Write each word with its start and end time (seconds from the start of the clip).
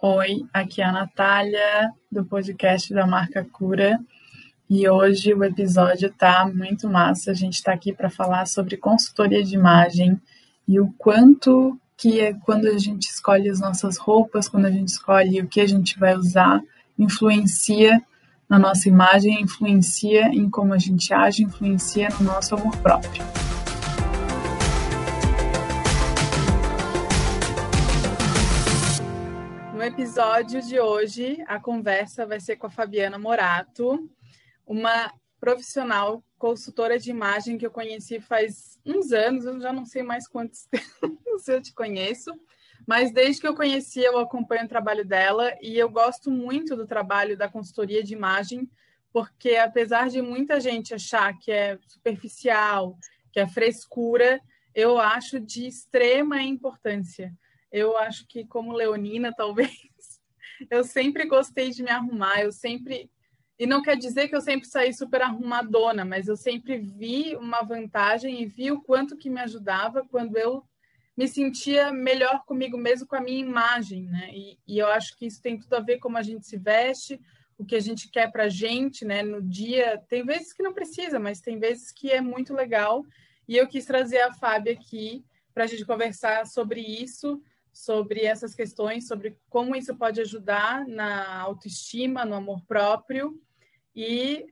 Oi, 0.00 0.46
aqui 0.52 0.80
é 0.80 0.84
a 0.84 0.92
Natália, 0.92 1.92
do 2.10 2.24
podcast 2.24 2.94
da 2.94 3.04
Marca 3.04 3.44
Cura. 3.44 3.98
E 4.70 4.88
hoje 4.88 5.34
o 5.34 5.42
episódio 5.42 6.08
tá 6.12 6.48
muito 6.54 6.88
massa. 6.88 7.32
A 7.32 7.34
gente 7.34 7.54
está 7.54 7.72
aqui 7.72 7.92
para 7.92 8.08
falar 8.08 8.46
sobre 8.46 8.76
consultoria 8.76 9.42
de 9.42 9.56
imagem 9.56 10.16
e 10.68 10.78
o 10.78 10.94
quanto 10.96 11.76
que 11.96 12.20
é 12.20 12.32
quando 12.32 12.68
a 12.68 12.78
gente 12.78 13.08
escolhe 13.08 13.50
as 13.50 13.58
nossas 13.58 13.96
roupas, 13.96 14.48
quando 14.48 14.66
a 14.66 14.70
gente 14.70 14.86
escolhe 14.86 15.40
o 15.40 15.48
que 15.48 15.60
a 15.60 15.66
gente 15.66 15.98
vai 15.98 16.14
usar, 16.14 16.62
influencia 16.96 18.00
na 18.48 18.56
nossa 18.56 18.88
imagem, 18.88 19.42
influencia 19.42 20.28
em 20.28 20.48
como 20.48 20.74
a 20.74 20.78
gente 20.78 21.12
age, 21.12 21.42
influencia 21.42 22.08
no 22.20 22.26
nosso 22.26 22.54
amor 22.54 22.76
próprio. 22.76 23.47
Episódio 29.98 30.62
de 30.62 30.78
hoje, 30.78 31.42
a 31.48 31.58
conversa 31.58 32.24
vai 32.24 32.38
ser 32.38 32.54
com 32.54 32.68
a 32.68 32.70
Fabiana 32.70 33.18
Morato, 33.18 34.08
uma 34.64 35.12
profissional 35.40 36.22
consultora 36.38 37.00
de 37.00 37.10
imagem 37.10 37.58
que 37.58 37.66
eu 37.66 37.70
conheci 37.72 38.20
faz 38.20 38.78
uns 38.86 39.10
anos, 39.10 39.44
eu 39.44 39.60
já 39.60 39.72
não 39.72 39.84
sei 39.84 40.04
mais 40.04 40.28
quantos 40.28 40.66
tempos 40.70 41.48
eu 41.48 41.60
te 41.60 41.74
conheço, 41.74 42.32
mas 42.86 43.10
desde 43.10 43.40
que 43.40 43.48
eu 43.48 43.56
conheci 43.56 43.98
eu 43.98 44.20
acompanho 44.20 44.66
o 44.66 44.68
trabalho 44.68 45.04
dela 45.04 45.52
e 45.60 45.76
eu 45.76 45.90
gosto 45.90 46.30
muito 46.30 46.76
do 46.76 46.86
trabalho 46.86 47.36
da 47.36 47.48
consultoria 47.48 48.04
de 48.04 48.14
imagem, 48.14 48.70
porque 49.12 49.56
apesar 49.56 50.08
de 50.08 50.22
muita 50.22 50.60
gente 50.60 50.94
achar 50.94 51.36
que 51.40 51.50
é 51.50 51.76
superficial, 51.88 52.96
que 53.32 53.40
é 53.40 53.48
frescura, 53.48 54.40
eu 54.72 55.00
acho 55.00 55.40
de 55.40 55.66
extrema 55.66 56.40
importância. 56.40 57.36
Eu 57.70 57.98
acho 57.98 58.26
que, 58.26 58.46
como 58.46 58.72
leonina, 58.72 59.30
talvez, 59.30 59.87
eu 60.70 60.84
sempre 60.84 61.26
gostei 61.26 61.70
de 61.70 61.82
me 61.82 61.90
arrumar, 61.90 62.40
eu 62.40 62.52
sempre. 62.52 63.10
E 63.58 63.66
não 63.66 63.82
quer 63.82 63.96
dizer 63.96 64.28
que 64.28 64.36
eu 64.36 64.40
sempre 64.40 64.68
saí 64.68 64.94
super 64.94 65.20
arrumadona, 65.20 66.04
mas 66.04 66.28
eu 66.28 66.36
sempre 66.36 66.78
vi 66.78 67.34
uma 67.36 67.62
vantagem 67.62 68.40
e 68.40 68.46
vi 68.46 68.70
o 68.70 68.80
quanto 68.80 69.16
que 69.16 69.28
me 69.28 69.40
ajudava 69.40 70.06
quando 70.08 70.36
eu 70.36 70.62
me 71.16 71.26
sentia 71.26 71.92
melhor 71.92 72.44
comigo 72.44 72.78
mesmo, 72.78 73.04
com 73.04 73.16
a 73.16 73.20
minha 73.20 73.40
imagem, 73.40 74.04
né? 74.04 74.30
E, 74.32 74.56
e 74.64 74.78
eu 74.78 74.86
acho 74.86 75.16
que 75.16 75.26
isso 75.26 75.42
tem 75.42 75.58
tudo 75.58 75.74
a 75.74 75.80
ver 75.80 75.96
com 75.96 76.02
como 76.02 76.16
a 76.16 76.22
gente 76.22 76.46
se 76.46 76.56
veste, 76.56 77.20
o 77.58 77.64
que 77.64 77.74
a 77.74 77.80
gente 77.80 78.08
quer 78.08 78.30
para 78.30 78.48
gente, 78.48 79.04
né? 79.04 79.20
No 79.24 79.42
dia, 79.42 80.00
tem 80.08 80.24
vezes 80.24 80.52
que 80.52 80.62
não 80.62 80.72
precisa, 80.72 81.18
mas 81.18 81.40
tem 81.40 81.58
vezes 81.58 81.90
que 81.90 82.12
é 82.12 82.20
muito 82.20 82.54
legal. 82.54 83.04
E 83.48 83.56
eu 83.56 83.66
quis 83.66 83.84
trazer 83.84 84.20
a 84.20 84.32
Fábia 84.32 84.74
aqui 84.74 85.24
para 85.52 85.64
a 85.64 85.66
gente 85.66 85.84
conversar 85.84 86.46
sobre 86.46 86.80
isso, 86.80 87.42
sobre 87.78 88.24
essas 88.24 88.56
questões, 88.56 89.06
sobre 89.06 89.38
como 89.48 89.76
isso 89.76 89.94
pode 89.94 90.20
ajudar 90.20 90.84
na 90.84 91.38
autoestima, 91.38 92.24
no 92.24 92.34
amor 92.34 92.60
próprio. 92.66 93.40
E 93.94 94.46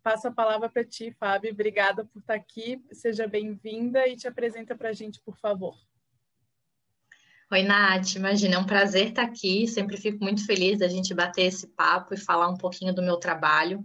passo 0.00 0.28
a 0.28 0.32
palavra 0.32 0.68
para 0.68 0.84
ti, 0.84 1.10
Fábio. 1.18 1.50
Obrigada 1.50 2.04
por 2.04 2.20
estar 2.20 2.34
aqui. 2.34 2.80
Seja 2.92 3.26
bem-vinda 3.26 4.06
e 4.06 4.16
te 4.16 4.28
apresenta 4.28 4.76
para 4.76 4.90
a 4.90 4.92
gente, 4.92 5.20
por 5.20 5.36
favor. 5.36 5.74
Oi, 7.50 7.62
Nath. 7.64 8.14
Imagina, 8.14 8.54
é 8.54 8.58
um 8.58 8.66
prazer 8.66 9.08
estar 9.08 9.22
aqui. 9.22 9.66
Sempre 9.66 9.96
fico 9.96 10.22
muito 10.22 10.46
feliz 10.46 10.78
da 10.78 10.86
gente 10.86 11.12
bater 11.12 11.46
esse 11.46 11.66
papo 11.66 12.14
e 12.14 12.16
falar 12.16 12.48
um 12.48 12.56
pouquinho 12.56 12.94
do 12.94 13.02
meu 13.02 13.16
trabalho. 13.16 13.84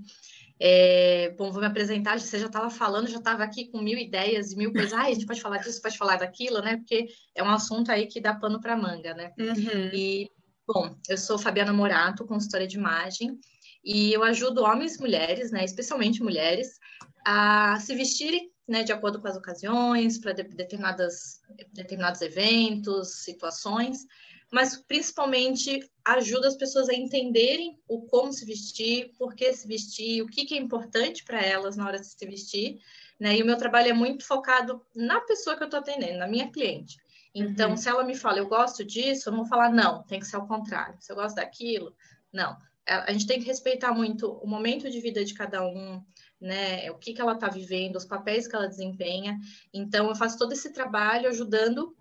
É, 0.60 1.34
bom, 1.38 1.52
vou 1.52 1.62
me 1.62 1.68
apresentar. 1.68 2.20
Você 2.20 2.40
já 2.40 2.48
estava 2.48 2.70
falando, 2.70 3.10
já 3.10 3.18
estava 3.18 3.44
aqui 3.44 3.70
com 3.70 3.82
mil 3.82 3.98
ideias 3.98 4.52
e 4.52 4.56
mil 4.56 4.72
coisas. 4.72 4.94
Ah, 4.94 5.04
a 5.04 5.14
gente 5.14 5.26
pode 5.26 5.42
falar 5.42 5.58
disso, 5.58 5.82
pode 5.82 5.98
falar 5.98 6.18
daquilo, 6.18 6.62
né? 6.62 6.78
Porque 6.78 7.08
é 7.36 7.44
um 7.44 7.50
assunto 7.50 7.92
aí 7.92 8.08
que 8.08 8.22
dá 8.22 8.34
pano 8.34 8.60
para 8.60 8.78
manga, 8.78 9.14
né? 9.14 9.34
Uhum. 9.38 9.90
E, 9.94 10.30
bom, 10.68 10.96
eu 11.10 11.18
sou 11.18 11.38
Fabiana 11.38 11.74
Morato, 11.74 12.26
consultora 12.26 12.68
de 12.68 12.78
imagem, 12.78 13.40
e 13.84 14.14
eu 14.14 14.24
ajudo 14.24 14.64
homens 14.64 14.96
e 14.96 15.02
mulheres, 15.02 15.52
né? 15.52 15.66
Especialmente 15.66 16.24
mulheres, 16.24 16.80
a 17.26 17.78
se 17.80 17.96
vestirem 17.96 18.54
né, 18.68 18.84
de 18.84 18.92
acordo 18.92 19.20
com 19.20 19.28
as 19.28 19.36
ocasiões, 19.36 20.18
para 20.18 20.34
determinadas, 20.34 21.42
determinados 21.74 22.22
eventos, 22.22 23.24
situações, 23.24 24.06
mas 24.54 24.78
principalmente 24.78 25.80
ajuda 26.06 26.48
as 26.48 26.56
pessoas 26.56 26.88
a 26.88 26.94
entenderem 26.94 27.80
o 27.88 28.04
como 28.04 28.32
se 28.32 28.46
vestir, 28.46 29.12
por 29.18 29.34
que 29.34 29.52
se 29.52 29.68
vestir, 29.68 30.22
o 30.22 30.28
que, 30.28 30.46
que 30.46 30.54
é 30.54 30.60
importante 30.60 31.24
para 31.24 31.42
elas 31.42 31.76
na 31.76 31.88
hora 31.88 32.00
de 32.00 32.06
se 32.06 32.24
vestir, 32.28 32.80
né? 33.20 33.36
E 33.36 33.42
o 33.42 33.46
meu 33.48 33.58
trabalho 33.58 33.90
é 33.90 33.94
muito 33.94 34.24
focado 34.24 34.80
na 34.96 35.20
pessoa 35.22 35.58
que 35.58 35.64
eu 35.64 35.66
estou 35.66 35.80
atendendo, 35.80 36.20
na 36.20 36.28
minha 36.28 36.52
cliente. 36.52 36.98
Então, 37.34 37.72
uhum. 37.72 37.78
se 37.78 37.90
ela 37.90 38.04
me 38.04 38.16
fala, 38.16 38.38
eu 38.38 38.48
gosto 38.48 38.86
disso, 38.86 39.28
eu 39.28 39.32
não 39.32 39.40
vou 39.40 39.48
falar, 39.48 39.72
não, 39.72 40.04
tem 40.04 40.20
que 40.20 40.28
ser 40.28 40.36
ao 40.36 40.48
contrário. 40.48 40.98
Se 41.00 41.12
eu 41.12 41.16
gosto 41.16 41.38
daquilo, 41.38 41.96
não. 42.32 42.56
A 42.86 43.12
gente 43.12 43.26
tem 43.26 43.40
que 43.40 43.48
respeitar 43.48 43.92
muito 43.92 44.34
o 44.34 44.46
momento 44.46 44.88
de 44.88 45.00
vida 45.00 45.26
de 45.26 45.34
cada 45.34 45.66
um, 45.66 46.00
né? 46.40 46.92
O 46.92 46.96
que, 47.00 47.12
que 47.12 47.22
ela 47.22 47.34
está 47.34 47.48
vivendo, 47.48 47.96
os 47.96 48.06
papéis 48.06 48.48
que 48.48 48.56
ela 48.56 48.68
desempenha. 48.68 49.40
Então, 49.74 50.10
eu 50.10 50.16
faço 50.16 50.38
todo 50.38 50.54
esse 50.54 50.72
trabalho 50.72 51.28
ajudando 51.28 51.96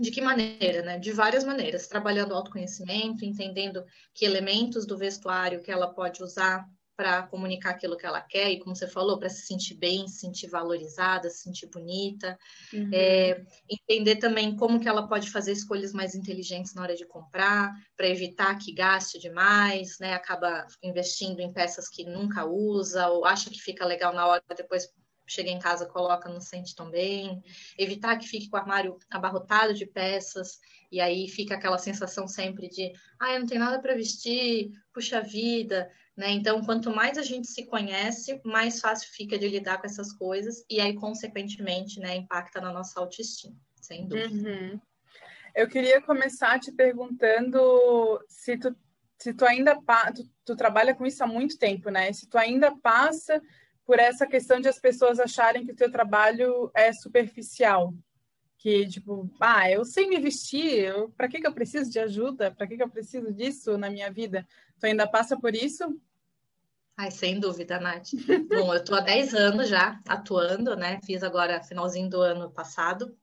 de 0.00 0.10
que 0.10 0.22
maneira, 0.22 0.82
né? 0.82 0.98
De 0.98 1.12
várias 1.12 1.44
maneiras, 1.44 1.86
trabalhando 1.86 2.34
autoconhecimento, 2.34 3.22
entendendo 3.24 3.84
que 4.14 4.24
elementos 4.24 4.86
do 4.86 4.96
vestuário 4.96 5.60
que 5.60 5.70
ela 5.70 5.92
pode 5.92 6.22
usar 6.22 6.66
para 6.96 7.22
comunicar 7.22 7.70
aquilo 7.70 7.96
que 7.96 8.04
ela 8.04 8.20
quer, 8.20 8.50
e 8.50 8.58
como 8.58 8.76
você 8.76 8.86
falou, 8.86 9.18
para 9.18 9.30
se 9.30 9.46
sentir 9.46 9.74
bem, 9.74 10.06
se 10.06 10.20
sentir 10.20 10.48
valorizada, 10.48 11.30
se 11.30 11.42
sentir 11.44 11.66
bonita, 11.66 12.38
uhum. 12.74 12.90
é, 12.92 13.42
entender 13.68 14.16
também 14.16 14.54
como 14.54 14.78
que 14.78 14.88
ela 14.88 15.08
pode 15.08 15.30
fazer 15.30 15.52
escolhas 15.52 15.94
mais 15.94 16.14
inteligentes 16.14 16.74
na 16.74 16.82
hora 16.82 16.94
de 16.94 17.06
comprar, 17.06 17.72
para 17.96 18.06
evitar 18.08 18.58
que 18.58 18.72
gaste 18.72 19.18
demais, 19.18 19.98
né? 19.98 20.12
Acaba 20.12 20.66
investindo 20.82 21.40
em 21.40 21.52
peças 21.52 21.88
que 21.88 22.04
nunca 22.04 22.44
usa, 22.44 23.08
ou 23.08 23.24
acha 23.24 23.48
que 23.48 23.60
fica 23.60 23.86
legal 23.86 24.12
na 24.12 24.26
hora, 24.26 24.42
depois 24.54 24.86
chega 25.30 25.48
em 25.48 25.58
casa, 25.58 25.86
coloca, 25.86 26.28
não 26.28 26.40
sente 26.40 26.74
tão 26.74 26.90
bem. 26.90 27.42
Evitar 27.78 28.18
que 28.18 28.26
fique 28.26 28.48
com 28.48 28.56
o 28.56 28.60
armário 28.60 28.98
abarrotado 29.10 29.72
de 29.72 29.86
peças, 29.86 30.58
e 30.90 31.00
aí 31.00 31.28
fica 31.28 31.54
aquela 31.54 31.78
sensação 31.78 32.26
sempre 32.26 32.68
de, 32.68 32.92
ah, 33.18 33.34
eu 33.34 33.40
não 33.40 33.46
tenho 33.46 33.60
nada 33.60 33.80
para 33.80 33.94
vestir, 33.94 34.72
puxa 34.92 35.20
vida, 35.20 35.88
né? 36.16 36.30
Então, 36.30 36.64
quanto 36.64 36.90
mais 36.90 37.16
a 37.16 37.22
gente 37.22 37.46
se 37.46 37.64
conhece, 37.66 38.40
mais 38.44 38.80
fácil 38.80 39.08
fica 39.12 39.38
de 39.38 39.48
lidar 39.48 39.80
com 39.80 39.86
essas 39.86 40.12
coisas, 40.12 40.64
e 40.68 40.80
aí, 40.80 40.94
consequentemente, 40.94 42.00
né, 42.00 42.16
impacta 42.16 42.60
na 42.60 42.72
nossa 42.72 42.98
autoestima, 42.98 43.54
sem 43.80 44.08
dúvida. 44.08 44.50
Uhum. 44.50 44.80
Eu 45.54 45.68
queria 45.68 46.00
começar 46.00 46.58
te 46.58 46.72
perguntando 46.72 48.20
se 48.28 48.56
tu, 48.56 48.74
se 49.18 49.32
tu 49.32 49.44
ainda 49.44 49.76
tu, 50.14 50.28
tu 50.44 50.56
trabalha 50.56 50.94
com 50.94 51.06
isso 51.06 51.22
há 51.22 51.26
muito 51.26 51.58
tempo, 51.58 51.90
né? 51.90 52.12
Se 52.12 52.28
tu 52.28 52.38
ainda 52.38 52.76
passa 52.76 53.40
por 53.90 53.98
essa 53.98 54.24
questão 54.24 54.60
de 54.60 54.68
as 54.68 54.78
pessoas 54.78 55.18
acharem 55.18 55.66
que 55.66 55.72
o 55.72 55.74
teu 55.74 55.90
trabalho 55.90 56.70
é 56.72 56.92
superficial. 56.92 57.92
Que, 58.56 58.86
tipo, 58.86 59.28
ah, 59.40 59.68
eu 59.68 59.84
sei 59.84 60.06
me 60.06 60.20
vestir, 60.20 60.94
para 61.16 61.26
que, 61.26 61.40
que 61.40 61.46
eu 61.48 61.52
preciso 61.52 61.90
de 61.90 61.98
ajuda? 61.98 62.52
Para 62.52 62.68
que, 62.68 62.76
que 62.76 62.82
eu 62.84 62.88
preciso 62.88 63.32
disso 63.32 63.76
na 63.76 63.90
minha 63.90 64.08
vida? 64.08 64.46
Tu 64.78 64.86
ainda 64.86 65.08
passa 65.08 65.36
por 65.36 65.56
isso? 65.56 66.00
Ai, 66.96 67.10
sem 67.10 67.40
dúvida, 67.40 67.80
Nath. 67.80 68.10
Bom, 68.48 68.72
eu 68.72 68.78
estou 68.78 68.96
há 68.96 69.00
10 69.00 69.34
anos 69.34 69.68
já 69.68 70.00
atuando, 70.06 70.76
né? 70.76 71.00
Fiz 71.04 71.24
agora 71.24 71.60
finalzinho 71.60 72.08
do 72.08 72.20
ano 72.20 72.48
passado, 72.48 73.18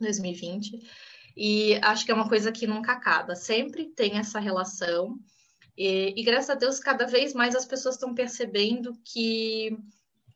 2020. 0.00 0.80
E 1.36 1.74
acho 1.82 2.06
que 2.06 2.10
é 2.10 2.14
uma 2.14 2.26
coisa 2.30 2.50
que 2.50 2.66
nunca 2.66 2.92
acaba. 2.92 3.34
Sempre 3.34 3.90
tem 3.90 4.16
essa 4.16 4.40
relação. 4.40 5.18
E, 5.76 6.14
e 6.16 6.22
graças 6.22 6.48
a 6.48 6.54
Deus, 6.54 6.80
cada 6.80 7.06
vez 7.06 7.34
mais 7.34 7.54
as 7.54 7.66
pessoas 7.66 7.96
estão 7.96 8.14
percebendo 8.14 8.98
que 9.04 9.76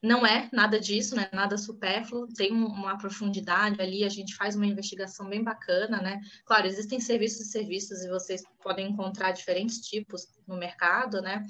não 0.02 0.26
é 0.26 0.48
nada 0.52 0.80
disso, 0.80 1.14
né? 1.14 1.28
Nada 1.32 1.58
supérfluo, 1.58 2.26
tem 2.28 2.52
uma 2.52 2.96
profundidade 2.96 3.80
ali, 3.80 4.02
a 4.04 4.08
gente 4.08 4.34
faz 4.34 4.56
uma 4.56 4.66
investigação 4.66 5.28
bem 5.28 5.42
bacana, 5.42 6.00
né? 6.00 6.20
Claro, 6.44 6.66
existem 6.66 6.98
serviços 7.00 7.46
e 7.46 7.50
serviços 7.50 8.02
e 8.02 8.08
vocês 8.08 8.42
podem 8.62 8.88
encontrar 8.90 9.32
diferentes 9.32 9.80
tipos 9.80 10.26
no 10.46 10.56
mercado, 10.56 11.20
né? 11.20 11.44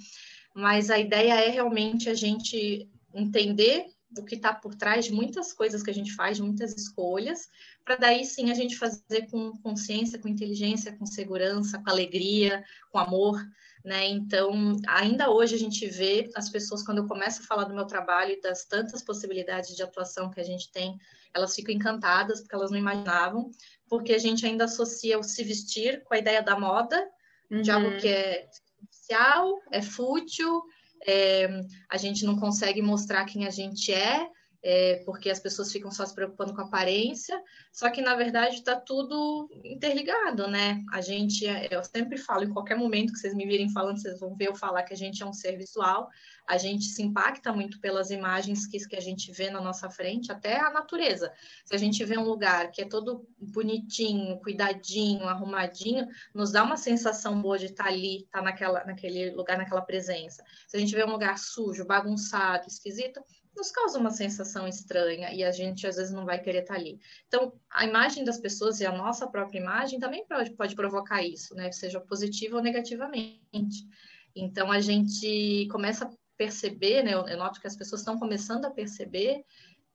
Mas 0.54 0.90
a 0.90 0.98
ideia 0.98 1.34
é 1.34 1.48
realmente 1.48 2.10
a 2.10 2.14
gente 2.14 2.90
entender 3.14 3.86
o 4.18 4.24
que 4.24 4.34
está 4.34 4.52
por 4.52 4.74
trás 4.74 5.04
de 5.04 5.12
muitas 5.12 5.52
coisas 5.52 5.82
que 5.82 5.90
a 5.90 5.94
gente 5.94 6.12
faz, 6.14 6.36
de 6.36 6.42
muitas 6.42 6.76
escolhas, 6.76 7.48
para 7.84 7.96
daí 7.96 8.24
sim 8.24 8.50
a 8.50 8.54
gente 8.54 8.76
fazer 8.76 9.28
com 9.30 9.52
consciência, 9.58 10.18
com 10.18 10.28
inteligência, 10.28 10.96
com 10.96 11.06
segurança, 11.06 11.80
com 11.82 11.90
alegria, 11.90 12.64
com 12.90 12.98
amor, 12.98 13.40
né? 13.84 14.08
Então, 14.08 14.76
ainda 14.88 15.30
hoje 15.30 15.54
a 15.54 15.58
gente 15.58 15.86
vê 15.86 16.28
as 16.34 16.48
pessoas, 16.48 16.82
quando 16.82 16.98
eu 16.98 17.06
começo 17.06 17.40
a 17.40 17.46
falar 17.46 17.64
do 17.64 17.74
meu 17.74 17.86
trabalho 17.86 18.32
e 18.32 18.40
das 18.40 18.64
tantas 18.64 19.02
possibilidades 19.02 19.74
de 19.74 19.82
atuação 19.82 20.30
que 20.30 20.40
a 20.40 20.44
gente 20.44 20.70
tem, 20.70 20.98
elas 21.32 21.54
ficam 21.54 21.74
encantadas, 21.74 22.40
porque 22.40 22.54
elas 22.54 22.70
não 22.70 22.78
imaginavam, 22.78 23.50
porque 23.88 24.12
a 24.12 24.18
gente 24.18 24.44
ainda 24.44 24.64
associa 24.64 25.18
o 25.18 25.22
se 25.22 25.42
vestir 25.44 26.02
com 26.04 26.14
a 26.14 26.18
ideia 26.18 26.42
da 26.42 26.58
moda, 26.58 27.08
uhum. 27.50 27.62
de 27.62 27.70
algo 27.70 27.88
uhum. 27.88 27.98
que 27.98 28.08
é 28.08 28.48
social, 28.90 29.60
é 29.70 29.82
fútil, 29.82 30.62
é, 31.06 31.48
a 31.88 31.96
gente 31.96 32.24
não 32.24 32.36
consegue 32.36 32.82
mostrar 32.82 33.24
quem 33.24 33.46
a 33.46 33.50
gente 33.50 33.92
é, 33.92 34.26
é, 34.62 35.02
porque 35.06 35.30
as 35.30 35.40
pessoas 35.40 35.72
ficam 35.72 35.90
só 35.90 36.04
se 36.04 36.14
preocupando 36.14 36.54
com 36.54 36.60
a 36.60 36.64
aparência, 36.64 37.40
só 37.72 37.90
que 37.90 38.02
na 38.02 38.14
verdade 38.14 38.56
está 38.56 38.76
tudo 38.76 39.48
interligado, 39.64 40.48
né? 40.48 40.82
A 40.92 41.00
gente, 41.00 41.46
é, 41.46 41.68
eu 41.70 41.82
sempre 41.82 42.18
falo, 42.18 42.44
em 42.44 42.52
qualquer 42.52 42.76
momento 42.76 43.12
que 43.12 43.18
vocês 43.18 43.34
me 43.34 43.46
virem 43.46 43.72
falando, 43.72 44.00
vocês 44.00 44.20
vão 44.20 44.34
ver 44.36 44.48
eu 44.48 44.54
falar 44.54 44.82
que 44.82 44.92
a 44.92 44.96
gente 44.96 45.22
é 45.22 45.26
um 45.26 45.32
ser 45.32 45.56
visual, 45.56 46.08
a 46.46 46.58
gente 46.58 46.84
se 46.84 47.02
impacta 47.02 47.52
muito 47.52 47.80
pelas 47.80 48.10
imagens 48.10 48.66
que, 48.66 48.78
que 48.86 48.96
a 48.96 49.00
gente 49.00 49.32
vê 49.32 49.50
na 49.50 49.60
nossa 49.60 49.88
frente, 49.88 50.32
até 50.32 50.58
a 50.58 50.70
natureza. 50.70 51.32
Se 51.64 51.74
a 51.74 51.78
gente 51.78 52.04
vê 52.04 52.18
um 52.18 52.24
lugar 52.24 52.70
que 52.70 52.82
é 52.82 52.84
todo 52.84 53.26
bonitinho, 53.38 54.38
cuidadinho, 54.40 55.28
arrumadinho, 55.28 56.08
nos 56.34 56.50
dá 56.50 56.62
uma 56.62 56.76
sensação 56.76 57.40
boa 57.40 57.58
de 57.58 57.66
estar 57.66 57.84
tá 57.84 57.90
ali, 57.90 58.22
estar 58.22 58.38
tá 58.38 58.42
naquela, 58.42 58.84
naquele 58.84 59.30
lugar, 59.30 59.56
naquela 59.56 59.80
presença. 59.80 60.44
Se 60.66 60.76
a 60.76 60.80
gente 60.80 60.94
vê 60.94 61.04
um 61.04 61.12
lugar 61.12 61.38
sujo, 61.38 61.86
bagunçado, 61.86 62.66
esquisito, 62.66 63.22
nos 63.56 63.70
causa 63.70 63.98
uma 63.98 64.10
sensação 64.10 64.66
estranha 64.66 65.32
e 65.32 65.42
a 65.42 65.50
gente 65.50 65.86
às 65.86 65.96
vezes 65.96 66.12
não 66.12 66.24
vai 66.24 66.40
querer 66.40 66.60
estar 66.60 66.74
ali. 66.74 67.00
Então, 67.26 67.52
a 67.70 67.84
imagem 67.84 68.24
das 68.24 68.38
pessoas 68.38 68.80
e 68.80 68.86
a 68.86 68.92
nossa 68.92 69.26
própria 69.26 69.58
imagem 69.58 69.98
também 69.98 70.24
pode, 70.26 70.50
pode 70.52 70.74
provocar 70.74 71.22
isso, 71.22 71.54
né? 71.54 71.70
Seja 71.72 72.00
positiva 72.00 72.56
ou 72.56 72.62
negativamente. 72.62 73.86
Então, 74.34 74.70
a 74.70 74.80
gente 74.80 75.68
começa 75.70 76.06
a 76.06 76.10
perceber, 76.36 77.02
né? 77.02 77.14
Eu, 77.14 77.26
eu 77.26 77.36
noto 77.36 77.60
que 77.60 77.66
as 77.66 77.76
pessoas 77.76 78.00
estão 78.00 78.18
começando 78.18 78.64
a 78.64 78.70
perceber 78.70 79.44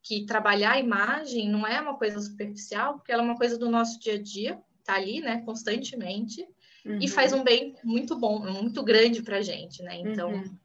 que 0.03 0.25
trabalhar 0.25 0.73
a 0.73 0.79
imagem 0.79 1.49
não 1.49 1.65
é 1.65 1.81
uma 1.81 1.97
coisa 1.97 2.19
superficial, 2.19 2.95
porque 2.95 3.11
ela 3.11 3.23
é 3.23 3.25
uma 3.25 3.37
coisa 3.37 3.57
do 3.57 3.71
nosso 3.71 3.99
dia 3.99 4.13
a 4.13 4.21
dia, 4.21 4.61
tá 4.83 4.93
ali, 4.93 5.19
né, 5.19 5.41
constantemente, 5.43 6.47
uhum. 6.85 6.99
e 7.01 7.07
faz 7.07 7.33
um 7.33 7.43
bem 7.43 7.75
muito 7.83 8.15
bom, 8.15 8.39
muito 8.39 8.83
grande 8.83 9.23
para 9.23 9.37
a 9.37 9.41
gente, 9.41 9.81
né? 9.81 9.97
Então, 9.97 10.31
uhum 10.31 10.57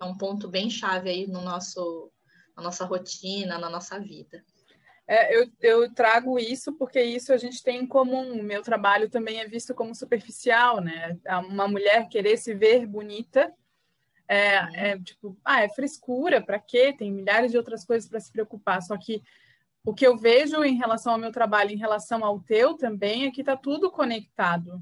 é 0.00 0.04
um 0.04 0.16
ponto 0.16 0.48
bem 0.48 0.70
chave 0.70 1.10
aí 1.10 1.26
no 1.26 1.40
nosso, 1.40 2.10
na 2.56 2.62
nossa 2.62 2.84
rotina, 2.84 3.58
na 3.58 3.70
nossa 3.70 3.98
vida. 3.98 4.44
É, 5.06 5.36
eu, 5.36 5.50
eu 5.60 5.92
trago 5.92 6.38
isso 6.38 6.72
porque 6.72 7.02
isso 7.02 7.32
a 7.32 7.36
gente 7.36 7.62
tem 7.62 7.82
em 7.82 7.86
comum. 7.86 8.40
O 8.40 8.42
meu 8.42 8.62
trabalho 8.62 9.10
também 9.10 9.40
é 9.40 9.46
visto 9.46 9.74
como 9.74 9.94
superficial, 9.94 10.80
né? 10.80 11.18
Uma 11.48 11.68
mulher 11.68 12.08
querer 12.08 12.38
se 12.38 12.54
ver 12.54 12.86
bonita 12.86 13.52
é, 14.26 14.92
é 14.92 14.98
tipo, 14.98 15.36
ah, 15.44 15.62
é 15.62 15.68
frescura, 15.68 16.40
para 16.40 16.58
quê? 16.58 16.94
Tem 16.96 17.12
milhares 17.12 17.50
de 17.50 17.58
outras 17.58 17.84
coisas 17.84 18.08
para 18.08 18.20
se 18.20 18.32
preocupar. 18.32 18.82
Só 18.82 18.96
que 18.96 19.22
o 19.84 19.92
que 19.92 20.06
eu 20.06 20.16
vejo 20.16 20.64
em 20.64 20.76
relação 20.76 21.12
ao 21.12 21.18
meu 21.18 21.30
trabalho, 21.30 21.70
em 21.70 21.76
relação 21.76 22.24
ao 22.24 22.40
teu 22.40 22.74
também, 22.74 23.26
é 23.26 23.30
que 23.30 23.42
está 23.42 23.56
tudo 23.56 23.90
conectado. 23.90 24.80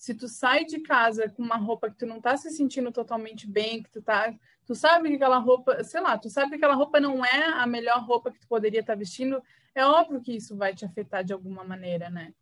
Se 0.00 0.14
tu 0.14 0.26
sai 0.28 0.64
de 0.64 0.80
casa 0.80 1.28
com 1.28 1.42
uma 1.42 1.58
roupa 1.58 1.90
que 1.90 1.98
tu 1.98 2.06
não 2.06 2.22
tá 2.22 2.34
se 2.34 2.50
sentindo 2.50 2.90
totalmente 2.90 3.46
bem, 3.46 3.82
que 3.82 3.90
tu 3.90 4.00
tá, 4.00 4.34
tu 4.64 4.74
sabe 4.74 5.10
que 5.10 5.16
aquela 5.16 5.36
roupa, 5.36 5.84
sei 5.84 6.00
lá, 6.00 6.16
tu 6.16 6.30
sabe 6.30 6.48
que 6.48 6.54
aquela 6.56 6.74
roupa 6.74 6.98
não 6.98 7.22
é 7.22 7.44
a 7.52 7.66
melhor 7.66 8.02
roupa 8.06 8.30
que 8.30 8.40
tu 8.40 8.48
poderia 8.48 8.80
estar 8.80 8.94
tá 8.94 8.98
vestindo, 8.98 9.42
é 9.74 9.84
óbvio 9.84 10.22
que 10.22 10.32
isso 10.32 10.56
vai 10.56 10.74
te 10.74 10.86
afetar 10.86 11.22
de 11.22 11.34
alguma 11.34 11.62
maneira, 11.64 12.08
né? 12.08 12.32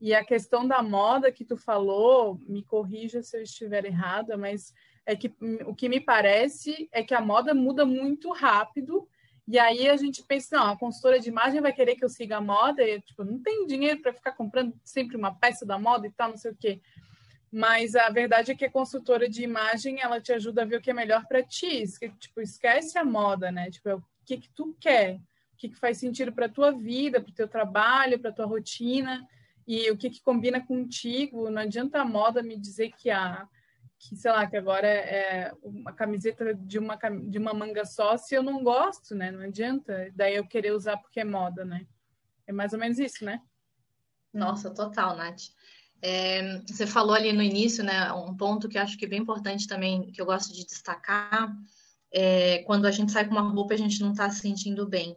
E 0.00 0.14
a 0.14 0.24
questão 0.24 0.64
da 0.64 0.80
moda 0.80 1.32
que 1.32 1.44
tu 1.44 1.56
falou, 1.56 2.38
me 2.46 2.62
corrija 2.62 3.20
se 3.20 3.36
eu 3.36 3.42
estiver 3.42 3.84
errada, 3.84 4.36
mas 4.36 4.72
é 5.04 5.16
que 5.16 5.34
o 5.66 5.74
que 5.74 5.88
me 5.88 5.98
parece 5.98 6.88
é 6.92 7.02
que 7.02 7.14
a 7.14 7.20
moda 7.20 7.52
muda 7.52 7.84
muito 7.84 8.30
rápido. 8.30 9.08
E 9.48 9.58
aí 9.58 9.88
a 9.88 9.96
gente 9.96 10.22
pensa, 10.22 10.56
não, 10.56 10.70
a 10.70 10.78
consultora 10.78 11.18
de 11.18 11.28
imagem 11.28 11.60
vai 11.60 11.72
querer 11.72 11.96
que 11.96 12.04
eu 12.04 12.08
siga 12.08 12.36
a 12.36 12.40
moda, 12.40 12.80
e 12.80 13.00
tipo, 13.00 13.24
não 13.24 13.42
tem 13.42 13.66
dinheiro 13.66 14.00
para 14.00 14.12
ficar 14.12 14.32
comprando 14.32 14.72
sempre 14.84 15.16
uma 15.16 15.34
peça 15.34 15.66
da 15.66 15.80
moda 15.80 16.06
e 16.06 16.12
tal, 16.12 16.28
não 16.28 16.36
sei 16.36 16.52
o 16.52 16.56
quê. 16.56 16.80
Mas 17.50 17.94
a 17.94 18.10
verdade 18.10 18.52
é 18.52 18.54
que 18.54 18.64
a 18.64 18.70
consultora 18.70 19.28
de 19.28 19.42
imagem, 19.42 20.00
ela 20.00 20.20
te 20.20 20.32
ajuda 20.32 20.62
a 20.62 20.64
ver 20.64 20.76
o 20.76 20.80
que 20.80 20.90
é 20.90 20.94
melhor 20.94 21.26
para 21.26 21.42
ti. 21.42 21.84
Tipo, 22.18 22.40
esquece 22.40 22.98
a 22.98 23.04
moda, 23.04 23.50
né? 23.50 23.70
Tipo, 23.70 23.88
é 23.88 23.94
o 23.94 24.02
que 24.24 24.36
que 24.36 24.50
tu 24.50 24.76
quer, 24.78 25.16
o 25.52 25.56
que 25.56 25.70
que 25.70 25.78
faz 25.78 25.98
sentido 25.98 26.32
para 26.32 26.48
tua 26.48 26.70
vida, 26.72 27.20
para 27.20 27.30
o 27.30 27.34
teu 27.34 27.48
trabalho, 27.48 28.18
para 28.18 28.32
tua 28.32 28.46
rotina 28.46 29.26
e 29.66 29.90
o 29.90 29.96
que 29.96 30.10
que 30.10 30.22
combina 30.22 30.64
contigo. 30.64 31.50
Não 31.50 31.62
adianta 31.62 32.00
a 32.00 32.04
moda 32.04 32.42
me 32.42 32.56
dizer 32.56 32.92
que 32.96 33.10
a 33.10 33.48
que 33.98 34.14
sei 34.14 34.30
lá 34.30 34.46
que 34.46 34.56
agora 34.56 34.86
é 34.86 35.52
uma 35.60 35.92
camiseta 35.92 36.54
de 36.54 36.78
uma 36.78 36.96
de 36.96 37.36
uma 37.36 37.52
manga 37.52 37.84
só 37.84 38.16
se 38.16 38.34
eu 38.34 38.42
não 38.42 38.62
gosto, 38.62 39.14
né? 39.14 39.30
Não 39.30 39.40
adianta. 39.40 40.10
Daí 40.14 40.36
eu 40.36 40.46
querer 40.46 40.72
usar 40.72 40.98
porque 40.98 41.20
é 41.20 41.24
moda, 41.24 41.64
né? 41.64 41.86
É 42.46 42.52
mais 42.52 42.72
ou 42.72 42.78
menos 42.78 42.98
isso, 42.98 43.24
né? 43.24 43.42
Nossa, 44.32 44.70
total, 44.72 45.16
Nath. 45.16 45.50
É, 46.00 46.60
você 46.66 46.86
falou 46.86 47.14
ali 47.14 47.32
no 47.32 47.42
início, 47.42 47.82
né, 47.82 48.12
um 48.12 48.36
ponto 48.36 48.68
que 48.68 48.78
acho 48.78 48.96
que 48.96 49.04
é 49.04 49.08
bem 49.08 49.20
importante 49.20 49.66
também, 49.66 50.12
que 50.12 50.20
eu 50.20 50.26
gosto 50.26 50.52
de 50.52 50.64
destacar, 50.64 51.52
é 52.10 52.58
quando 52.58 52.86
a 52.86 52.90
gente 52.90 53.12
sai 53.12 53.24
com 53.24 53.32
uma 53.32 53.42
roupa 53.42 53.74
a 53.74 53.76
gente 53.76 54.00
não 54.00 54.12
está 54.12 54.30
se 54.30 54.40
sentindo 54.40 54.86
bem. 54.86 55.16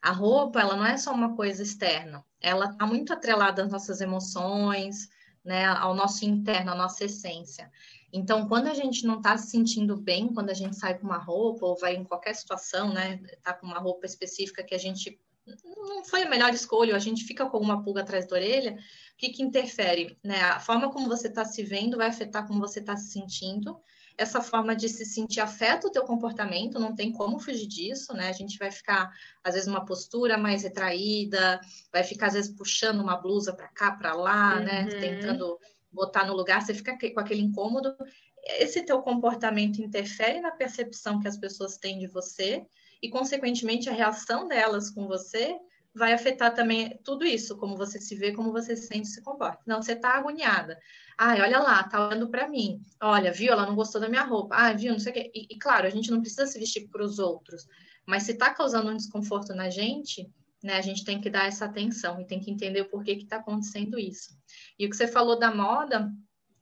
A 0.00 0.10
roupa, 0.10 0.60
ela 0.60 0.74
não 0.74 0.84
é 0.84 0.96
só 0.96 1.12
uma 1.12 1.36
coisa 1.36 1.62
externa, 1.62 2.24
ela 2.40 2.66
está 2.66 2.86
muito 2.86 3.12
atrelada 3.12 3.62
às 3.62 3.70
nossas 3.70 4.00
emoções, 4.00 5.08
né, 5.44 5.66
ao 5.66 5.94
nosso 5.94 6.24
interno, 6.24 6.72
à 6.72 6.74
nossa 6.74 7.04
essência. 7.04 7.70
Então, 8.12 8.46
quando 8.46 8.66
a 8.68 8.74
gente 8.74 9.06
não 9.06 9.18
está 9.18 9.36
se 9.38 9.50
sentindo 9.50 9.96
bem, 9.96 10.32
quando 10.32 10.50
a 10.50 10.54
gente 10.54 10.76
sai 10.76 10.98
com 10.98 11.06
uma 11.06 11.18
roupa 11.18 11.64
ou 11.64 11.78
vai 11.78 11.94
em 11.94 12.04
qualquer 12.04 12.34
situação, 12.34 12.92
né, 12.92 13.18
tá 13.42 13.52
com 13.52 13.66
uma 13.66 13.78
roupa 13.78 14.06
específica 14.06 14.62
que 14.62 14.74
a 14.74 14.78
gente 14.78 15.18
não 15.46 16.04
foi 16.04 16.22
a 16.22 16.28
melhor 16.28 16.52
escolha, 16.52 16.94
a 16.94 17.00
gente 17.00 17.24
fica 17.24 17.46
com 17.46 17.58
uma 17.58 17.82
pulga 17.82 18.02
atrás 18.02 18.26
da 18.26 18.36
orelha, 18.36 18.72
o 18.72 19.16
que, 19.16 19.30
que 19.30 19.42
interfere? 19.42 20.16
Né? 20.22 20.40
A 20.40 20.60
forma 20.60 20.90
como 20.90 21.08
você 21.08 21.28
está 21.28 21.44
se 21.44 21.62
vendo 21.62 21.96
vai 21.96 22.08
afetar 22.08 22.46
como 22.46 22.60
você 22.60 22.80
está 22.80 22.96
se 22.96 23.10
sentindo. 23.10 23.80
Essa 24.16 24.40
forma 24.42 24.76
de 24.76 24.88
se 24.88 25.06
sentir 25.06 25.40
afeta 25.40 25.86
o 25.86 25.90
teu 25.90 26.04
comportamento, 26.04 26.78
não 26.78 26.94
tem 26.94 27.10
como 27.10 27.38
fugir 27.38 27.66
disso, 27.66 28.12
né? 28.12 28.28
A 28.28 28.32
gente 28.32 28.58
vai 28.58 28.70
ficar, 28.70 29.10
às 29.42 29.54
vezes, 29.54 29.66
numa 29.66 29.86
postura 29.86 30.36
mais 30.36 30.64
retraída, 30.64 31.58
vai 31.90 32.04
ficar, 32.04 32.26
às 32.26 32.34
vezes, 32.34 32.54
puxando 32.54 33.00
uma 33.00 33.16
blusa 33.16 33.54
para 33.54 33.68
cá, 33.68 33.92
para 33.92 34.12
lá, 34.12 34.60
né? 34.60 34.82
uhum. 34.82 34.88
né? 34.88 35.00
Tentando 35.00 35.58
botar 35.90 36.26
no 36.26 36.34
lugar, 36.34 36.60
você 36.60 36.74
fica 36.74 36.96
com 36.98 37.20
aquele 37.20 37.40
incômodo. 37.40 37.96
Esse 38.44 38.82
teu 38.82 39.00
comportamento 39.00 39.80
interfere 39.80 40.40
na 40.40 40.50
percepção 40.50 41.18
que 41.20 41.28
as 41.28 41.38
pessoas 41.38 41.78
têm 41.78 41.98
de 41.98 42.06
você, 42.06 42.66
e, 43.02 43.10
consequentemente, 43.10 43.88
a 43.88 43.92
reação 43.92 44.46
delas 44.46 44.90
com 44.90 45.08
você 45.08 45.58
vai 45.94 46.12
afetar 46.12 46.54
também 46.54 46.98
tudo 47.04 47.24
isso, 47.24 47.56
como 47.58 47.76
você 47.76 48.00
se 48.00 48.14
vê, 48.14 48.32
como 48.32 48.52
você 48.52 48.74
se 48.74 48.86
sente, 48.86 49.08
se 49.08 49.20
comporta. 49.20 49.62
Não, 49.66 49.82
você 49.82 49.94
tá 49.94 50.16
agoniada. 50.16 50.78
Ai, 51.18 51.40
olha 51.42 51.58
lá, 51.58 51.82
tá 51.82 52.08
olhando 52.08 52.30
para 52.30 52.48
mim. 52.48 52.82
Olha, 53.00 53.30
viu? 53.32 53.52
Ela 53.52 53.66
não 53.66 53.74
gostou 53.74 54.00
da 54.00 54.08
minha 54.08 54.24
roupa. 54.24 54.54
Ah, 54.56 54.72
viu? 54.72 54.92
Não 54.92 54.98
sei 54.98 55.12
o 55.12 55.14
quê. 55.14 55.30
E, 55.34 55.46
e 55.50 55.58
claro, 55.58 55.86
a 55.86 55.90
gente 55.90 56.10
não 56.10 56.20
precisa 56.20 56.46
se 56.46 56.58
vestir 56.58 56.88
para 56.88 57.04
os 57.04 57.18
outros, 57.18 57.66
mas 58.06 58.22
se 58.22 58.34
tá 58.34 58.54
causando 58.54 58.90
um 58.90 58.96
desconforto 58.96 59.54
na 59.54 59.68
gente, 59.68 60.30
né, 60.62 60.76
a 60.76 60.80
gente 60.80 61.04
tem 61.04 61.20
que 61.20 61.28
dar 61.28 61.46
essa 61.46 61.66
atenção 61.66 62.20
e 62.20 62.26
tem 62.26 62.40
que 62.40 62.50
entender 62.50 62.80
o 62.82 62.88
porquê 62.88 63.16
que 63.16 63.26
tá 63.26 63.36
acontecendo 63.36 63.98
isso. 63.98 64.30
E 64.78 64.86
o 64.86 64.90
que 64.90 64.96
você 64.96 65.08
falou 65.08 65.38
da 65.38 65.54
moda, 65.54 66.10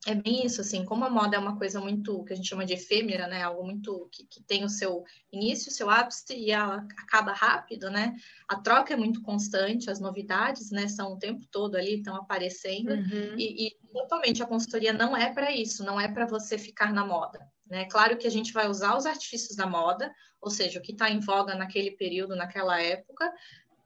é 0.07 0.15
bem 0.15 0.45
isso, 0.45 0.61
assim, 0.61 0.83
como 0.83 1.05
a 1.05 1.09
moda 1.09 1.35
é 1.35 1.39
uma 1.39 1.57
coisa 1.57 1.79
muito, 1.79 2.23
que 2.23 2.33
a 2.33 2.35
gente 2.35 2.49
chama 2.49 2.65
de 2.65 2.73
efêmera, 2.73 3.27
né, 3.27 3.43
algo 3.43 3.63
muito, 3.63 4.09
que, 4.11 4.25
que 4.25 4.41
tem 4.41 4.63
o 4.63 4.69
seu 4.69 5.03
início, 5.31 5.69
o 5.69 5.73
seu 5.73 5.91
ápice 5.91 6.33
e 6.33 6.49
ela 6.49 6.87
acaba 6.97 7.33
rápido, 7.33 7.89
né, 7.91 8.15
a 8.47 8.55
troca 8.55 8.93
é 8.93 8.97
muito 8.97 9.21
constante, 9.21 9.91
as 9.91 9.99
novidades, 9.99 10.71
né, 10.71 10.87
são 10.87 11.13
o 11.13 11.19
tempo 11.19 11.45
todo 11.51 11.75
ali, 11.75 11.97
estão 11.97 12.15
aparecendo, 12.15 12.93
uhum. 12.93 13.35
e, 13.37 13.67
e 13.67 13.71
totalmente 13.93 14.41
a 14.41 14.47
consultoria 14.47 14.91
não 14.91 15.15
é 15.15 15.31
para 15.31 15.51
isso, 15.51 15.83
não 15.83 16.01
é 16.01 16.07
para 16.07 16.25
você 16.25 16.57
ficar 16.57 16.91
na 16.91 17.05
moda, 17.05 17.39
né, 17.67 17.85
claro 17.85 18.17
que 18.17 18.25
a 18.25 18.31
gente 18.31 18.51
vai 18.51 18.67
usar 18.67 18.97
os 18.97 19.05
artifícios 19.05 19.55
da 19.55 19.67
moda, 19.67 20.11
ou 20.41 20.49
seja, 20.49 20.79
o 20.79 20.81
que 20.81 20.93
está 20.93 21.11
em 21.11 21.19
voga 21.19 21.53
naquele 21.53 21.91
período, 21.91 22.35
naquela 22.35 22.81
época, 22.81 23.31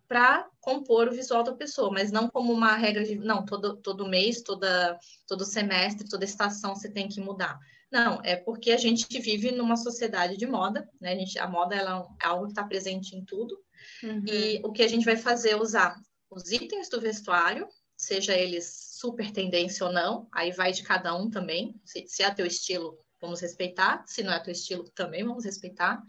para 0.07 0.47
compor 0.59 1.07
o 1.07 1.13
visual 1.13 1.43
da 1.43 1.53
pessoa, 1.53 1.91
mas 1.91 2.11
não 2.11 2.29
como 2.29 2.53
uma 2.53 2.75
regra 2.75 3.03
de 3.03 3.15
não, 3.15 3.45
todo, 3.45 3.77
todo 3.77 4.07
mês, 4.07 4.41
toda, 4.41 4.99
todo 5.27 5.45
semestre, 5.45 6.07
toda 6.07 6.25
estação 6.25 6.75
você 6.75 6.89
tem 6.89 7.07
que 7.07 7.19
mudar. 7.19 7.59
Não, 7.91 8.19
é 8.23 8.35
porque 8.35 8.71
a 8.71 8.77
gente 8.77 9.19
vive 9.19 9.51
numa 9.51 9.77
sociedade 9.77 10.37
de 10.37 10.45
moda, 10.45 10.89
né? 10.99 11.13
A, 11.13 11.15
gente, 11.15 11.39
a 11.39 11.47
moda 11.47 11.75
ela 11.75 12.07
é 12.21 12.25
algo 12.25 12.45
que 12.45 12.51
está 12.51 12.63
presente 12.63 13.15
em 13.15 13.23
tudo. 13.23 13.57
Uhum. 14.03 14.23
E 14.27 14.59
o 14.63 14.71
que 14.71 14.83
a 14.83 14.87
gente 14.87 15.05
vai 15.05 15.15
fazer 15.15 15.51
é 15.51 15.55
usar 15.55 15.95
os 16.29 16.51
itens 16.51 16.89
do 16.89 16.99
vestuário, 16.99 17.67
seja 17.95 18.35
eles 18.35 18.95
super 18.99 19.31
tendência 19.31 19.85
ou 19.85 19.93
não, 19.93 20.27
aí 20.31 20.51
vai 20.51 20.71
de 20.71 20.83
cada 20.83 21.15
um 21.15 21.29
também. 21.29 21.79
Se, 21.85 22.05
se 22.07 22.23
é 22.23 22.31
teu 22.31 22.45
estilo, 22.45 22.99
vamos 23.21 23.41
respeitar. 23.41 24.03
Se 24.05 24.23
não 24.23 24.33
é 24.33 24.39
teu 24.39 24.51
estilo, 24.51 24.89
também 24.95 25.23
vamos 25.23 25.45
respeitar. 25.45 26.01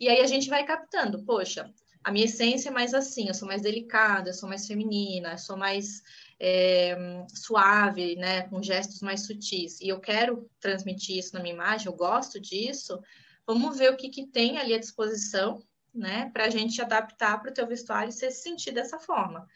E 0.00 0.08
aí 0.08 0.20
a 0.20 0.26
gente 0.26 0.48
vai 0.48 0.64
captando, 0.64 1.24
poxa, 1.24 1.72
a 2.04 2.12
minha 2.12 2.24
essência 2.24 2.70
é 2.70 2.72
mais 2.72 2.94
assim, 2.94 3.28
eu 3.28 3.34
sou 3.34 3.46
mais 3.46 3.62
delicada, 3.62 4.30
eu 4.30 4.34
sou 4.34 4.48
mais 4.48 4.66
feminina, 4.66 5.32
eu 5.32 5.38
sou 5.38 5.56
mais 5.56 6.02
é, 6.40 6.96
suave, 7.34 8.16
né, 8.16 8.42
com 8.42 8.62
gestos 8.62 9.00
mais 9.00 9.26
sutis, 9.26 9.80
e 9.80 9.88
eu 9.88 10.00
quero 10.00 10.48
transmitir 10.60 11.18
isso 11.18 11.34
na 11.34 11.40
minha 11.40 11.54
imagem, 11.54 11.86
eu 11.86 11.92
gosto 11.92 12.40
disso, 12.40 12.98
vamos 13.46 13.78
ver 13.78 13.92
o 13.92 13.96
que, 13.96 14.08
que 14.08 14.26
tem 14.26 14.58
ali 14.58 14.74
à 14.74 14.78
disposição, 14.78 15.62
né, 15.94 16.30
para 16.32 16.44
a 16.44 16.50
gente 16.50 16.80
adaptar 16.80 17.40
para 17.40 17.50
o 17.50 17.54
teu 17.54 17.66
vestuário 17.66 18.10
e 18.10 18.12
se 18.12 18.30
sentir 18.30 18.72
dessa 18.72 18.98
forma. 18.98 19.46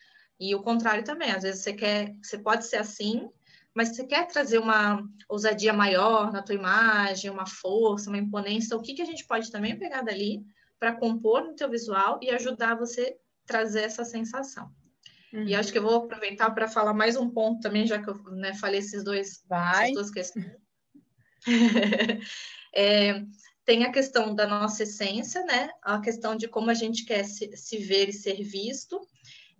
E 0.40 0.54
o 0.54 0.62
contrário 0.62 1.04
também, 1.04 1.30
às 1.30 1.42
vezes 1.42 1.62
você 1.62 1.72
quer, 1.72 2.16
você 2.20 2.38
pode 2.38 2.66
ser 2.66 2.76
assim, 2.76 3.28
mas 3.74 3.90
você 3.90 4.04
quer 4.04 4.26
trazer 4.26 4.58
uma 4.58 5.02
ousadia 5.28 5.72
maior 5.72 6.32
na 6.32 6.42
tua 6.42 6.54
imagem, 6.54 7.30
uma 7.30 7.46
força, 7.46 8.10
uma 8.10 8.18
imponência, 8.18 8.76
o 8.76 8.82
que, 8.82 8.94
que 8.94 9.02
a 9.02 9.06
gente 9.06 9.24
pode 9.24 9.50
também 9.50 9.78
pegar 9.78 10.02
dali 10.02 10.44
para 10.82 10.96
compor 10.96 11.44
no 11.44 11.54
teu 11.54 11.70
visual 11.70 12.18
e 12.20 12.28
ajudar 12.30 12.74
você 12.74 13.16
a 13.44 13.46
trazer 13.46 13.82
essa 13.82 14.04
sensação. 14.04 14.68
Uhum. 15.32 15.44
E 15.44 15.54
acho 15.54 15.70
que 15.70 15.78
eu 15.78 15.82
vou 15.84 15.94
aproveitar 15.94 16.50
para 16.50 16.66
falar 16.66 16.92
mais 16.92 17.16
um 17.16 17.30
ponto 17.30 17.60
também, 17.60 17.86
já 17.86 18.02
que 18.02 18.10
eu 18.10 18.20
né, 18.32 18.52
falei 18.54 18.80
esses 18.80 19.04
dois, 19.04 19.44
Vai. 19.48 19.84
essas 19.84 19.94
duas 19.94 20.10
questões. 20.10 20.50
é, 22.74 23.22
tem 23.64 23.84
a 23.84 23.92
questão 23.92 24.34
da 24.34 24.44
nossa 24.44 24.82
essência, 24.82 25.44
né? 25.44 25.70
A 25.82 26.00
questão 26.00 26.34
de 26.34 26.48
como 26.48 26.68
a 26.68 26.74
gente 26.74 27.04
quer 27.04 27.22
se, 27.26 27.56
se 27.56 27.78
ver 27.78 28.08
e 28.08 28.12
ser 28.12 28.42
visto. 28.42 29.00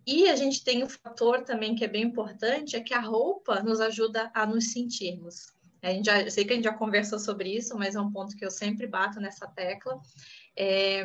E 0.04 0.28
a 0.28 0.34
gente 0.34 0.64
tem 0.64 0.82
um 0.82 0.88
fator 0.88 1.44
também 1.44 1.76
que 1.76 1.84
é 1.84 1.88
bem 1.88 2.02
importante, 2.02 2.74
é 2.74 2.80
que 2.80 2.94
a 2.94 3.00
roupa 3.00 3.62
nos 3.62 3.80
ajuda 3.80 4.28
a 4.34 4.44
nos 4.44 4.72
sentirmos. 4.72 5.52
A 5.82 5.90
gente 5.90 6.06
já, 6.06 6.20
eu 6.20 6.30
sei 6.30 6.44
que 6.44 6.52
a 6.52 6.56
gente 6.56 6.64
já 6.64 6.72
conversou 6.72 7.18
sobre 7.18 7.56
isso, 7.56 7.76
mas 7.76 7.96
é 7.96 8.00
um 8.00 8.10
ponto 8.10 8.36
que 8.36 8.44
eu 8.44 8.50
sempre 8.50 8.86
bato 8.86 9.20
nessa 9.20 9.48
tecla. 9.48 10.00
É, 10.56 11.04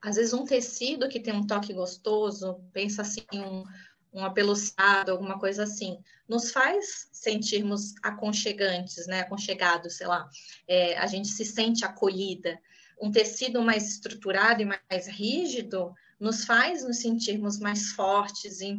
às 0.00 0.16
vezes 0.16 0.32
um 0.32 0.44
tecido 0.44 1.08
que 1.08 1.20
tem 1.20 1.34
um 1.34 1.46
toque 1.46 1.72
gostoso, 1.72 2.60
pensa 2.72 3.02
assim, 3.02 3.24
um, 3.34 3.64
um 4.12 4.24
apeluçado, 4.24 5.10
alguma 5.10 5.38
coisa 5.38 5.64
assim, 5.64 5.98
nos 6.28 6.50
faz 6.50 7.08
sentirmos 7.12 7.94
aconchegantes, 8.02 9.06
né? 9.06 9.20
Aconchegados, 9.20 9.96
sei 9.96 10.06
lá. 10.06 10.28
É, 10.66 10.96
a 10.98 11.06
gente 11.06 11.28
se 11.28 11.44
sente 11.44 11.84
acolhida. 11.84 12.58
Um 13.00 13.10
tecido 13.10 13.62
mais 13.62 13.88
estruturado 13.88 14.62
e 14.62 14.64
mais 14.64 15.06
rígido 15.06 15.92
nos 16.18 16.44
faz 16.44 16.82
nos 16.82 16.98
sentirmos 16.98 17.58
mais 17.58 17.92
fortes 17.92 18.60
e 18.60 18.76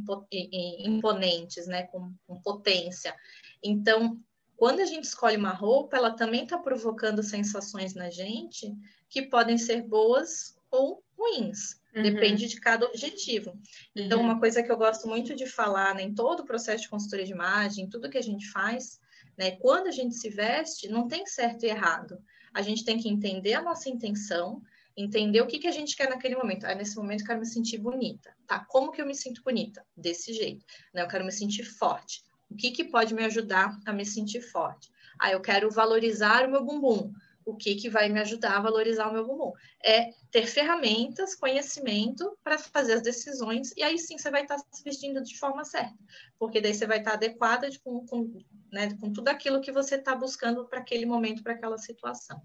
imponentes, 0.85 1.67
né? 1.67 1.83
Com, 1.83 2.13
com 2.27 2.41
potência. 2.41 3.15
Então, 3.63 4.19
quando 4.59 4.81
a 4.81 4.85
gente 4.85 5.05
escolhe 5.05 5.37
uma 5.37 5.53
roupa, 5.53 5.95
ela 5.95 6.11
também 6.11 6.43
está 6.43 6.57
provocando 6.57 7.23
sensações 7.23 7.95
na 7.95 8.09
gente 8.09 8.75
que 9.07 9.21
podem 9.21 9.57
ser 9.57 9.83
boas 9.83 10.53
ou 10.69 11.01
ruins. 11.17 11.79
Uhum. 11.95 12.03
Depende 12.03 12.45
de 12.45 12.59
cada 12.59 12.85
objetivo. 12.85 13.57
Então, 13.95 14.19
uhum. 14.19 14.25
uma 14.25 14.37
coisa 14.37 14.61
que 14.61 14.69
eu 14.69 14.75
gosto 14.75 15.07
muito 15.07 15.33
de 15.33 15.47
falar 15.47 15.95
né, 15.95 16.03
em 16.03 16.13
todo 16.13 16.41
o 16.41 16.45
processo 16.45 16.83
de 16.83 16.89
consultoria 16.89 17.25
de 17.25 17.31
imagem, 17.31 17.87
tudo 17.87 18.09
que 18.09 18.17
a 18.17 18.21
gente 18.21 18.51
faz, 18.51 18.99
né, 19.37 19.51
quando 19.51 19.87
a 19.87 19.91
gente 19.91 20.15
se 20.15 20.29
veste, 20.29 20.89
não 20.89 21.07
tem 21.07 21.25
certo 21.25 21.63
e 21.63 21.69
errado. 21.69 22.21
A 22.53 22.61
gente 22.61 22.83
tem 22.83 22.97
que 22.99 23.07
entender 23.07 23.53
a 23.53 23.61
nossa 23.61 23.87
intenção, 23.87 24.61
entender 24.97 25.39
o 25.39 25.47
que, 25.47 25.59
que 25.59 25.67
a 25.67 25.71
gente 25.71 25.95
quer 25.95 26.09
naquele 26.09 26.35
momento. 26.35 26.65
Ah, 26.65 26.75
nesse 26.75 26.97
momento 26.97 27.21
eu 27.21 27.27
quero 27.27 27.39
me 27.39 27.45
sentir 27.45 27.77
bonita. 27.77 28.35
Tá? 28.45 28.65
Como 28.67 28.91
que 28.91 29.01
eu 29.01 29.05
me 29.05 29.15
sinto 29.15 29.41
bonita? 29.41 29.85
Desse 29.95 30.33
jeito. 30.33 30.65
Né? 30.93 31.01
Eu 31.01 31.07
quero 31.07 31.23
me 31.23 31.31
sentir 31.31 31.63
forte. 31.63 32.27
O 32.49 32.55
que, 32.55 32.71
que 32.71 32.83
pode 32.83 33.13
me 33.13 33.23
ajudar 33.25 33.77
a 33.85 33.93
me 33.93 34.05
sentir 34.05 34.41
forte? 34.41 34.91
Ah, 35.19 35.31
eu 35.31 35.41
quero 35.41 35.69
valorizar 35.69 36.47
o 36.47 36.51
meu 36.51 36.63
bumbum 36.63 37.13
o 37.49 37.55
que, 37.55 37.75
que 37.75 37.89
vai 37.89 38.09
me 38.09 38.19
ajudar 38.19 38.57
a 38.57 38.61
valorizar 38.61 39.07
o 39.07 39.13
meu 39.13 39.25
bumbum. 39.25 39.51
É 39.83 40.11
ter 40.31 40.45
ferramentas, 40.45 41.35
conhecimento 41.35 42.37
para 42.43 42.57
fazer 42.57 42.93
as 42.93 43.01
decisões, 43.01 43.73
e 43.75 43.83
aí 43.83 43.97
sim 43.97 44.17
você 44.17 44.29
vai 44.29 44.43
estar 44.43 44.59
se 44.71 44.83
vestindo 44.83 45.21
de 45.23 45.37
forma 45.37 45.65
certa, 45.65 45.97
porque 46.37 46.61
daí 46.61 46.73
você 46.73 46.85
vai 46.85 46.99
estar 46.99 47.13
adequada 47.13 47.69
de, 47.69 47.79
com, 47.79 48.05
com, 48.05 48.37
né, 48.71 48.95
com 48.99 49.11
tudo 49.11 49.29
aquilo 49.29 49.61
que 49.61 49.71
você 49.71 49.95
está 49.95 50.15
buscando 50.15 50.65
para 50.67 50.79
aquele 50.79 51.05
momento, 51.05 51.43
para 51.43 51.53
aquela 51.53 51.77
situação. 51.77 52.41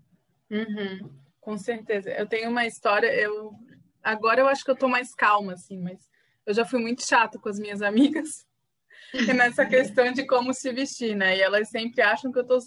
Uhum, 0.51 1.11
com 1.41 1.59
certeza. 1.59 2.11
Eu 2.11 2.27
tenho 2.27 2.51
uma 2.51 2.67
história, 2.67 3.13
eu 3.15 3.53
agora 4.03 4.41
eu 4.41 4.49
acho 4.49 4.65
que 4.65 4.71
eu 4.71 4.75
estou 4.75 4.89
mais 4.89 5.15
calma, 5.15 5.53
assim, 5.53 5.79
mas 5.79 6.09
eu 6.47 6.55
já 6.55 6.65
fui 6.65 6.81
muito 6.81 7.07
chata 7.07 7.39
com 7.39 7.49
as 7.49 7.59
minhas 7.59 7.83
amigas 7.83 8.47
nessa 9.35 9.65
questão 9.67 10.13
de 10.13 10.27
como 10.27 10.53
se 10.53 10.73
vestir, 10.73 11.15
né? 11.15 11.37
E 11.37 11.43
elas 11.43 11.69
sempre 11.69 12.03
acham 12.03 12.33
que 12.33 12.39
eu 12.39 12.43
estou 12.43 12.59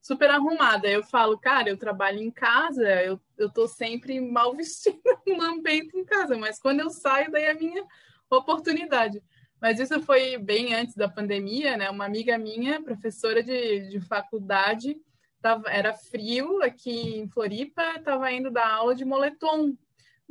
super 0.00 0.30
arrumada. 0.30 0.88
Eu 0.88 1.02
falo, 1.02 1.38
cara, 1.38 1.68
eu 1.68 1.76
trabalho 1.76 2.18
em 2.18 2.30
casa, 2.30 2.82
eu, 3.02 3.20
eu 3.38 3.48
tô 3.50 3.68
sempre 3.68 4.20
mal 4.20 4.54
vestida, 4.56 4.98
lambento 5.26 5.96
em 5.96 6.04
casa, 6.04 6.36
mas 6.36 6.58
quando 6.58 6.80
eu 6.80 6.90
saio, 6.90 7.30
daí 7.30 7.44
é 7.44 7.50
a 7.52 7.54
minha 7.54 7.84
oportunidade. 8.28 9.22
Mas 9.60 9.78
isso 9.78 10.02
foi 10.02 10.36
bem 10.38 10.74
antes 10.74 10.96
da 10.96 11.08
pandemia, 11.08 11.76
né? 11.76 11.88
Uma 11.88 12.04
amiga 12.04 12.36
minha, 12.36 12.82
professora 12.82 13.44
de, 13.44 13.88
de 13.88 14.00
faculdade, 14.00 14.96
tava, 15.40 15.70
era 15.70 15.94
frio 15.94 16.60
aqui 16.62 17.18
em 17.18 17.28
Floripa, 17.28 17.94
estava 17.96 18.32
indo 18.32 18.50
dar 18.50 18.68
aula 18.68 18.92
de 18.92 19.04
moletom. 19.04 19.76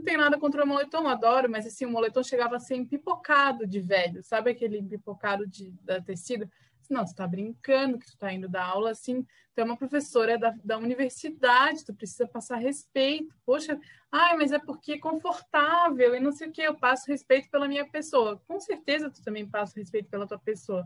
Não 0.02 0.06
tem 0.06 0.18
nada 0.18 0.40
contra 0.40 0.64
o 0.64 0.68
moletom, 0.68 1.08
adoro, 1.08 1.48
mas 1.48 1.64
assim, 1.68 1.86
o 1.86 1.92
moletom 1.92 2.24
chegava 2.24 2.56
a 2.56 2.60
ser 2.60 2.74
empipocado 2.74 3.68
de 3.68 3.80
velho, 3.80 4.24
sabe 4.24 4.50
aquele 4.50 4.80
empipocado 4.80 5.46
de, 5.46 5.70
da 5.84 6.02
tecido? 6.02 6.50
Não, 6.90 7.06
tu 7.06 7.14
tá 7.14 7.28
brincando 7.28 8.00
que 8.00 8.08
tu 8.08 8.18
tá 8.18 8.34
indo 8.34 8.50
dar 8.50 8.66
aula 8.66 8.90
assim, 8.90 9.22
tu 9.22 9.60
é 9.60 9.64
uma 9.64 9.78
professora 9.78 10.40
da, 10.40 10.56
da 10.64 10.80
universidade, 10.80 11.86
tu 11.86 11.94
precisa 11.94 12.28
passar 12.28 12.56
respeito. 12.56 13.32
Poxa, 13.46 13.80
ai, 14.12 14.36
mas 14.36 14.52
é 14.52 14.58
porque 14.58 14.94
é 14.94 15.00
confortável 15.00 16.16
e 16.16 16.20
não 16.20 16.32
sei 16.32 16.48
o 16.48 16.52
que, 16.52 16.64
eu 16.64 16.74
passo 16.74 17.06
respeito 17.08 17.48
pela 17.52 17.68
minha 17.68 17.88
pessoa. 17.88 18.42
Com 18.48 18.60
certeza 18.60 19.08
tu 19.08 19.22
também 19.24 19.48
passa 19.48 19.80
respeito 19.80 20.10
pela 20.10 20.28
tua 20.28 20.40
pessoa. 20.40 20.84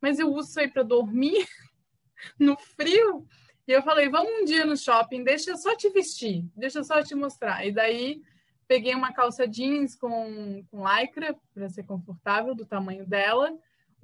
Mas 0.00 0.20
eu 0.20 0.32
uso 0.32 0.48
isso 0.50 0.60
aí 0.60 0.68
para 0.68 0.84
dormir 0.84 1.44
no 2.38 2.56
frio. 2.56 3.26
E 3.66 3.72
eu 3.72 3.82
falei, 3.82 4.08
vamos 4.08 4.30
um 4.32 4.44
dia 4.44 4.64
no 4.64 4.76
shopping, 4.76 5.24
deixa 5.24 5.50
eu 5.50 5.56
só 5.56 5.76
te 5.76 5.90
vestir, 5.90 6.44
deixa 6.54 6.78
eu 6.78 6.84
só 6.84 7.02
te 7.02 7.16
mostrar. 7.16 7.66
E 7.66 7.72
daí 7.72 8.22
peguei 8.66 8.94
uma 8.94 9.12
calça 9.12 9.46
jeans 9.46 9.94
com, 9.94 10.64
com 10.70 10.84
lycra 10.86 11.36
para 11.52 11.68
ser 11.68 11.84
confortável, 11.84 12.54
do 12.54 12.66
tamanho 12.66 13.06
dela 13.06 13.52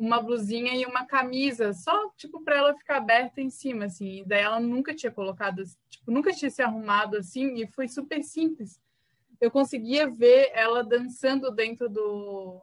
uma 0.00 0.23
blusinha 0.23 0.75
e 0.75 0.87
uma 0.87 1.05
camisa, 1.05 1.75
só 1.75 2.09
tipo 2.17 2.43
para 2.43 2.57
ela 2.57 2.75
ficar 2.75 2.97
aberta 2.97 3.43
em 3.43 3.50
cima, 3.50 3.85
assim. 3.85 4.21
E 4.21 4.25
daí 4.25 4.40
ela 4.40 4.59
nunca 4.59 4.95
tinha 4.95 5.12
colocado, 5.12 5.62
tipo, 5.90 6.11
nunca 6.11 6.33
tinha 6.33 6.50
se 6.50 6.62
arrumado 6.62 7.19
assim 7.19 7.57
e 7.57 7.67
foi 7.67 7.87
super 7.87 8.23
simples. 8.25 8.81
Eu 9.38 9.50
conseguia 9.50 10.09
ver 10.11 10.50
ela 10.55 10.83
dançando 10.83 11.50
dentro 11.50 11.87
do, 11.87 12.62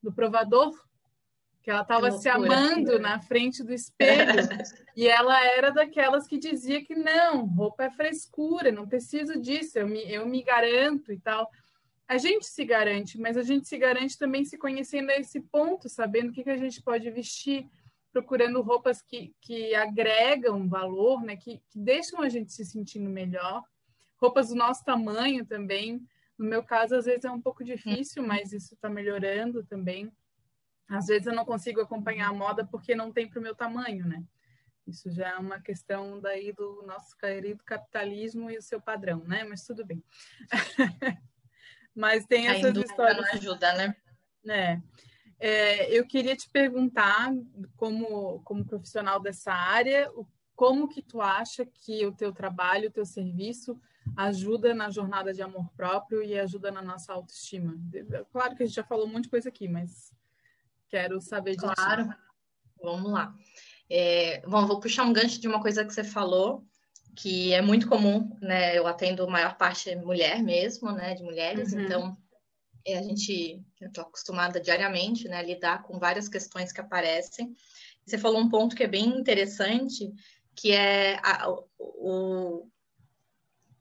do 0.00 0.12
provador, 0.12 0.72
que 1.62 1.70
ela 1.70 1.82
estava 1.82 2.10
se 2.10 2.28
amando 2.28 2.98
na 2.98 3.20
frente 3.20 3.62
do 3.62 3.72
espelho. 3.72 4.32
e 4.96 5.06
ela 5.06 5.44
era 5.44 5.70
daquelas 5.70 6.26
que 6.26 6.38
dizia 6.38 6.84
que 6.84 6.94
não, 6.94 7.44
roupa 7.46 7.84
é 7.84 7.90
frescura, 7.90 8.72
não 8.72 8.88
preciso 8.88 9.40
disso, 9.40 9.78
eu 9.78 9.86
me, 9.86 10.10
eu 10.10 10.26
me 10.26 10.42
garanto 10.42 11.12
e 11.12 11.18
tal 11.18 11.50
a 12.10 12.18
gente 12.18 12.44
se 12.44 12.64
garante, 12.64 13.20
mas 13.20 13.36
a 13.36 13.42
gente 13.44 13.68
se 13.68 13.78
garante 13.78 14.18
também 14.18 14.44
se 14.44 14.58
conhecendo 14.58 15.10
a 15.10 15.16
esse 15.16 15.40
ponto, 15.40 15.88
sabendo 15.88 16.30
o 16.30 16.32
que, 16.32 16.42
que 16.42 16.50
a 16.50 16.56
gente 16.56 16.82
pode 16.82 17.08
vestir, 17.08 17.70
procurando 18.12 18.60
roupas 18.62 19.00
que, 19.00 19.32
que 19.40 19.72
agregam 19.76 20.68
valor, 20.68 21.22
né? 21.22 21.36
que, 21.36 21.62
que 21.70 21.78
deixam 21.78 22.20
a 22.20 22.28
gente 22.28 22.52
se 22.52 22.64
sentindo 22.64 23.08
melhor, 23.08 23.62
roupas 24.20 24.48
do 24.48 24.56
nosso 24.56 24.84
tamanho 24.84 25.46
também. 25.46 26.04
No 26.36 26.46
meu 26.46 26.64
caso, 26.64 26.96
às 26.96 27.04
vezes 27.04 27.24
é 27.24 27.30
um 27.30 27.40
pouco 27.40 27.62
difícil, 27.62 28.24
mas 28.24 28.52
isso 28.52 28.74
está 28.74 28.88
melhorando 28.88 29.62
também. 29.62 30.10
Às 30.90 31.06
vezes 31.06 31.28
eu 31.28 31.34
não 31.34 31.44
consigo 31.44 31.80
acompanhar 31.80 32.28
a 32.28 32.34
moda 32.34 32.66
porque 32.66 32.96
não 32.96 33.12
tem 33.12 33.28
para 33.28 33.38
o 33.38 33.42
meu 33.42 33.54
tamanho, 33.54 34.04
né? 34.06 34.24
Isso 34.84 35.08
já 35.08 35.28
é 35.28 35.36
uma 35.36 35.60
questão 35.60 36.20
daí 36.20 36.52
do 36.52 36.82
nosso 36.84 37.16
querido 37.16 37.62
capitalismo 37.62 38.50
e 38.50 38.58
o 38.58 38.62
seu 38.62 38.80
padrão, 38.80 39.22
né? 39.24 39.44
Mas 39.44 39.64
tudo 39.64 39.84
bem. 39.84 40.02
Mas 41.94 42.26
tem 42.26 42.48
a 42.48 42.56
essas 42.56 42.76
histórias. 42.76 43.18
Não 43.18 43.34
ajuda, 43.34 43.72
né? 43.74 43.96
É. 44.48 44.80
é. 45.38 45.96
eu 45.96 46.04
queria 46.04 46.34
te 46.34 46.50
perguntar, 46.50 47.32
como, 47.76 48.40
como 48.42 48.64
profissional 48.64 49.20
dessa 49.20 49.52
área, 49.52 50.10
como 50.56 50.88
que 50.88 51.02
tu 51.02 51.20
acha 51.20 51.64
que 51.64 52.04
o 52.04 52.12
teu 52.12 52.32
trabalho, 52.32 52.88
o 52.88 52.92
teu 52.92 53.06
serviço 53.06 53.80
ajuda 54.16 54.74
na 54.74 54.90
jornada 54.90 55.32
de 55.32 55.40
amor 55.40 55.70
próprio 55.76 56.20
e 56.20 56.36
ajuda 56.36 56.72
na 56.72 56.82
nossa 56.82 57.12
autoestima? 57.12 57.78
Claro 58.32 58.56
que 58.56 58.64
a 58.64 58.66
gente 58.66 58.74
já 58.74 58.82
falou 58.82 59.06
um 59.06 59.12
monte 59.12 59.24
de 59.24 59.30
coisa 59.30 59.48
aqui, 59.48 59.68
mas 59.68 60.12
quero 60.90 61.20
saber 61.20 61.52
de 61.52 61.58
Claro, 61.58 62.08
ti. 62.08 62.16
vamos 62.82 63.12
lá. 63.12 63.34
É, 63.88 64.40
bom, 64.46 64.66
vou 64.66 64.80
puxar 64.80 65.04
um 65.04 65.12
gancho 65.12 65.40
de 65.40 65.48
uma 65.48 65.60
coisa 65.60 65.84
que 65.84 65.92
você 65.92 66.04
falou, 66.04 66.64
que 67.16 67.52
é 67.52 67.62
muito 67.62 67.88
comum, 67.88 68.36
né? 68.40 68.76
Eu 68.76 68.86
atendo 68.86 69.24
a 69.24 69.30
maior 69.30 69.56
parte 69.56 69.94
mulher 69.96 70.42
mesmo, 70.42 70.92
né? 70.92 71.14
De 71.14 71.22
mulheres, 71.22 71.72
uhum. 71.72 71.80
então 71.80 72.16
é, 72.86 72.98
a 72.98 73.02
gente, 73.02 73.62
eu 73.80 73.88
estou 73.88 74.04
acostumada 74.04 74.60
diariamente, 74.60 75.28
né? 75.28 75.38
A 75.38 75.42
lidar 75.42 75.82
com 75.82 75.98
várias 75.98 76.28
questões 76.28 76.72
que 76.72 76.80
aparecem. 76.80 77.54
Você 78.04 78.18
falou 78.18 78.40
um 78.40 78.48
ponto 78.48 78.74
que 78.74 78.82
é 78.82 78.88
bem 78.88 79.06
interessante, 79.06 80.12
que 80.54 80.72
é 80.72 81.18
a, 81.22 81.48
o, 81.78 82.68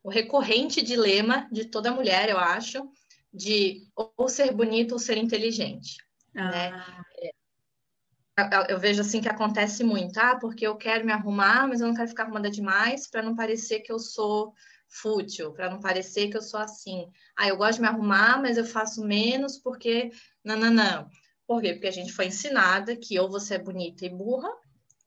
o 0.04 0.10
recorrente 0.10 0.82
dilema 0.82 1.48
de 1.52 1.66
toda 1.66 1.92
mulher, 1.92 2.30
eu 2.30 2.38
acho, 2.38 2.88
de 3.34 3.88
ou 3.96 4.28
ser 4.28 4.52
bonita 4.54 4.94
ou 4.94 5.00
ser 5.00 5.18
inteligente. 5.18 5.98
Né? 6.34 6.72
Ah. 6.74 7.04
Né? 7.22 7.32
eu 8.70 8.80
vejo 8.80 9.02
assim 9.02 9.20
que 9.20 9.28
acontece 9.28 9.84
muito, 9.84 10.18
ah, 10.18 10.38
porque 10.40 10.66
eu 10.66 10.78
quero 10.78 11.06
me 11.06 11.12
arrumar, 11.12 11.68
mas 11.68 11.82
eu 11.82 11.88
não 11.88 11.94
quero 11.94 12.08
ficar 12.08 12.24
arrumada 12.24 12.50
demais 12.50 13.10
para 13.10 13.22
não 13.22 13.36
parecer 13.36 13.82
que 13.82 13.92
eu 13.92 14.00
sou 14.00 14.54
fútil, 14.88 15.52
para 15.52 15.70
não 15.70 15.80
parecer 15.80 16.30
que 16.30 16.38
eu 16.38 16.42
sou 16.42 16.60
assim. 16.60 17.10
Ah, 17.38 17.48
eu 17.48 17.58
gosto 17.58 17.76
de 17.76 17.82
me 17.82 17.88
arrumar, 17.88 18.42
mas 18.42 18.58
eu 18.58 18.66
faço 18.66 19.04
menos 19.04 19.58
porque 19.58 20.12
não, 20.44 20.56
não, 20.56 20.72
não. 20.72 21.10
Por 21.46 21.62
quê? 21.62 21.74
Porque 21.74 21.88
a 21.88 21.92
gente 21.92 22.14
foi 22.14 22.28
ensinada 22.28 22.96
que 22.96 23.20
ou 23.20 23.30
você 23.30 23.56
é 23.56 23.60
bonita 23.60 24.06
e 24.06 24.10
burra, 24.10 24.50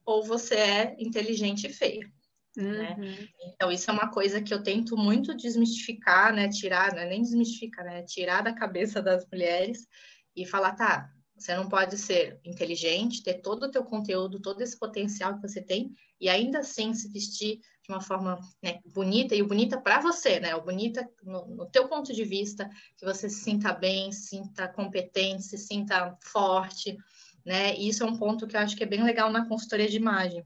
ou 0.05 0.25
você 0.25 0.55
é 0.55 0.97
inteligente 0.99 1.67
e 1.67 1.73
feia. 1.73 2.11
Né? 2.57 2.97
Uhum. 2.99 3.05
Né? 3.05 3.29
Então, 3.55 3.73
isso 3.73 3.91
é 3.91 3.95
uma 3.95 4.11
coisa 4.11 4.43
que 4.43 4.53
eu 4.53 4.63
tento 4.63 4.97
muito 4.97 5.35
desmistificar, 5.35 6.35
né? 6.35 6.49
Tirar, 6.49 6.93
né? 6.95 7.07
nem 7.07 7.23
desmistificar, 7.23 7.85
né? 7.85 8.03
Tirar 8.03 8.43
da 8.43 8.53
cabeça 8.53 9.01
das 9.01 9.27
mulheres 9.31 9.87
e 10.35 10.47
falar, 10.47 10.75
tá, 10.75 11.13
você 11.37 11.55
não 11.57 11.69
pode 11.69 11.99
ser 11.99 12.39
inteligente, 12.45 13.23
ter 13.23 13.41
todo 13.41 13.65
o 13.65 13.71
teu 13.71 13.85
conteúdo, 13.85 14.41
todo 14.41 14.61
esse 14.61 14.79
potencial 14.79 15.35
que 15.35 15.49
você 15.49 15.61
tem 15.61 15.93
e 16.21 16.29
ainda 16.29 16.61
assim 16.61 16.95
se 16.95 17.09
vestir 17.09 17.61
de 17.83 17.93
uma 17.93 18.01
forma 18.01 18.39
né, 18.63 18.79
bonita 18.87 19.35
e 19.35 19.43
bonita 19.43 19.81
para 19.81 20.01
você, 20.01 20.39
né? 20.39 20.55
O 20.55 20.63
bonita 20.63 21.09
no, 21.25 21.47
no, 21.49 21.67
teu 21.67 21.89
ponto 21.89 22.13
de 22.13 22.23
vista, 22.23 22.71
que 22.97 23.05
você 23.05 23.29
se 23.29 23.41
sinta 23.41 23.73
bem, 23.73 24.13
se 24.13 24.29
sinta 24.29 24.69
competente, 24.69 25.43
se 25.43 25.59
sinta 25.59 26.17
forte, 26.23 26.97
né? 27.45 27.75
E 27.77 27.89
isso 27.89 28.05
é 28.05 28.07
um 28.07 28.17
ponto 28.17 28.47
que 28.47 28.57
eu 28.57 28.61
acho 28.61 28.77
que 28.77 28.85
é 28.85 28.87
bem 28.87 29.03
legal 29.03 29.33
na 29.33 29.49
consultoria 29.49 29.89
de 29.89 29.97
imagem, 29.97 30.45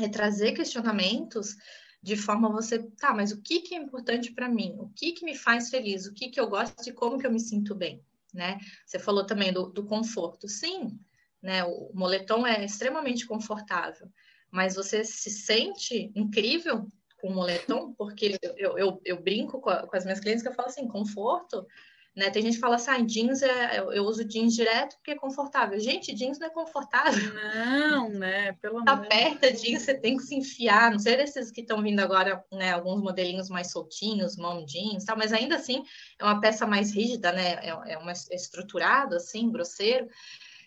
é 0.00 0.08
trazer 0.08 0.52
questionamentos 0.52 1.54
de 2.02 2.16
forma 2.16 2.50
você, 2.50 2.82
tá, 2.98 3.14
mas 3.14 3.30
o 3.30 3.40
que 3.40 3.60
que 3.60 3.74
é 3.74 3.78
importante 3.78 4.32
para 4.32 4.48
mim? 4.48 4.74
O 4.78 4.88
que 4.90 5.12
que 5.12 5.24
me 5.24 5.36
faz 5.36 5.70
feliz? 5.70 6.06
O 6.06 6.12
que 6.12 6.28
que 6.28 6.40
eu 6.40 6.48
gosto 6.48 6.86
e 6.88 6.92
como 6.92 7.18
que 7.18 7.26
eu 7.26 7.32
me 7.32 7.40
sinto 7.40 7.74
bem, 7.74 8.04
né? 8.34 8.58
Você 8.84 8.98
falou 8.98 9.24
também 9.24 9.52
do, 9.52 9.70
do 9.70 9.84
conforto. 9.84 10.48
Sim, 10.48 10.98
né? 11.40 11.64
O 11.64 11.90
moletom 11.94 12.46
é 12.46 12.64
extremamente 12.64 13.26
confortável, 13.26 14.08
mas 14.50 14.74
você 14.74 15.04
se 15.04 15.30
sente 15.30 16.12
incrível 16.14 16.86
com 17.20 17.28
o 17.28 17.34
moletom, 17.34 17.94
porque 17.94 18.36
eu, 18.42 18.76
eu, 18.76 19.00
eu 19.04 19.22
brinco 19.22 19.60
com, 19.60 19.70
a, 19.70 19.86
com, 19.86 19.96
as 19.96 20.04
minhas 20.04 20.20
clientes 20.20 20.42
que 20.42 20.48
eu 20.48 20.54
falo 20.54 20.68
assim, 20.68 20.88
conforto 20.88 21.66
né? 22.16 22.30
Tem 22.30 22.42
gente 22.42 22.54
que 22.54 22.60
fala 22.60 22.76
assim, 22.76 22.90
ah, 22.90 23.00
jeans 23.00 23.42
é, 23.42 23.78
eu 23.78 24.04
uso 24.04 24.24
jeans 24.24 24.54
direto 24.54 24.96
porque 24.96 25.10
é 25.10 25.16
confortável. 25.16 25.78
Gente, 25.80 26.14
jeans 26.14 26.38
não 26.38 26.46
é 26.46 26.50
confortável. 26.50 27.34
Não, 27.34 28.08
né? 28.08 28.52
Pelo 28.52 28.78
amor. 28.78 28.88
Aperta 28.88 29.52
jeans, 29.52 29.82
você 29.82 29.94
tem 29.94 30.16
que 30.16 30.22
se 30.22 30.36
enfiar. 30.36 30.92
Não 30.92 30.98
sei 30.98 31.16
desses 31.16 31.50
que 31.50 31.62
estão 31.62 31.82
vindo 31.82 31.98
agora, 31.98 32.44
né? 32.52 32.72
Alguns 32.72 33.02
modelinhos 33.02 33.48
mais 33.48 33.72
soltinhos, 33.72 34.36
mom 34.36 34.64
jeans, 34.64 35.04
tal, 35.04 35.16
mas 35.16 35.32
ainda 35.32 35.56
assim 35.56 35.82
é 36.18 36.24
uma 36.24 36.40
peça 36.40 36.64
mais 36.66 36.94
rígida, 36.94 37.32
né? 37.32 37.54
É, 37.54 37.92
é 37.94 37.98
uma 37.98 38.12
é 38.12 38.34
estruturado 38.34 39.16
assim, 39.16 39.50
grosseiro. 39.50 40.08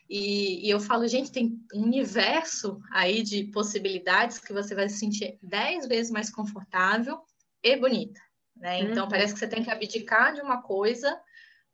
E, 0.10 0.66
e, 0.66 0.70
eu 0.70 0.80
falo, 0.80 1.08
gente, 1.08 1.32
tem 1.32 1.60
um 1.74 1.84
universo 1.84 2.80
aí 2.92 3.22
de 3.24 3.46
possibilidades 3.46 4.40
que 4.40 4.54
você 4.54 4.74
vai 4.74 4.88
se 4.88 5.00
sentir 5.00 5.38
dez 5.42 5.86
vezes 5.86 6.12
mais 6.12 6.30
confortável 6.30 7.20
e 7.62 7.76
bonita. 7.76 8.20
Né? 8.56 8.80
Então, 8.80 9.04
uhum. 9.04 9.10
parece 9.10 9.34
que 9.34 9.40
você 9.40 9.48
tem 9.48 9.64
que 9.64 9.70
abdicar 9.70 10.34
de 10.34 10.42
uma 10.42 10.62
coisa 10.62 11.20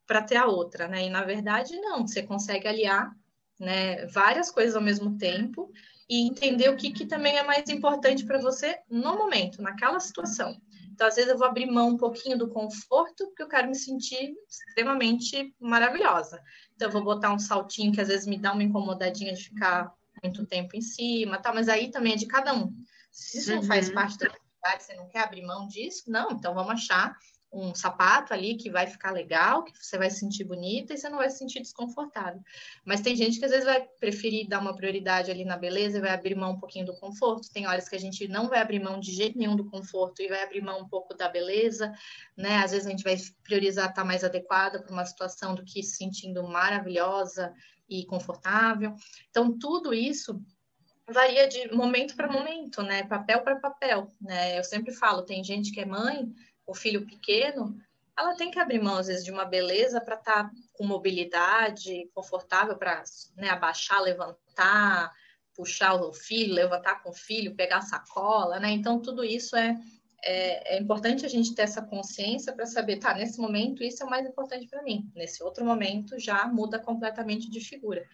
para 0.06 0.22
ter 0.22 0.38
a 0.38 0.46
outra, 0.46 0.88
né? 0.88 1.06
E 1.06 1.10
na 1.10 1.24
verdade 1.24 1.76
não, 1.80 2.06
você 2.06 2.24
consegue 2.24 2.68
aliar, 2.68 3.12
né, 3.60 4.06
várias 4.08 4.52
coisas 4.52 4.76
ao 4.76 4.82
mesmo 4.82 5.18
tempo 5.18 5.72
e 6.10 6.28
entender 6.28 6.70
o 6.70 6.76
que, 6.76 6.92
que 6.92 7.06
também 7.06 7.38
é 7.38 7.44
mais 7.44 7.70
importante 7.70 8.26
para 8.26 8.40
você 8.40 8.78
no 8.90 9.16
momento, 9.18 9.62
naquela 9.62 10.00
situação. 10.00 10.56
Então, 10.92 11.08
às 11.08 11.16
vezes 11.16 11.32
eu 11.32 11.38
vou 11.38 11.48
abrir 11.48 11.66
mão 11.66 11.90
um 11.90 11.98
pouquinho 11.98 12.38
do 12.38 12.50
conforto 12.50 13.26
porque 13.28 13.42
eu 13.42 13.48
quero 13.48 13.68
me 13.68 13.76
sentir 13.76 14.34
extremamente 14.48 15.56
maravilhosa. 15.60 16.40
Então, 16.76 16.88
eu 16.88 16.92
vou 16.92 17.04
botar 17.04 17.34
um 17.34 17.40
saltinho 17.40 17.92
que 17.92 18.02
às 18.02 18.10
vezes 18.10 18.28
me 18.28 18.38
dá 18.38 18.54
uma 18.54 18.64
incomodadinha 18.64 19.34
de 19.34 19.44
ficar 19.46 19.92
muito 20.22 20.46
tempo 20.46 20.76
em 20.76 20.82
cima, 20.82 21.40
tá? 21.40 21.52
Mas 21.52 21.68
aí 21.68 21.90
também 21.90 22.14
é 22.14 22.18
de 22.18 22.28
cada 22.28 22.54
um. 22.54 22.72
Se 23.12 23.40
isso 23.40 23.52
uhum. 23.52 23.58
não 23.58 23.64
faz 23.64 23.88
uhum. 23.88 23.96
parte 23.96 24.18
da 24.20 24.28
atividade, 24.28 24.84
você 24.84 24.94
não 24.96 25.08
quer 25.08 25.24
abrir 25.24 25.42
mão 25.44 25.68
disso, 25.68 26.04
não, 26.08 26.32
então 26.32 26.54
vamos 26.54 26.74
achar 26.74 27.16
um 27.54 27.76
sapato 27.76 28.34
ali 28.34 28.56
que 28.56 28.70
vai 28.70 28.88
ficar 28.88 29.12
legal, 29.12 29.64
que 29.64 29.72
você 29.80 29.98
vai 29.98 30.10
se 30.10 30.20
sentir 30.20 30.44
bonita 30.44 30.94
e 30.94 30.98
você 30.98 31.08
não 31.08 31.20
vai 31.20 31.30
se 31.30 31.38
sentir 31.38 31.60
desconfortável. 31.60 32.42
Mas 32.84 33.02
tem 33.02 33.16
gente 33.16 33.38
que 33.38 33.46
às 33.46 33.52
vezes 33.52 33.66
vai 33.66 33.82
preferir 34.00 34.48
dar 34.48 34.60
uma 34.60 34.76
prioridade 34.76 35.30
ali 35.30 35.46
na 35.46 35.56
beleza 35.56 35.98
e 35.98 36.02
vai 36.02 36.12
abrir 36.12 36.36
mão 36.36 36.54
um 36.54 36.60
pouquinho 36.60 36.86
do 36.86 36.96
conforto. 36.96 37.52
Tem 37.52 37.68
horas 37.68 37.88
que 37.88 37.96
a 37.96 38.00
gente 38.00 38.28
não 38.28 38.50
vai 38.50 38.60
abrir 38.60 38.80
mão 38.80 39.00
de 39.00 39.12
jeito 39.12 39.38
nenhum 39.38 39.56
do 39.56 39.70
conforto 39.70 40.22
e 40.22 40.28
vai 40.28 40.42
abrir 40.42 40.62
mão 40.62 40.82
um 40.82 40.88
pouco 40.88 41.14
da 41.14 41.30
beleza, 41.30 41.94
né? 42.36 42.58
Às 42.58 42.72
vezes 42.72 42.88
a 42.88 42.90
gente 42.90 43.04
vai 43.04 43.16
priorizar 43.44 43.90
estar 43.90 44.04
mais 44.04 44.24
adequada 44.24 44.82
para 44.82 44.92
uma 44.92 45.06
situação 45.06 45.54
do 45.54 45.64
que 45.64 45.84
se 45.84 45.98
sentindo 45.98 46.42
maravilhosa 46.44 47.54
e 47.88 48.06
confortável. 48.06 48.96
Então, 49.30 49.58
tudo 49.58 49.94
isso 49.94 50.42
varia 51.08 51.48
de 51.48 51.72
momento 51.74 52.16
para 52.16 52.32
momento, 52.32 52.82
né? 52.82 53.04
Papel 53.04 53.42
para 53.42 53.60
papel, 53.60 54.12
né? 54.20 54.58
Eu 54.58 54.64
sempre 54.64 54.94
falo, 54.94 55.22
tem 55.22 55.44
gente 55.44 55.72
que 55.72 55.82
é 55.82 55.86
mãe 55.86 56.34
o 56.66 56.74
filho 56.74 57.06
pequeno, 57.06 57.78
ela 58.18 58.36
tem 58.36 58.52
que 58.52 58.60
abrir 58.60 58.82
mão, 58.82 58.98
às 58.98 59.08
vezes, 59.08 59.26
de 59.26 59.32
uma 59.32 59.46
beleza 59.46 60.00
para 60.00 60.16
estar 60.16 60.44
tá 60.46 60.52
com 60.74 60.86
mobilidade, 60.86 62.10
confortável 62.14 62.78
para 62.78 63.04
né, 63.36 63.50
abaixar, 63.50 64.02
levantar, 64.02 65.12
puxar 65.56 65.96
o 65.96 66.14
filho, 66.14 66.54
levantar 66.54 67.02
com 67.02 67.10
o 67.10 67.14
filho, 67.14 67.56
pegar 67.56 67.78
a 67.78 67.82
sacola, 67.82 68.60
né? 68.60 68.72
Então, 68.72 69.00
tudo 69.00 69.24
isso 69.24 69.56
é, 69.56 69.76
é, 70.24 70.76
é 70.76 70.80
importante 70.80 71.26
a 71.26 71.30
gente 71.30 71.54
ter 71.54 71.64
essa 71.64 71.82
consciência 71.82 72.54
para 72.54 72.66
saber, 72.66 72.98
tá, 72.98 73.14
nesse 73.14 73.40
momento 73.40 73.84
isso 73.84 74.04
é 74.04 74.06
o 74.06 74.10
mais 74.10 74.26
importante 74.26 74.68
para 74.68 74.84
mim, 74.84 75.10
nesse 75.16 75.44
outro 75.44 75.66
momento 75.66 76.20
já 76.20 76.48
muda 76.48 76.80
completamente 76.80 77.50
de 77.50 77.60
figura. 77.60 78.06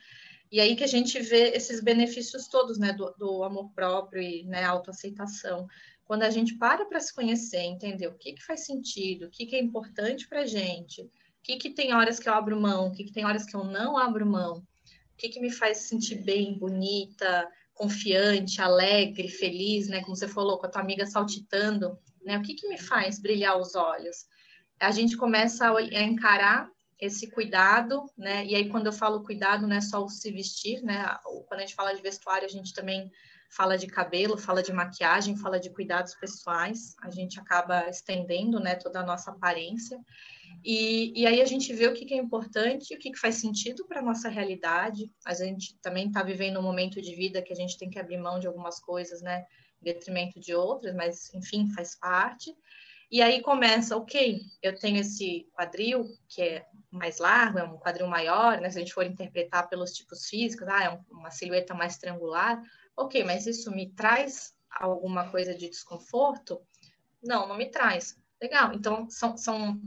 E 0.52 0.60
aí 0.60 0.76
que 0.76 0.84
a 0.84 0.88
gente 0.88 1.20
vê 1.20 1.50
esses 1.50 1.80
benefícios 1.80 2.48
todos, 2.48 2.80
né, 2.80 2.92
do, 2.92 3.14
do 3.18 3.44
amor 3.44 3.70
próprio 3.72 4.22
e 4.22 4.44
né, 4.46 4.64
autoaceitação 4.64 5.68
quando 6.10 6.24
a 6.24 6.30
gente 6.32 6.56
para 6.56 6.86
para 6.86 7.00
se 7.00 7.14
conhecer, 7.14 7.60
entender 7.60 8.08
o 8.08 8.18
que, 8.18 8.34
que 8.34 8.44
faz 8.44 8.66
sentido, 8.66 9.28
o 9.28 9.30
que, 9.30 9.46
que 9.46 9.56
é 9.56 9.60
importante 9.60 10.28
para 10.28 10.42
a 10.42 10.46
gente, 10.48 11.04
o 11.04 11.10
que, 11.44 11.56
que 11.58 11.70
tem 11.70 11.94
horas 11.94 12.18
que 12.18 12.28
eu 12.28 12.34
abro 12.34 12.60
mão, 12.60 12.88
o 12.88 12.92
que, 12.92 13.04
que 13.04 13.14
tem 13.14 13.28
horas 13.28 13.46
que 13.46 13.56
eu 13.56 13.64
não 13.64 13.96
abro 13.96 14.26
mão, 14.26 14.58
o 14.58 15.16
que, 15.16 15.30
que 15.30 15.40
me 15.40 15.52
faz 15.52 15.78
sentir 15.78 16.16
bem, 16.24 16.58
bonita, 16.58 17.48
confiante, 17.76 18.60
alegre, 18.60 19.28
feliz, 19.28 19.88
né? 19.88 20.02
Como 20.02 20.16
você 20.16 20.28
falou, 20.28 20.58
com 20.58 20.66
a 20.66 20.70
tua 20.70 20.82
amiga 20.82 21.06
saltitando, 21.06 21.96
né? 22.24 22.40
O 22.40 22.42
que, 22.42 22.56
que 22.56 22.68
me 22.68 22.80
faz 22.80 23.20
brilhar 23.20 23.60
os 23.60 23.76
olhos? 23.76 24.26
A 24.80 24.90
gente 24.90 25.16
começa 25.16 25.68
a, 25.68 25.78
a 25.78 26.02
encarar 26.02 26.72
esse 27.00 27.30
cuidado, 27.30 28.04
né? 28.18 28.44
E 28.48 28.56
aí, 28.56 28.68
quando 28.68 28.88
eu 28.88 28.94
falo 28.94 29.24
cuidado, 29.24 29.68
não 29.68 29.76
é 29.76 29.82
só 29.82 30.04
o 30.04 30.10
se 30.10 30.32
vestir, 30.32 30.82
né? 30.82 31.06
Quando 31.48 31.60
a 31.60 31.66
gente 31.68 31.76
fala 31.76 31.94
de 31.94 32.02
vestuário, 32.02 32.48
a 32.48 32.52
gente 32.52 32.74
também 32.74 33.12
fala 33.50 33.78
de 33.78 33.88
cabelo, 33.88 34.38
fala 34.38 34.62
de 34.62 34.72
maquiagem, 34.72 35.36
fala 35.36 35.60
de 35.60 35.72
cuidados 35.72 36.14
pessoais, 36.16 36.96
a 37.02 37.10
gente 37.10 37.40
acaba 37.40 37.90
estendendo 37.90 38.60
né, 38.60 38.76
toda 38.76 39.00
a 39.00 39.06
nossa 39.06 39.32
aparência. 39.32 40.00
E, 40.64 41.12
e 41.20 41.26
aí 41.26 41.42
a 41.42 41.46
gente 41.46 41.74
vê 41.74 41.88
o 41.88 41.94
que, 41.94 42.06
que 42.06 42.14
é 42.14 42.18
importante, 42.18 42.94
o 42.94 43.00
que, 43.00 43.12
que 43.12 43.20
faz 43.20 43.36
sentido 43.36 43.86
para 43.88 44.00
a 44.00 44.04
nossa 44.04 44.30
realidade. 44.30 45.12
A 45.26 45.34
gente 45.34 45.76
também 45.82 46.08
está 46.08 46.22
vivendo 46.22 46.60
um 46.60 46.64
momento 46.64 47.02
de 47.02 47.16
vida 47.16 47.42
que 47.42 47.52
a 47.54 47.56
gente 47.56 47.78
tem 47.78 47.90
que 47.90 48.00
abrir 48.00 48.18
mão 48.18 48.40
de 48.40 48.48
algumas 48.48 48.80
coisas, 48.80 49.22
né? 49.22 49.46
Em 49.82 49.86
detrimento 49.86 50.40
de 50.40 50.54
outras, 50.54 50.94
mas 50.94 51.34
enfim, 51.34 51.72
faz 51.74 51.96
parte. 51.96 52.56
E 53.12 53.24
aí 53.24 53.42
começa, 53.42 53.98
ok, 53.98 54.40
eu 54.62 54.76
tenho 54.78 54.98
esse 54.98 55.48
quadril 55.54 56.06
que 56.28 56.44
é 56.44 56.66
mais 56.92 57.18
largo, 57.18 57.58
é 57.58 57.64
um 57.64 57.78
quadril 57.78 58.08
maior, 58.08 58.62
né? 58.62 58.70
Se 58.70 58.78
a 58.78 58.82
gente 58.82 58.94
for 58.94 59.06
interpretar 59.06 59.68
pelos 59.68 59.94
tipos 59.94 60.28
físicos, 60.28 60.68
ah, 60.68 60.84
é 60.84 61.00
uma 61.12 61.32
silhueta 61.32 61.74
mais 61.74 61.98
triangular. 61.98 62.62
Ok, 63.00 63.24
mas 63.24 63.48
isso 63.48 63.72
me 63.72 63.90
traz 63.94 64.54
alguma 64.70 65.32
coisa 65.32 65.56
de 65.56 65.70
desconforto? 65.70 66.60
Não, 67.24 67.48
não 67.48 67.58
me 67.58 67.68
traz. 67.72 68.18
Legal. 68.42 68.74
Então, 68.74 69.10
são, 69.10 69.38
são 69.38 69.82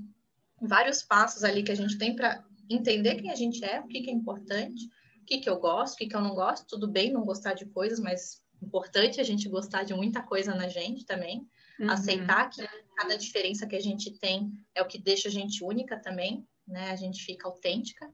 vários 0.58 1.02
passos 1.02 1.44
ali 1.44 1.62
que 1.62 1.70
a 1.70 1.74
gente 1.74 1.98
tem 1.98 2.16
para 2.16 2.42
entender 2.70 3.16
quem 3.16 3.30
a 3.30 3.34
gente 3.34 3.62
é, 3.62 3.80
o 3.80 3.86
que, 3.86 4.00
que 4.00 4.08
é 4.08 4.12
importante, 4.14 4.86
o 5.20 5.26
que, 5.26 5.38
que 5.40 5.50
eu 5.50 5.60
gosto, 5.60 5.92
o 5.92 5.96
que, 5.98 6.06
que 6.06 6.16
eu 6.16 6.22
não 6.22 6.34
gosto. 6.34 6.66
Tudo 6.66 6.88
bem 6.88 7.12
não 7.12 7.22
gostar 7.22 7.52
de 7.52 7.66
coisas, 7.66 8.00
mas 8.00 8.42
importante 8.62 9.20
a 9.20 9.24
gente 9.24 9.46
gostar 9.46 9.82
de 9.82 9.92
muita 9.92 10.22
coisa 10.22 10.54
na 10.54 10.68
gente 10.68 11.04
também. 11.04 11.46
Uhum. 11.78 11.90
Aceitar 11.90 12.48
que 12.48 12.66
cada 12.96 13.18
diferença 13.18 13.66
que 13.66 13.76
a 13.76 13.80
gente 13.80 14.10
tem 14.18 14.50
é 14.74 14.80
o 14.80 14.88
que 14.88 14.96
deixa 14.96 15.28
a 15.28 15.32
gente 15.32 15.62
única 15.62 16.00
também, 16.00 16.48
né? 16.66 16.90
A 16.90 16.96
gente 16.96 17.22
fica 17.22 17.46
autêntica. 17.46 18.10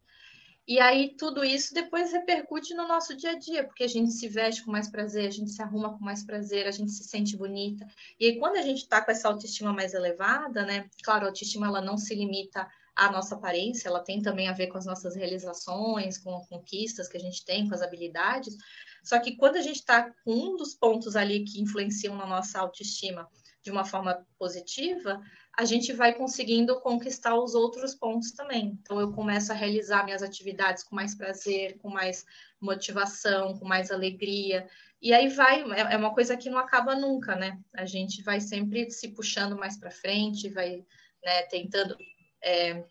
E 0.69 0.79
aí 0.79 1.15
tudo 1.17 1.43
isso 1.43 1.73
depois 1.73 2.13
repercute 2.13 2.75
no 2.75 2.87
nosso 2.87 3.17
dia 3.17 3.31
a 3.31 3.39
dia, 3.39 3.65
porque 3.65 3.85
a 3.85 3.89
gente 3.89 4.13
se 4.13 4.29
veste 4.29 4.63
com 4.63 4.71
mais 4.71 4.87
prazer, 4.87 5.27
a 5.27 5.31
gente 5.31 5.51
se 5.51 5.63
arruma 5.63 5.97
com 5.97 6.05
mais 6.05 6.23
prazer, 6.23 6.67
a 6.67 6.71
gente 6.71 6.91
se 6.91 7.05
sente 7.05 7.39
bonita. 7.39 7.87
E 8.21 8.27
aí 8.27 8.39
quando 8.39 8.57
a 8.57 8.63
gente 8.63 8.83
está 8.83 9.01
com 9.01 9.11
essa 9.11 9.29
autoestima 9.29 9.73
mais 9.73 9.95
elevada, 9.95 10.67
né? 10.67 10.91
Claro, 11.03 11.25
a 11.25 11.29
autoestima 11.29 11.67
ela 11.67 11.81
não 11.81 11.97
se 11.97 12.15
limita 12.15 12.69
à 12.95 13.11
nossa 13.11 13.35
aparência, 13.35 13.89
ela 13.89 14.01
tem 14.01 14.21
também 14.21 14.47
a 14.47 14.53
ver 14.53 14.67
com 14.67 14.77
as 14.77 14.85
nossas 14.85 15.17
realizações, 15.17 16.19
com 16.19 16.39
conquistas 16.51 17.09
que 17.09 17.17
a 17.17 17.21
gente 17.21 17.47
tem, 17.47 17.67
com 17.67 17.75
as 17.75 17.81
habilidades. 17.81 18.55
Só 19.03 19.19
que 19.19 19.37
quando 19.37 19.57
a 19.57 19.63
gente 19.63 19.77
está 19.77 20.13
com 20.23 20.35
um 20.35 20.55
dos 20.55 20.75
pontos 20.75 21.17
ali 21.17 21.45
que 21.45 21.63
influenciam 21.63 22.15
na 22.15 22.27
nossa 22.27 22.61
autoestima 22.61 23.27
de 23.63 23.71
uma 23.71 23.87
forma 23.87 24.23
positiva, 24.39 25.19
a 25.59 25.65
gente 25.65 25.93
vai 25.93 26.15
conseguindo 26.15 26.81
conquistar 26.81 27.35
os 27.35 27.53
outros 27.53 27.93
pontos 27.93 28.31
também. 28.31 28.79
Então, 28.81 29.01
eu 29.01 29.11
começo 29.13 29.51
a 29.51 29.57
realizar 29.57 30.05
minhas 30.05 30.23
atividades 30.23 30.85
com 30.85 30.95
mais 30.95 31.17
prazer, 31.17 31.77
com 31.79 31.91
mais 31.91 32.25
motivação, 32.61 33.59
com 33.59 33.67
mais 33.67 33.91
alegria. 33.91 34.69
E 35.03 35.13
aí 35.13 35.29
vai, 35.29 35.69
é, 35.73 35.95
é 35.95 35.97
uma 35.97 36.15
coisa 36.15 36.37
que 36.37 36.49
não 36.49 36.59
acaba 36.59 36.95
nunca, 36.95 37.35
né? 37.35 37.59
A 37.75 37.85
gente 37.85 38.23
vai 38.23 38.41
sempre 38.41 38.89
se 38.89 39.09
puxando 39.09 39.59
mais 39.59 39.77
para 39.77 39.91
frente, 39.91 40.49
vai 40.49 40.87
né, 41.25 41.43
tentando 41.51 41.97
é, 42.41 42.85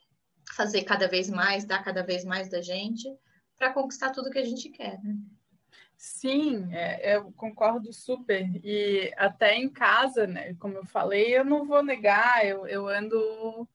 fazer 0.54 0.84
cada 0.84 1.08
vez 1.08 1.30
mais, 1.30 1.64
dar 1.64 1.82
cada 1.82 2.04
vez 2.04 2.26
mais 2.26 2.50
da 2.50 2.62
gente, 2.62 3.08
para 3.58 3.72
conquistar 3.72 4.10
tudo 4.10 4.30
que 4.30 4.40
a 4.40 4.46
gente 4.46 4.68
quer, 4.72 5.02
né? 5.02 5.16
Sim, 5.98 6.72
é, 6.74 7.16
eu 7.16 7.32
concordo 7.34 7.92
super. 7.92 8.48
E 8.64 9.12
até 9.18 9.56
em 9.56 9.68
casa, 9.68 10.28
né? 10.28 10.54
Como 10.60 10.76
eu 10.78 10.86
falei, 10.86 11.36
eu 11.36 11.44
não 11.44 11.66
vou 11.66 11.84
negar, 11.84 12.46
eu, 12.46 12.68
eu 12.68 12.88
ando 12.88 13.68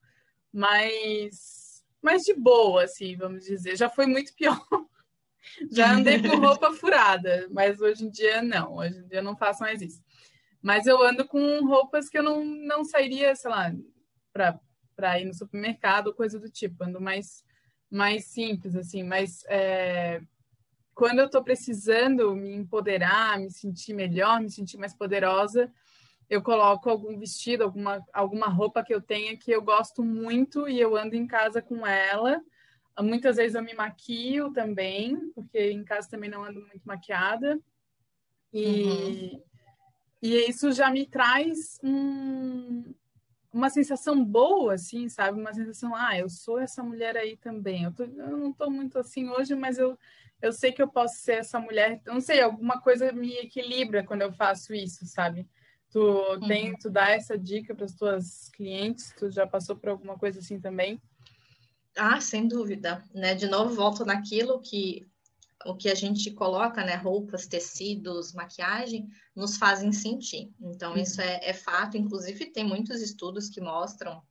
mais, 0.51 1.83
mais 2.01 2.23
de 2.23 2.33
boa, 2.33 2.85
assim, 2.85 3.15
vamos 3.17 3.43
dizer. 3.43 3.75
Já 3.75 3.89
foi 3.89 4.05
muito 4.05 4.33
pior. 4.33 4.57
Já 5.69 5.91
andei 5.91 6.21
com 6.21 6.37
roupa 6.39 6.71
furada, 6.73 7.47
mas 7.51 7.81
hoje 7.81 8.05
em 8.05 8.09
dia 8.09 8.41
não. 8.41 8.75
Hoje 8.77 8.99
em 8.99 9.07
dia 9.07 9.19
eu 9.19 9.23
não 9.23 9.35
faço 9.35 9.61
mais 9.61 9.81
isso. 9.81 10.01
Mas 10.61 10.87
eu 10.87 11.01
ando 11.03 11.27
com 11.27 11.65
roupas 11.65 12.07
que 12.07 12.17
eu 12.17 12.23
não, 12.23 12.45
não 12.45 12.85
sairia, 12.85 13.35
sei 13.35 13.51
lá, 13.51 13.73
para 14.31 15.19
ir 15.19 15.25
no 15.25 15.33
supermercado, 15.33 16.13
coisa 16.13 16.39
do 16.39 16.49
tipo. 16.49 16.85
Ando 16.85 17.01
mais, 17.01 17.43
mais 17.91 18.25
simples, 18.27 18.73
assim. 18.77 19.03
Mas 19.03 19.43
é, 19.49 20.21
quando 20.93 21.19
eu 21.19 21.25
estou 21.25 21.43
precisando 21.43 22.35
me 22.35 22.53
empoderar, 22.53 23.39
me 23.39 23.51
sentir 23.51 23.93
melhor, 23.93 24.39
me 24.41 24.49
sentir 24.49 24.77
mais 24.77 24.93
poderosa, 24.93 25.71
eu 26.29 26.41
coloco 26.41 26.89
algum 26.89 27.17
vestido, 27.17 27.63
alguma, 27.63 28.03
alguma 28.13 28.47
roupa 28.47 28.83
que 28.83 28.93
eu 28.93 29.01
tenha 29.01 29.37
que 29.37 29.51
eu 29.51 29.61
gosto 29.61 30.03
muito 30.03 30.67
e 30.67 30.79
eu 30.79 30.95
ando 30.95 31.15
em 31.15 31.27
casa 31.27 31.61
com 31.61 31.85
ela. 31.85 32.41
Muitas 32.99 33.37
vezes 33.37 33.55
eu 33.55 33.63
me 33.63 33.73
maquio 33.73 34.51
também, 34.51 35.31
porque 35.33 35.71
em 35.71 35.83
casa 35.83 36.09
também 36.09 36.29
não 36.29 36.43
ando 36.43 36.61
muito 36.61 36.81
maquiada. 36.83 37.59
E, 38.51 38.83
uhum. 38.83 39.43
e 40.21 40.49
isso 40.49 40.71
já 40.71 40.91
me 40.91 41.07
traz 41.07 41.79
um, 41.83 42.93
uma 43.51 43.69
sensação 43.69 44.23
boa, 44.23 44.75
assim, 44.75 45.09
sabe? 45.09 45.39
Uma 45.39 45.53
sensação, 45.53 45.95
ah, 45.95 46.17
eu 46.17 46.29
sou 46.29 46.59
essa 46.59 46.83
mulher 46.83 47.17
aí 47.17 47.35
também. 47.35 47.83
Eu, 47.83 47.91
tô, 47.91 48.03
eu 48.03 48.37
não 48.37 48.51
estou 48.51 48.69
muito 48.69 48.99
assim 48.99 49.27
hoje, 49.29 49.55
mas 49.55 49.79
eu 49.79 49.97
eu 50.43 50.51
sei 50.51 50.73
que 50.73 50.81
eu 50.81 50.89
posso 50.89 51.21
ser 51.21 51.37
essa 51.39 51.57
mulher. 51.57 52.01
Não 52.05 52.19
sei, 52.19 52.41
alguma 52.41 52.81
coisa 52.81 53.13
me 53.13 53.33
equilibra 53.37 54.03
quando 54.03 54.23
eu 54.23 54.33
faço 54.33 54.73
isso, 54.73 55.05
sabe? 55.05 55.47
Tu 55.89 55.99
uhum. 56.01 56.47
tem, 56.47 56.75
tu 56.75 56.89
dá 56.89 57.11
essa 57.11 57.37
dica 57.37 57.73
para 57.73 57.85
as 57.85 57.95
tuas 57.95 58.49
clientes? 58.49 59.13
Tu 59.17 59.31
já 59.31 59.47
passou 59.47 59.77
por 59.77 59.87
alguma 59.87 60.19
coisa 60.19 60.39
assim 60.39 60.59
também? 60.59 61.01
Ah, 61.95 62.19
sem 62.19 62.45
dúvida, 62.45 63.01
né? 63.13 63.33
De 63.33 63.47
novo, 63.47 63.73
volto 63.73 64.03
naquilo 64.03 64.59
que 64.59 65.07
o 65.65 65.75
que 65.75 65.87
a 65.87 65.95
gente 65.95 66.29
coloca, 66.31 66.83
né? 66.83 66.95
Roupas, 66.95 67.47
tecidos, 67.47 68.33
maquiagem, 68.33 69.07
nos 69.33 69.55
fazem 69.55 69.93
sentir. 69.93 70.51
Então, 70.59 70.91
uhum. 70.91 70.97
isso 70.97 71.21
é, 71.21 71.39
é, 71.41 71.53
fato. 71.53 71.95
Inclusive, 71.95 72.47
tem 72.47 72.65
muitos 72.65 73.01
estudos 73.01 73.47
que 73.47 73.61
mostram 73.61 74.21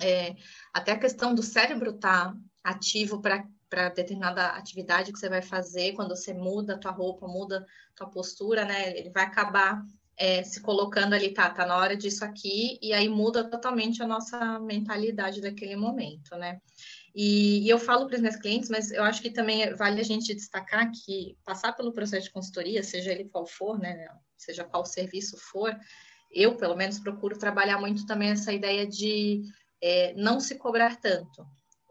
é, 0.00 0.34
até 0.74 0.90
a 0.90 0.98
questão 0.98 1.36
do 1.36 1.42
cérebro 1.42 1.90
estar 1.90 2.32
tá 2.32 2.36
ativo 2.64 3.22
para 3.22 3.46
para 3.68 3.88
determinada 3.88 4.48
atividade 4.48 5.12
que 5.12 5.18
você 5.18 5.28
vai 5.28 5.42
fazer, 5.42 5.92
quando 5.94 6.16
você 6.16 6.32
muda 6.32 6.74
a 6.74 6.78
tua 6.78 6.92
roupa, 6.92 7.26
muda 7.26 7.66
a 7.92 7.96
tua 7.96 8.08
postura, 8.08 8.64
né? 8.64 8.96
Ele 8.96 9.10
vai 9.10 9.24
acabar 9.24 9.84
é, 10.16 10.42
se 10.42 10.60
colocando 10.60 11.14
ali, 11.14 11.32
tá, 11.32 11.50
tá 11.50 11.66
na 11.66 11.76
hora 11.76 11.96
disso 11.96 12.24
aqui, 12.24 12.78
e 12.80 12.92
aí 12.92 13.08
muda 13.08 13.48
totalmente 13.48 14.02
a 14.02 14.06
nossa 14.06 14.58
mentalidade 14.60 15.40
daquele 15.40 15.76
momento, 15.76 16.36
né? 16.36 16.60
E, 17.14 17.64
e 17.64 17.68
eu 17.68 17.78
falo 17.78 18.06
para 18.06 18.16
os 18.16 18.22
meus 18.22 18.36
clientes, 18.36 18.68
mas 18.68 18.90
eu 18.90 19.02
acho 19.02 19.20
que 19.22 19.30
também 19.30 19.74
vale 19.74 20.00
a 20.00 20.04
gente 20.04 20.34
destacar 20.34 20.90
que 20.92 21.36
passar 21.44 21.72
pelo 21.72 21.92
processo 21.92 22.24
de 22.24 22.32
consultoria, 22.32 22.82
seja 22.82 23.10
ele 23.10 23.24
qual 23.24 23.46
for, 23.46 23.78
né? 23.78 24.08
Seja 24.36 24.64
qual 24.64 24.84
serviço 24.84 25.36
for, 25.36 25.76
eu, 26.30 26.56
pelo 26.56 26.76
menos, 26.76 26.98
procuro 26.98 27.38
trabalhar 27.38 27.78
muito 27.78 28.06
também 28.06 28.30
essa 28.30 28.52
ideia 28.52 28.86
de 28.86 29.42
é, 29.82 30.14
não 30.14 30.38
se 30.40 30.56
cobrar 30.56 30.96
tanto 30.96 31.46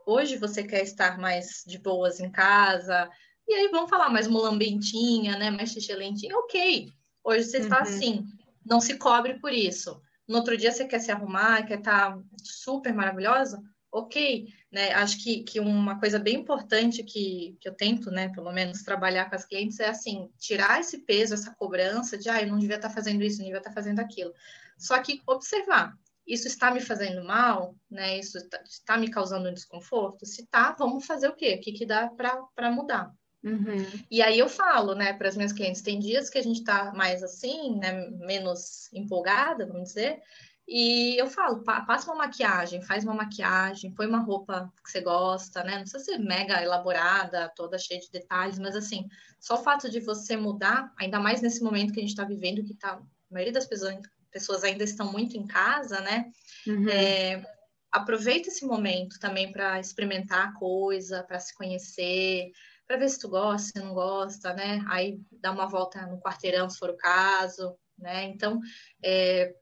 hoje 0.06 0.38
você 0.38 0.64
quer 0.64 0.84
estar 0.84 1.18
mais 1.18 1.64
de 1.66 1.78
boas 1.78 2.20
em 2.20 2.32
casa, 2.32 3.10
e 3.48 3.54
aí 3.54 3.70
vamos 3.70 3.90
falar 3.90 4.10
mais 4.10 4.28
mulambentinha, 4.28 5.38
né? 5.38 5.52
Mais 5.52 5.72
xixilentinha, 5.72 6.36
ok. 6.38 6.92
Hoje 7.24 7.46
você 7.46 7.58
uhum. 7.58 7.64
está 7.64 7.80
assim, 7.80 8.26
não 8.66 8.82
se 8.82 8.98
cobre 8.98 9.40
por 9.40 9.52
isso. 9.52 10.02
No 10.28 10.38
outro 10.38 10.58
dia 10.58 10.72
você 10.72 10.86
quer 10.86 11.00
se 11.00 11.12
arrumar, 11.12 11.66
quer 11.66 11.80
estar 11.80 12.14
tá 12.14 12.22
super 12.44 12.94
maravilhosa, 12.94 13.62
ok. 13.92 14.48
Né? 14.72 14.92
Acho 14.94 15.24
que, 15.24 15.44
que 15.44 15.60
uma 15.60 16.00
coisa 16.00 16.18
bem 16.18 16.36
importante 16.36 17.04
que, 17.04 17.56
que 17.62 17.70
eu 17.70 17.74
tento, 17.74 18.10
né, 18.10 18.30
pelo 18.30 18.52
menos, 18.52 18.84
trabalhar 18.84 19.30
com 19.30 19.36
as 19.36 19.46
clientes 19.46 19.80
é 19.80 19.90
assim, 19.90 20.30
tirar 20.40 20.80
esse 20.80 21.00
peso, 21.00 21.34
essa 21.34 21.54
cobrança 21.56 22.18
de 22.18 22.30
ah, 22.30 22.42
eu 22.42 22.48
não 22.48 22.60
devia 22.60 22.78
estar 22.78 22.90
tá 22.90 22.94
fazendo 22.94 23.24
isso, 23.24 23.38
não 23.38 23.46
devia 23.46 23.60
estar 23.60 23.70
tá 23.70 23.76
fazendo 23.76 24.00
aquilo. 24.00 24.34
Só 24.78 25.00
que 25.00 25.22
observar, 25.28 25.96
isso 26.26 26.48
está 26.48 26.72
me 26.72 26.82
fazendo 26.82 27.24
mal, 27.24 27.76
né? 27.90 28.18
Isso 28.18 28.38
está, 28.38 28.62
está 28.64 28.98
me 28.98 29.10
causando 29.10 29.50
um 29.50 29.54
desconforto? 29.54 30.26
Se 30.26 30.46
tá, 30.48 30.76
vamos 30.78 31.06
fazer 31.06 31.28
o 31.28 31.36
quê? 31.36 31.56
O 31.56 31.62
que, 31.62 31.72
que 31.72 31.86
dá 31.86 32.08
para 32.10 32.72
mudar? 32.72 33.14
Uhum. 33.44 33.86
E 34.10 34.24
aí 34.24 34.40
eu 34.40 34.50
falo, 34.50 34.96
né, 34.96 35.14
para 35.14 35.28
as 35.28 35.36
minhas 35.36 35.54
clientes, 35.54 35.84
tem 35.84 36.00
dias 36.00 36.32
que 36.32 36.38
a 36.40 36.42
gente 36.42 36.62
está 36.62 36.92
mais 36.94 37.22
assim, 37.22 37.78
né, 37.78 38.10
menos 38.10 38.92
empolgada, 38.92 39.68
vamos 39.68 39.90
dizer, 39.90 40.20
e 40.68 41.16
eu 41.20 41.28
falo, 41.28 41.64
passa 41.64 42.12
uma 42.12 42.26
maquiagem, 42.26 42.82
faz 42.82 43.04
uma 43.04 43.14
maquiagem, 43.14 43.94
põe 43.94 44.08
uma 44.08 44.20
roupa 44.20 44.74
que 44.84 44.90
você 44.90 45.00
gosta, 45.00 45.64
né? 45.64 45.74
Não 45.74 45.82
precisa 45.82 46.04
ser 46.04 46.18
mega 46.18 46.62
elaborada, 46.62 47.52
toda 47.56 47.78
cheia 47.78 48.00
de 48.00 48.10
detalhes, 48.10 48.58
mas 48.58 48.76
assim, 48.76 49.08
só 49.40 49.56
o 49.56 49.64
fato 49.64 49.92
de 49.92 50.00
você 50.00 50.36
mudar, 50.36 50.92
ainda 50.98 51.20
mais 51.20 51.40
nesse 51.40 51.64
momento 51.64 51.94
que 51.94 52.00
a 52.00 52.02
gente 52.02 52.10
está 52.10 52.24
vivendo, 52.24 52.64
que 52.64 52.74
tá, 52.74 52.94
a 52.94 53.34
maioria 53.34 53.54
das 53.54 53.68
pessoas 53.68 53.96
pessoas 54.36 54.66
ainda 54.66 54.84
estão 54.84 55.10
muito 55.14 55.38
em 55.38 55.48
casa, 55.48 56.02
né? 56.02 56.30
Uhum. 56.68 56.90
É, 56.90 57.42
aproveita 57.90 58.50
esse 58.50 58.66
momento 58.66 59.18
também 59.18 59.50
para 59.50 59.80
experimentar 59.80 60.50
a 60.50 60.52
coisa, 60.52 61.24
para 61.24 61.40
se 61.40 61.56
conhecer, 61.56 62.52
para 62.86 62.98
ver 62.98 63.08
se 63.08 63.18
tu 63.18 63.30
gosta, 63.30 63.70
se 63.70 63.80
não 63.80 63.94
gosta, 63.94 64.54
né? 64.54 64.84
Aí 64.90 65.22
dá 65.32 65.52
uma 65.54 65.68
volta 65.68 66.06
no 66.06 66.20
quarteirão, 66.20 66.70
se 66.70 66.78
for 66.78 66.90
o 66.90 66.98
caso, 66.98 67.78
né? 67.98 68.26
Então, 68.26 68.60
é, 69.02 69.56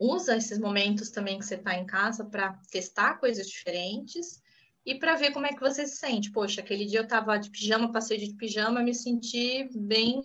usa 0.00 0.36
esses 0.36 0.58
momentos 0.58 1.10
também 1.10 1.38
que 1.38 1.44
você 1.44 1.54
está 1.54 1.76
em 1.76 1.86
casa 1.86 2.24
para 2.24 2.58
testar 2.72 3.20
coisas 3.20 3.46
diferentes 3.46 4.42
e 4.84 4.96
para 4.96 5.14
ver 5.14 5.30
como 5.30 5.46
é 5.46 5.50
que 5.50 5.60
você 5.60 5.86
se 5.86 5.96
sente. 5.96 6.32
Poxa, 6.32 6.60
aquele 6.60 6.86
dia 6.86 6.98
eu 6.98 7.04
estava 7.04 7.38
de 7.38 7.50
pijama, 7.50 7.92
passei 7.92 8.18
de 8.18 8.34
pijama, 8.34 8.82
me 8.82 8.92
senti 8.92 9.70
bem 9.72 10.20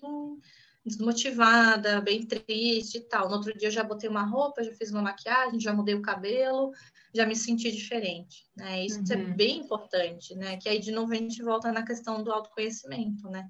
desmotivada, 0.88 2.02
bem 2.02 2.26
triste 2.26 2.98
e 2.98 3.02
tal. 3.02 3.28
No 3.28 3.36
outro 3.36 3.56
dia 3.58 3.68
eu 3.68 3.72
já 3.72 3.84
botei 3.84 4.10
uma 4.10 4.24
roupa, 4.24 4.64
já 4.64 4.72
fiz 4.74 4.92
uma 4.92 5.02
maquiagem, 5.02 5.60
já 5.60 5.74
mudei 5.74 5.94
o 5.94 6.02
cabelo, 6.02 6.72
já 7.14 7.26
me 7.26 7.36
senti 7.36 7.72
diferente, 7.72 8.46
né? 8.56 8.86
Isso 8.86 9.00
é 9.12 9.16
uhum. 9.16 9.22
é 9.22 9.26
bem 9.34 9.60
importante, 9.60 10.36
né? 10.36 10.58
Que 10.58 10.70
aí 10.70 10.80
de 10.80 10.92
novo 10.92 11.14
a 11.14 11.16
gente 11.16 11.44
volta 11.44 11.72
na 11.72 11.84
questão 11.84 12.24
do 12.24 12.32
autoconhecimento, 12.32 13.30
né? 13.30 13.48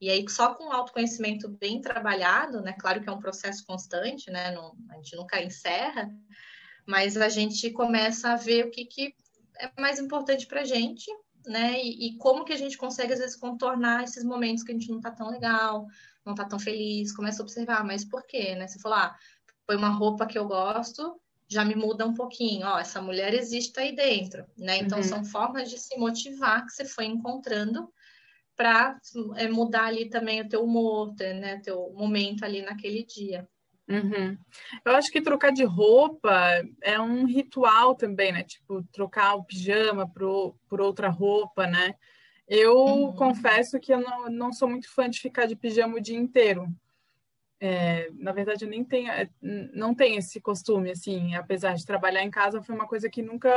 E 0.00 0.08
aí 0.10 0.24
só 0.28 0.54
com 0.54 0.64
o 0.64 0.72
autoconhecimento 0.72 1.48
bem 1.48 1.80
trabalhado, 1.80 2.62
né? 2.62 2.74
Claro 2.78 3.00
que 3.02 3.08
é 3.08 3.12
um 3.12 3.20
processo 3.20 3.64
constante, 3.66 4.30
né? 4.30 4.50
Não, 4.52 4.74
a 4.90 4.94
gente 4.96 5.14
nunca 5.16 5.42
encerra, 5.42 6.10
mas 6.86 7.16
a 7.16 7.28
gente 7.28 7.70
começa 7.70 8.32
a 8.32 8.36
ver 8.36 8.66
o 8.66 8.70
que, 8.70 8.84
que 8.86 9.14
é 9.58 9.70
mais 9.78 9.98
importante 9.98 10.46
para 10.46 10.62
a 10.62 10.64
gente, 10.64 11.10
né? 11.46 11.82
E, 11.82 12.08
e, 12.08 12.16
como 12.16 12.44
que 12.44 12.52
a 12.52 12.56
gente 12.56 12.76
consegue 12.76 13.12
às 13.12 13.18
vezes 13.18 13.36
contornar 13.36 14.04
esses 14.04 14.24
momentos 14.24 14.62
que 14.62 14.72
a 14.72 14.74
gente 14.74 14.90
não 14.90 15.00
tá 15.00 15.10
tão 15.10 15.30
legal, 15.30 15.86
não 16.24 16.34
tá 16.34 16.44
tão 16.44 16.58
feliz, 16.58 17.12
começa 17.12 17.42
a 17.42 17.44
observar, 17.44 17.84
mas 17.84 18.04
por 18.04 18.24
quê, 18.26 18.54
né? 18.54 18.66
Você 18.66 18.78
falar, 18.78 19.06
ah, 19.06 19.16
foi 19.66 19.76
uma 19.76 19.88
roupa 19.88 20.26
que 20.26 20.38
eu 20.38 20.46
gosto, 20.46 21.20
já 21.48 21.64
me 21.64 21.74
muda 21.74 22.06
um 22.06 22.14
pouquinho, 22.14 22.66
ó, 22.66 22.78
essa 22.78 23.02
mulher 23.02 23.34
existe 23.34 23.78
aí 23.80 23.94
dentro, 23.94 24.44
né? 24.56 24.78
Então 24.78 24.98
uhum. 24.98 25.04
são 25.04 25.24
formas 25.24 25.68
de 25.68 25.78
se 25.78 25.96
motivar 25.98 26.64
que 26.64 26.72
você 26.72 26.84
foi 26.84 27.06
encontrando 27.06 27.92
para 28.56 28.98
é, 29.36 29.48
mudar 29.48 29.86
ali 29.86 30.08
também 30.08 30.40
o 30.42 30.48
teu 30.48 30.62
humor, 30.62 31.14
né? 31.18 31.58
Teu 31.60 31.92
momento 31.94 32.44
ali 32.44 32.62
naquele 32.62 33.04
dia. 33.04 33.48
Uhum. 33.90 34.38
Eu 34.84 34.94
acho 34.94 35.10
que 35.10 35.20
trocar 35.20 35.50
de 35.50 35.64
roupa 35.64 36.32
é 36.80 37.00
um 37.00 37.26
ritual 37.26 37.96
também, 37.96 38.30
né? 38.30 38.44
Tipo, 38.44 38.84
trocar 38.92 39.34
o 39.34 39.44
pijama 39.44 40.08
por, 40.08 40.54
por 40.68 40.80
outra 40.80 41.08
roupa, 41.08 41.66
né? 41.66 41.94
Eu 42.46 42.76
uhum. 42.76 43.12
confesso 43.14 43.80
que 43.80 43.92
eu 43.92 44.00
não, 44.00 44.30
não 44.30 44.52
sou 44.52 44.68
muito 44.68 44.88
fã 44.94 45.10
de 45.10 45.18
ficar 45.18 45.46
de 45.46 45.56
pijama 45.56 45.96
o 45.96 46.00
dia 46.00 46.16
inteiro. 46.16 46.68
É, 47.62 48.08
na 48.14 48.32
verdade, 48.32 48.64
eu 48.64 48.70
nem 48.70 48.84
tenho, 48.84 49.10
é, 49.10 49.28
não 49.42 49.94
tenho 49.94 50.18
esse 50.18 50.40
costume, 50.40 50.92
assim, 50.92 51.34
apesar 51.34 51.74
de 51.74 51.84
trabalhar 51.84 52.22
em 52.22 52.30
casa, 52.30 52.62
foi 52.62 52.74
uma 52.74 52.86
coisa 52.86 53.10
que 53.10 53.20
nunca, 53.20 53.50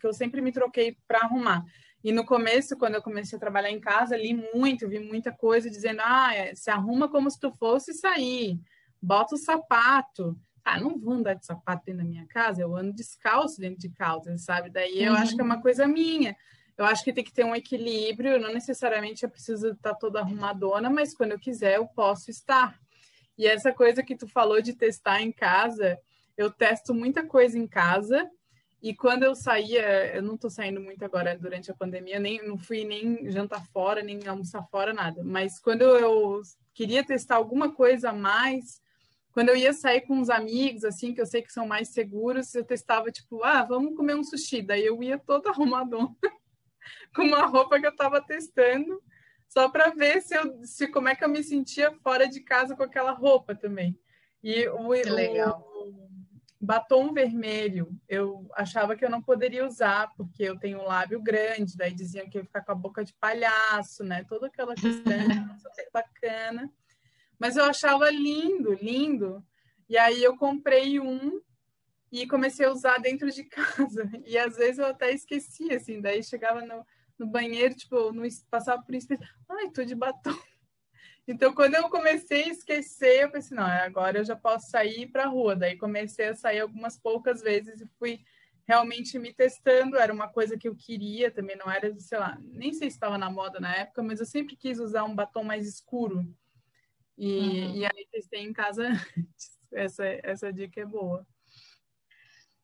que 0.00 0.06
eu 0.06 0.14
sempre 0.14 0.40
me 0.40 0.52
troquei 0.52 0.96
para 1.06 1.18
arrumar. 1.18 1.64
E 2.02 2.10
no 2.12 2.24
começo, 2.24 2.78
quando 2.78 2.94
eu 2.94 3.02
comecei 3.02 3.36
a 3.36 3.40
trabalhar 3.40 3.70
em 3.70 3.80
casa, 3.80 4.16
li 4.16 4.34
muito, 4.54 4.88
vi 4.88 4.98
muita 4.98 5.30
coisa 5.30 5.68
dizendo, 5.68 6.00
ah, 6.02 6.34
é, 6.34 6.54
se 6.54 6.70
arruma 6.70 7.08
como 7.08 7.30
se 7.30 7.38
tu 7.38 7.52
fosse 7.58 7.92
sair, 7.92 8.58
bota 9.00 9.34
o 9.34 9.38
sapato. 9.38 10.38
Ah, 10.64 10.78
não 10.78 10.98
vou 10.98 11.14
andar 11.14 11.34
de 11.34 11.46
sapato 11.46 11.84
dentro 11.86 12.02
da 12.02 12.08
minha 12.08 12.26
casa, 12.26 12.60
eu 12.60 12.76
ando 12.76 12.92
descalço 12.92 13.60
dentro 13.60 13.78
de 13.78 13.88
casa, 13.88 14.36
sabe? 14.36 14.70
Daí 14.70 15.02
eu 15.02 15.12
uhum. 15.12 15.18
acho 15.18 15.34
que 15.34 15.40
é 15.40 15.44
uma 15.44 15.60
coisa 15.60 15.86
minha. 15.86 16.36
Eu 16.76 16.84
acho 16.84 17.02
que 17.04 17.12
tem 17.12 17.24
que 17.24 17.32
ter 17.32 17.44
um 17.44 17.54
equilíbrio, 17.54 18.40
não 18.40 18.52
necessariamente 18.52 19.22
eu 19.22 19.30
preciso 19.30 19.72
estar 19.72 19.94
toda 19.94 20.20
arrumadona, 20.20 20.88
mas 20.88 21.14
quando 21.14 21.32
eu 21.32 21.38
quiser 21.38 21.76
eu 21.76 21.86
posso 21.86 22.30
estar. 22.30 22.78
E 23.36 23.46
essa 23.46 23.72
coisa 23.72 24.02
que 24.02 24.16
tu 24.16 24.28
falou 24.28 24.60
de 24.60 24.74
testar 24.74 25.20
em 25.22 25.32
casa, 25.32 25.98
eu 26.36 26.50
testo 26.50 26.94
muita 26.94 27.24
coisa 27.26 27.58
em 27.58 27.66
casa. 27.66 28.30
E 28.82 28.94
quando 28.94 29.24
eu 29.24 29.34
saía, 29.34 30.14
eu 30.14 30.22
não 30.22 30.36
estou 30.36 30.48
saindo 30.48 30.80
muito 30.80 31.04
agora 31.04 31.36
durante 31.36 31.70
a 31.70 31.74
pandemia, 31.74 32.18
nem 32.18 32.46
não 32.46 32.56
fui 32.56 32.84
nem 32.84 33.30
jantar 33.30 33.62
fora, 33.66 34.02
nem 34.02 34.26
almoçar 34.26 34.62
fora, 34.70 34.94
nada. 34.94 35.22
Mas 35.22 35.58
quando 35.58 35.82
eu 35.82 36.40
queria 36.72 37.04
testar 37.04 37.36
alguma 37.36 37.72
coisa 37.72 38.10
a 38.10 38.12
mais. 38.12 38.80
Quando 39.32 39.50
eu 39.50 39.56
ia 39.56 39.72
sair 39.72 40.00
com 40.02 40.18
uns 40.18 40.28
amigos, 40.28 40.84
assim, 40.84 41.14
que 41.14 41.20
eu 41.20 41.26
sei 41.26 41.42
que 41.42 41.52
são 41.52 41.66
mais 41.66 41.88
seguros, 41.88 42.54
eu 42.54 42.64
testava, 42.64 43.10
tipo, 43.10 43.44
ah, 43.44 43.62
vamos 43.62 43.96
comer 43.96 44.16
um 44.16 44.24
sushi. 44.24 44.62
Daí 44.62 44.84
eu 44.84 45.02
ia 45.02 45.18
toda 45.18 45.50
arrumadona, 45.50 46.14
com 47.14 47.22
uma 47.22 47.46
roupa 47.46 47.78
que 47.78 47.86
eu 47.86 47.92
estava 47.92 48.20
testando, 48.20 49.00
só 49.48 49.68
para 49.68 49.90
ver 49.90 50.20
se 50.22 50.36
eu, 50.36 50.64
se, 50.64 50.88
como 50.88 51.08
é 51.08 51.14
que 51.14 51.24
eu 51.24 51.28
me 51.28 51.42
sentia 51.42 51.92
fora 52.02 52.28
de 52.28 52.40
casa 52.40 52.76
com 52.76 52.82
aquela 52.82 53.12
roupa 53.12 53.54
também. 53.54 53.98
E 54.42 54.66
o, 54.68 54.88
o, 54.88 56.10
batom 56.60 57.12
vermelho, 57.12 57.88
eu 58.08 58.46
achava 58.54 58.94
que 58.94 59.04
eu 59.04 59.10
não 59.10 59.22
poderia 59.22 59.66
usar, 59.66 60.12
porque 60.16 60.42
eu 60.42 60.58
tenho 60.58 60.80
um 60.80 60.84
lábio 60.84 61.22
grande, 61.22 61.76
daí 61.76 61.92
diziam 61.92 62.28
que 62.28 62.36
eu 62.36 62.42
ia 62.42 62.46
ficar 62.46 62.62
com 62.62 62.72
a 62.72 62.74
boca 62.74 63.04
de 63.04 63.14
palhaço, 63.14 64.04
né? 64.04 64.24
Toda 64.24 64.46
aquela 64.46 64.74
questão, 64.74 65.12
bacana. 65.92 66.70
Mas 67.40 67.56
eu 67.56 67.64
achava 67.64 68.10
lindo, 68.10 68.74
lindo. 68.74 69.42
E 69.88 69.96
aí 69.96 70.22
eu 70.22 70.36
comprei 70.36 71.00
um 71.00 71.40
e 72.12 72.26
comecei 72.26 72.66
a 72.66 72.70
usar 72.70 72.98
dentro 72.98 73.30
de 73.30 73.44
casa. 73.48 74.10
E 74.26 74.36
às 74.36 74.56
vezes 74.56 74.78
eu 74.78 74.86
até 74.86 75.10
esquecia, 75.10 75.76
assim, 75.76 76.00
daí 76.00 76.22
chegava 76.22 76.60
no, 76.60 76.86
no 77.18 77.26
banheiro, 77.26 77.74
tipo, 77.74 78.12
no, 78.12 78.22
passava 78.50 78.82
por 78.82 78.94
isso, 78.94 79.08
ai, 79.48 79.70
tô 79.70 79.82
de 79.84 79.94
batom. 79.94 80.36
Então, 81.28 81.54
quando 81.54 81.76
eu 81.76 81.88
comecei 81.88 82.44
a 82.44 82.48
esquecer, 82.48 83.22
eu 83.22 83.30
pensei, 83.30 83.56
não, 83.56 83.62
agora 83.62 84.18
eu 84.18 84.24
já 84.24 84.34
posso 84.34 84.68
sair 84.68 85.06
para 85.06 85.28
rua. 85.28 85.54
Daí 85.54 85.76
comecei 85.76 86.26
a 86.26 86.34
sair 86.34 86.58
algumas 86.58 86.98
poucas 86.98 87.40
vezes 87.40 87.80
e 87.80 87.86
fui 88.00 88.24
realmente 88.66 89.16
me 89.16 89.32
testando. 89.32 89.96
Era 89.96 90.12
uma 90.12 90.26
coisa 90.26 90.58
que 90.58 90.66
eu 90.66 90.74
queria 90.74 91.30
também, 91.30 91.56
não 91.56 91.70
era, 91.70 91.94
sei 92.00 92.18
lá, 92.18 92.36
nem 92.40 92.72
sei 92.72 92.90
se 92.90 92.96
estava 92.96 93.16
na 93.16 93.30
moda 93.30 93.60
na 93.60 93.72
época, 93.76 94.02
mas 94.02 94.18
eu 94.18 94.26
sempre 94.26 94.56
quis 94.56 94.80
usar 94.80 95.04
um 95.04 95.14
batom 95.14 95.44
mais 95.44 95.68
escuro. 95.68 96.26
E, 97.20 97.38
uhum. 97.38 97.76
e 97.76 97.84
aí 97.84 98.06
testei 98.10 98.40
em 98.40 98.52
casa 98.52 98.88
antes. 98.88 99.60
Essa, 99.70 100.04
essa 100.24 100.50
dica 100.50 100.80
é 100.80 100.86
boa. 100.86 101.24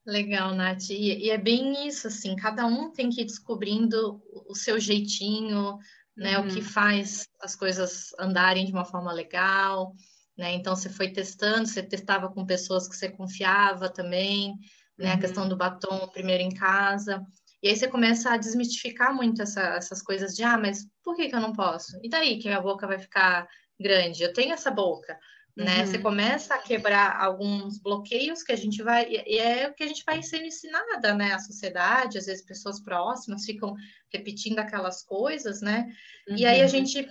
Legal, 0.07 0.55
Nath. 0.55 0.89
E, 0.89 1.27
e, 1.27 1.31
é 1.31 1.37
bem 1.37 1.87
isso, 1.87 2.07
assim, 2.07 2.35
cada 2.37 2.65
um 2.65 2.91
tem 2.91 3.11
que 3.11 3.21
ir 3.21 3.27
descobrindo 3.27 4.23
o 4.49 4.55
seu 4.55 4.81
jeitinho, 4.81 5.79
né? 6.17 6.39
Uhum. 6.39 6.47
O 6.47 6.49
que 6.49 6.61
uhum. 6.61 6.65
faz 6.65 7.29
as 7.39 7.55
coisas 7.55 8.15
andarem 8.19 8.65
de 8.65 8.73
uma 8.73 8.85
forma 8.85 9.13
legal, 9.13 9.95
né? 10.39 10.55
Então 10.55 10.75
você 10.75 10.89
foi 10.89 11.13
testando, 11.13 11.69
você 11.69 11.83
testava 11.83 12.31
com 12.33 12.47
pessoas 12.47 12.89
que 12.89 12.97
você 12.97 13.11
confiava 13.11 13.91
também, 13.91 14.55
né? 14.97 15.09
Uhum. 15.09 15.15
A 15.15 15.19
questão 15.19 15.49
do 15.49 15.57
batom 15.57 16.09
primeiro 16.09 16.43
em 16.43 16.55
casa. 16.55 17.23
E 17.63 17.69
aí 17.69 17.77
você 17.77 17.89
começa 17.89 18.31
a 18.31 18.37
desmistificar 18.39 19.15
muito 19.15 19.43
essa, 19.43 19.61
essas 19.75 20.01
coisas 20.01 20.35
de 20.35 20.43
ah, 20.43 20.57
mas 20.57 20.87
por 21.05 21.15
que, 21.15 21.29
que 21.29 21.35
eu 21.35 21.41
não 21.41 21.53
posso? 21.53 21.99
E 22.03 22.09
daí 22.09 22.39
que 22.39 22.49
a 22.49 22.61
boca 22.61 22.87
vai 22.87 22.99
ficar 22.99 23.47
grande? 23.81 24.23
Eu 24.23 24.33
tenho 24.33 24.53
essa 24.53 24.71
boca 24.71 25.19
né? 25.57 25.81
Uhum. 25.81 25.87
Você 25.87 25.99
começa 25.99 26.55
a 26.55 26.59
quebrar 26.59 27.19
alguns 27.19 27.79
bloqueios 27.79 28.43
que 28.43 28.53
a 28.53 28.57
gente 28.57 28.83
vai, 28.83 29.09
e 29.09 29.39
é 29.39 29.67
o 29.69 29.73
que 29.73 29.83
a 29.83 29.87
gente 29.87 30.05
vai 30.05 30.23
sendo 30.23 30.45
ensinada, 30.45 31.15
né? 31.15 31.33
A 31.33 31.39
sociedade, 31.39 32.19
às 32.19 32.27
vezes 32.27 32.45
pessoas 32.45 32.79
próximas 32.79 33.47
ficam 33.47 33.75
repetindo 34.13 34.59
aquelas 34.59 35.03
coisas, 35.03 35.63
né? 35.63 35.91
Uhum. 36.29 36.37
E 36.37 36.45
aí 36.45 36.61
a 36.61 36.65
uhum. 36.65 36.69
gente 36.69 37.09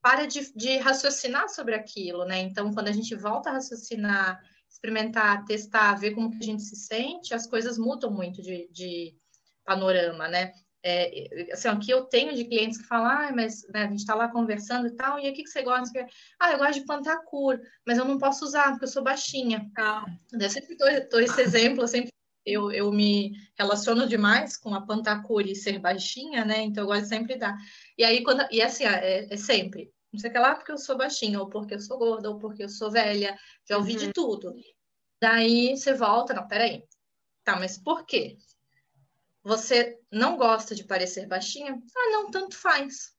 para 0.00 0.26
de, 0.26 0.52
de, 0.54 0.76
raciocinar 0.76 1.48
sobre 1.48 1.74
aquilo, 1.74 2.24
né? 2.24 2.38
Então, 2.38 2.72
quando 2.72 2.86
a 2.86 2.92
gente 2.92 3.16
volta 3.16 3.50
a 3.50 3.54
raciocinar, 3.54 4.40
experimentar, 4.70 5.44
testar, 5.44 5.94
ver 5.96 6.12
como 6.12 6.30
que 6.30 6.38
a 6.38 6.46
gente 6.46 6.62
se 6.62 6.76
sente, 6.76 7.34
as 7.34 7.48
coisas 7.48 7.76
mudam 7.76 8.12
muito 8.12 8.40
de, 8.40 8.68
de 8.70 9.16
panorama, 9.64 10.28
né? 10.28 10.52
É, 10.88 11.52
assim, 11.52 11.68
aqui 11.68 11.90
eu 11.90 12.04
tenho 12.04 12.34
de 12.34 12.44
clientes 12.44 12.78
que 12.78 12.86
falam, 12.86 13.10
ah, 13.10 13.32
mas 13.34 13.66
né, 13.68 13.84
a 13.84 13.88
gente 13.88 14.00
está 14.00 14.14
lá 14.14 14.28
conversando 14.28 14.86
e 14.86 14.92
tal, 14.92 15.18
e 15.18 15.28
o 15.28 15.34
que, 15.34 15.42
que 15.42 15.50
você 15.50 15.62
gosta? 15.62 16.06
Ah, 16.40 16.52
eu 16.52 16.58
gosto 16.58 16.80
de 16.80 16.86
pantacur, 16.86 17.60
mas 17.86 17.98
eu 17.98 18.04
não 18.04 18.16
posso 18.16 18.44
usar 18.44 18.70
porque 18.70 18.84
eu 18.84 18.88
sou 18.88 19.02
baixinha. 19.02 19.70
Ah. 19.76 20.04
Eu 20.32 20.50
sempre 20.50 20.76
dou 20.76 21.20
esse 21.20 21.40
exemplo, 21.40 21.82
eu 21.82 21.88
sempre 21.88 22.10
eu, 22.48 22.72
eu 22.72 22.90
me 22.90 23.32
relaciono 23.58 24.08
demais 24.08 24.56
com 24.56 24.74
a 24.74 24.80
pantacur 24.80 25.46
e 25.46 25.54
ser 25.54 25.78
baixinha, 25.78 26.44
né? 26.44 26.62
Então 26.62 26.84
eu 26.84 26.88
gosto 26.88 27.02
de 27.02 27.08
sempre 27.08 27.36
dar. 27.36 27.54
E 27.96 28.04
aí, 28.04 28.22
quando. 28.22 28.46
E 28.50 28.62
assim, 28.62 28.84
é, 28.84 29.32
é 29.32 29.36
sempre. 29.36 29.92
Não 30.10 30.18
sei 30.18 30.30
o 30.30 30.32
que 30.32 30.38
lá 30.38 30.54
porque 30.54 30.72
eu 30.72 30.78
sou 30.78 30.96
baixinha, 30.96 31.38
ou 31.38 31.50
porque 31.50 31.74
eu 31.74 31.80
sou 31.80 31.98
gorda, 31.98 32.30
ou 32.30 32.38
porque 32.38 32.64
eu 32.64 32.68
sou 32.68 32.90
velha. 32.90 33.38
Já 33.68 33.76
ouvi 33.76 33.92
uhum. 33.92 33.98
de 33.98 34.12
tudo. 34.12 34.54
Daí 35.20 35.76
você 35.76 35.92
volta, 35.92 36.32
não, 36.32 36.46
peraí. 36.48 36.82
Tá, 37.44 37.56
mas 37.56 37.76
por 37.78 38.06
quê? 38.06 38.38
Você 39.48 39.98
não 40.12 40.36
gosta 40.36 40.74
de 40.74 40.84
parecer 40.84 41.26
baixinha? 41.26 41.72
Ah, 41.96 42.10
não, 42.12 42.30
tanto 42.30 42.54
faz. 42.54 43.14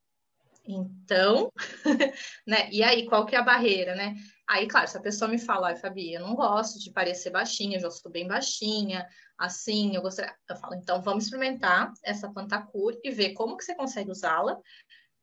Então, 0.64 1.50
né? 2.46 2.70
E 2.70 2.84
aí, 2.84 3.04
qual 3.08 3.26
que 3.26 3.34
é 3.34 3.38
a 3.40 3.42
barreira, 3.42 3.96
né? 3.96 4.14
Aí, 4.48 4.68
claro, 4.68 4.86
se 4.86 4.96
a 4.96 5.00
pessoa 5.00 5.28
me 5.28 5.40
fala, 5.40 5.74
Fabi, 5.74 6.12
eu 6.12 6.20
não 6.20 6.36
gosto 6.36 6.78
de 6.78 6.92
parecer 6.92 7.30
baixinha, 7.30 7.78
eu 7.78 7.80
já 7.80 7.90
sou 7.90 8.12
bem 8.12 8.28
baixinha, 8.28 9.04
assim, 9.36 9.96
eu 9.96 10.02
gostaria. 10.02 10.32
Eu 10.48 10.54
falo, 10.54 10.76
então 10.76 11.02
vamos 11.02 11.24
experimentar 11.24 11.92
essa 12.04 12.32
pantacur 12.32 12.96
e 13.02 13.10
ver 13.10 13.32
como 13.32 13.56
que 13.56 13.64
você 13.64 13.74
consegue 13.74 14.12
usá-la 14.12 14.56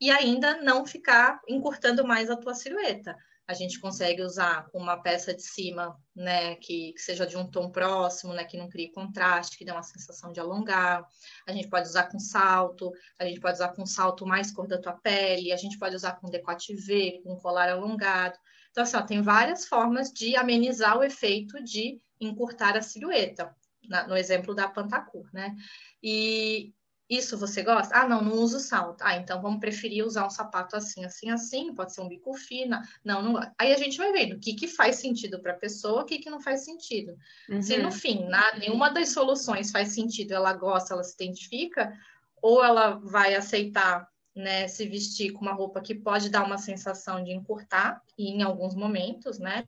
e 0.02 0.12
ainda 0.12 0.62
não 0.62 0.86
ficar 0.86 1.39
encurtando 1.48 2.06
mais 2.06 2.30
a 2.30 2.36
tua 2.36 2.54
silhueta 2.54 3.15
a 3.47 3.53
gente 3.53 3.79
consegue 3.79 4.21
usar 4.21 4.69
uma 4.73 5.01
peça 5.01 5.33
de 5.33 5.41
cima, 5.41 5.97
né, 6.13 6.55
que, 6.55 6.91
que, 6.91 6.99
seja 6.99 7.25
de 7.25 7.38
um 7.38 7.49
tom 7.49 7.71
próximo, 7.71 8.33
né, 8.33 8.43
que 8.43 8.57
não 8.57 8.67
crie 8.67 8.91
contraste, 8.91 9.57
que 9.57 9.63
dê 9.63 9.71
uma 9.71 9.83
sensação 9.83 10.33
de 10.33 10.39
alongar. 10.39 11.07
A 11.47 11.53
gente 11.53 11.69
pode 11.69 11.88
usar 11.88 12.12
com 12.12 12.19
salto, 12.19 12.91
a 13.17 13.25
gente 13.25 13.39
pode 13.39 13.55
usar 13.55 13.69
com 13.69 13.86
salto 13.86 14.25
mais 14.25 14.51
cor 14.51 14.67
da 14.67 14.77
tua 14.77 14.93
pele, 14.93 15.53
a 15.53 15.57
gente 15.57 15.79
pode 15.79 15.95
usar 15.95 16.19
com 16.19 16.29
decote 16.29 16.75
V, 16.75 17.21
com 17.23 17.38
colar 17.38 17.69
alongado. 17.69 18.38
Então, 18.71 18.83
assim, 18.83 18.97
ó, 18.97 19.01
tem 19.01 19.21
várias 19.21 19.65
formas 19.65 20.12
de 20.12 20.36
amenizar 20.36 20.97
o 20.97 21.03
efeito 21.03 21.63
de 21.63 22.01
encurtar 22.19 22.75
a 22.75 22.81
silhueta, 22.81 23.55
na, 23.88 24.05
no 24.05 24.17
exemplo 24.17 24.53
da 24.53 24.67
Pantacur, 24.67 25.29
né? 25.31 25.55
E, 26.03 26.73
isso 27.10 27.38
você 27.38 27.63
gosta? 27.63 27.96
Ah, 27.96 28.08
não, 28.08 28.22
não 28.22 28.34
uso 28.34 28.60
salto. 28.60 29.02
Ah, 29.02 29.15
então 29.15 29.41
vamos 29.41 29.60
preferir 29.60 30.06
usar 30.06 30.26
um 30.26 30.30
sapato 30.30 30.76
assim, 30.76 31.06
assim, 31.06 31.30
assim, 31.30 31.74
pode 31.74 31.93
ser 31.93 32.02
um 32.02 32.08
bico 32.10 32.34
fino. 32.34 32.78
Não, 33.04 33.22
não. 33.22 33.39
Aí 33.58 33.74
a 33.74 33.78
gente 33.78 33.98
vai 33.98 34.12
vendo 34.12 34.34
o 34.34 34.39
que, 34.39 34.54
que 34.54 34.67
faz 34.67 34.98
sentido 34.98 35.39
para 35.39 35.54
a 35.54 35.58
pessoa, 35.58 36.02
o 36.02 36.06
que, 36.06 36.20
que 36.20 36.30
não 36.30 36.41
faz 36.41 36.65
sentido. 36.65 37.17
Uhum. 37.50 37.62
Se 37.62 37.78
no 37.78 37.86
uhum. 37.86 37.91
fim 37.91 38.26
nada, 38.28 38.58
nenhuma 38.58 38.89
das 38.89 39.10
soluções 39.10 39.72
faz 39.72 39.93
sentido, 39.93 40.34
ela 40.34 40.52
gosta, 40.54 40.93
ela 40.93 41.04
se 41.04 41.13
identifica, 41.13 41.93
ou 42.41 42.62
ela 42.63 42.96
vai 42.96 43.36
aceitar 43.36 44.08
né, 44.36 44.67
se 44.67 44.86
vestir 44.88 45.32
com 45.32 45.41
uma 45.41 45.54
roupa 45.54 45.82
que 45.82 45.96
pode 45.96 46.30
dar 46.30 46.43
uma 46.43 46.58
sensação 46.58 47.24
de 47.24 47.32
encurtar, 47.32 48.02
e 48.17 48.32
em 48.32 48.43
alguns 48.43 48.76
momentos, 48.76 49.39
né? 49.39 49.65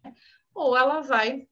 Ou 0.53 0.77
ela 0.77 0.99
vai 0.99 1.47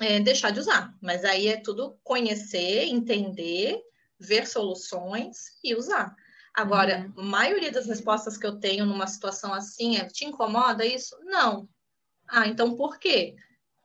é, 0.00 0.20
deixar 0.20 0.50
de 0.50 0.60
usar. 0.60 0.94
Mas 1.02 1.24
aí 1.24 1.48
é 1.48 1.56
tudo 1.56 1.98
conhecer, 2.04 2.84
entender 2.84 3.82
ver 4.18 4.46
soluções 4.46 5.58
e 5.62 5.74
usar. 5.74 6.14
Agora, 6.54 7.10
uhum. 7.16 7.22
a 7.22 7.24
maioria 7.24 7.70
das 7.70 7.86
respostas 7.86 8.36
que 8.36 8.46
eu 8.46 8.58
tenho 8.58 8.84
numa 8.84 9.06
situação 9.06 9.54
assim 9.54 9.96
é: 9.96 10.06
te 10.06 10.24
incomoda 10.24 10.84
isso? 10.84 11.16
Não. 11.24 11.68
Ah, 12.28 12.46
então 12.46 12.76
por 12.76 12.98
quê? 12.98 13.36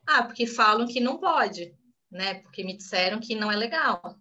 Ah, 0.08 0.24
porque 0.24 0.46
falam 0.46 0.88
que 0.88 1.00
não 1.00 1.18
pode, 1.18 1.76
né? 2.12 2.36
Porque 2.42 2.64
me 2.64 2.76
disseram 2.76 3.20
que 3.20 3.36
não 3.36 3.52
é 3.52 3.56
legal. 3.56 4.18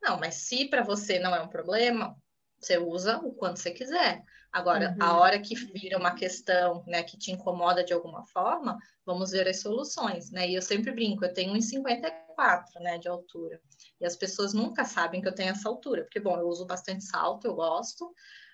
Não, 0.00 0.18
mas 0.18 0.36
se 0.36 0.66
para 0.66 0.82
você 0.82 1.18
não 1.18 1.34
é 1.34 1.42
um 1.42 1.48
problema, 1.48 2.16
você 2.58 2.78
usa 2.78 3.18
o 3.18 3.32
quanto 3.32 3.58
você 3.58 3.70
quiser. 3.70 4.24
Agora, 4.52 4.90
uhum. 4.90 5.02
a 5.02 5.18
hora 5.18 5.38
que 5.38 5.54
vira 5.54 5.96
uma 5.96 6.14
questão, 6.14 6.82
né, 6.86 7.02
que 7.02 7.16
te 7.16 7.30
incomoda 7.30 7.84
de 7.84 7.92
alguma 7.92 8.24
forma, 8.24 8.78
vamos 9.06 9.30
ver 9.30 9.46
as 9.46 9.60
soluções, 9.60 10.30
né? 10.30 10.48
E 10.48 10.54
eu 10.54 10.62
sempre 10.62 10.90
brinco, 10.90 11.24
eu 11.24 11.32
tenho 11.32 11.52
1,54, 11.54 12.64
né, 12.80 12.98
de 12.98 13.08
altura. 13.08 13.60
E 14.00 14.06
as 14.06 14.16
pessoas 14.16 14.52
nunca 14.52 14.84
sabem 14.84 15.20
que 15.20 15.28
eu 15.28 15.34
tenho 15.34 15.50
essa 15.50 15.68
altura, 15.68 16.02
porque, 16.02 16.18
bom, 16.18 16.36
eu 16.36 16.48
uso 16.48 16.66
bastante 16.66 17.04
salto, 17.04 17.46
eu 17.46 17.54
gosto, 17.54 18.12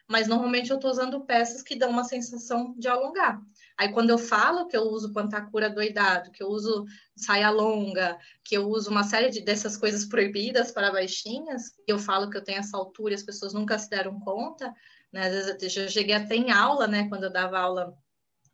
mas 0.09 0.29
normalmente 0.29 0.71
eu 0.71 0.77
estou 0.77 0.91
usando 0.91 1.25
peças 1.25 1.63
que 1.63 1.75
dão 1.75 1.91
uma 1.91 2.05
sensação 2.05 2.75
de 2.79 2.89
alongar. 2.89 3.41
Aí 3.79 3.93
quando 3.93 4.11
eu 4.11 4.19
falo 4.19 4.67
que 4.69 4.77
eu 4.77 4.83
uso 4.83 5.13
pantacura 5.13 5.69
doidado, 5.69 6.31
que 6.31 6.43
eu 6.43 6.49
uso 6.49 6.85
saia 7.17 7.51
longa, 7.51 8.19
que 8.45 8.57
eu 8.57 8.69
uso 8.69 8.91
uma 8.91 9.03
série 9.03 9.31
de, 9.31 9.41
dessas 9.41 9.77
coisas 9.77 10.05
proibidas 10.05 10.71
para 10.71 10.93
baixinhas, 10.93 11.73
e 11.87 11.91
eu 11.91 11.99
falo 11.99 12.31
que 12.31 12.37
eu 12.37 12.45
tenho 12.45 12.59
essa 12.59 12.77
altura 12.77 13.13
e 13.13 13.17
as 13.17 13.23
pessoas 13.23 13.53
nunca 13.53 13.79
se 13.79 13.91
deram 13.91 14.21
conta, 14.21 14.73
né? 15.17 15.27
Às 15.27 15.33
vezes 15.33 15.77
eu 15.77 15.89
cheguei 15.89 16.15
até 16.15 16.37
em 16.37 16.51
aula, 16.51 16.87
né, 16.87 17.09
quando 17.09 17.25
eu 17.25 17.33
dava 17.33 17.59
aula 17.59 17.95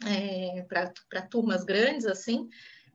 é, 0.07 0.65
para 0.69 1.23
turmas 1.23 1.65
grandes, 1.65 2.07
assim, 2.07 2.49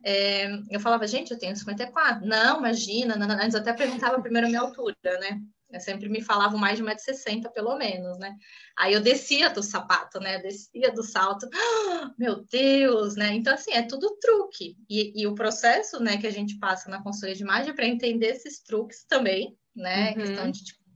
é, 0.04 0.48
eu 0.70 0.80
falava, 0.80 1.06
gente, 1.08 1.32
eu 1.32 1.40
tenho 1.40 1.56
54. 1.56 2.26
Não, 2.26 2.60
imagina, 2.60 3.16
não, 3.16 3.28
não. 3.28 3.36
antes 3.36 3.54
eu 3.54 3.62
até 3.62 3.74
perguntava 3.74 4.22
primeiro 4.22 4.48
a 4.48 4.50
minha 4.50 4.62
altura, 4.62 4.96
né? 5.04 5.40
Eu 5.70 5.82
sempre 5.82 6.08
me 6.08 6.22
falavam 6.22 6.58
mais 6.58 6.78
de 6.78 6.84
1,60m, 6.84 7.52
pelo 7.52 7.78
menos, 7.78 8.18
né? 8.18 8.34
Aí 8.78 8.94
eu 8.94 9.02
descia 9.02 9.50
do 9.50 9.62
sapato, 9.62 10.18
né? 10.18 10.40
Descia 10.40 10.94
do 10.94 11.04
salto. 11.04 11.46
Meu 12.18 12.46
Deus, 12.50 13.18
né? 13.18 13.34
Então, 13.34 13.54
assim, 13.54 13.74
é 13.74 13.82
tudo 13.82 14.18
truque. 14.22 14.78
E, 14.90 15.22
e, 15.22 15.28
o 15.28 15.36
processo, 15.36 16.02
né, 16.02 16.18
que 16.18 16.28
a 16.28 16.32
gente 16.32 16.58
passa 16.58 16.90
na 16.90 17.04
consultoria 17.04 17.36
de 17.36 17.44
imagem 17.44 17.72
é 17.72 17.74
para 17.74 17.86
entender 17.86 18.28
esses 18.28 18.62
truques 18.62 19.04
também, 19.04 19.58
né? 19.76 20.12
Uhum. 20.12 20.16
Questão 20.16 20.52
de, 20.52 20.64
tipo, 20.64 20.87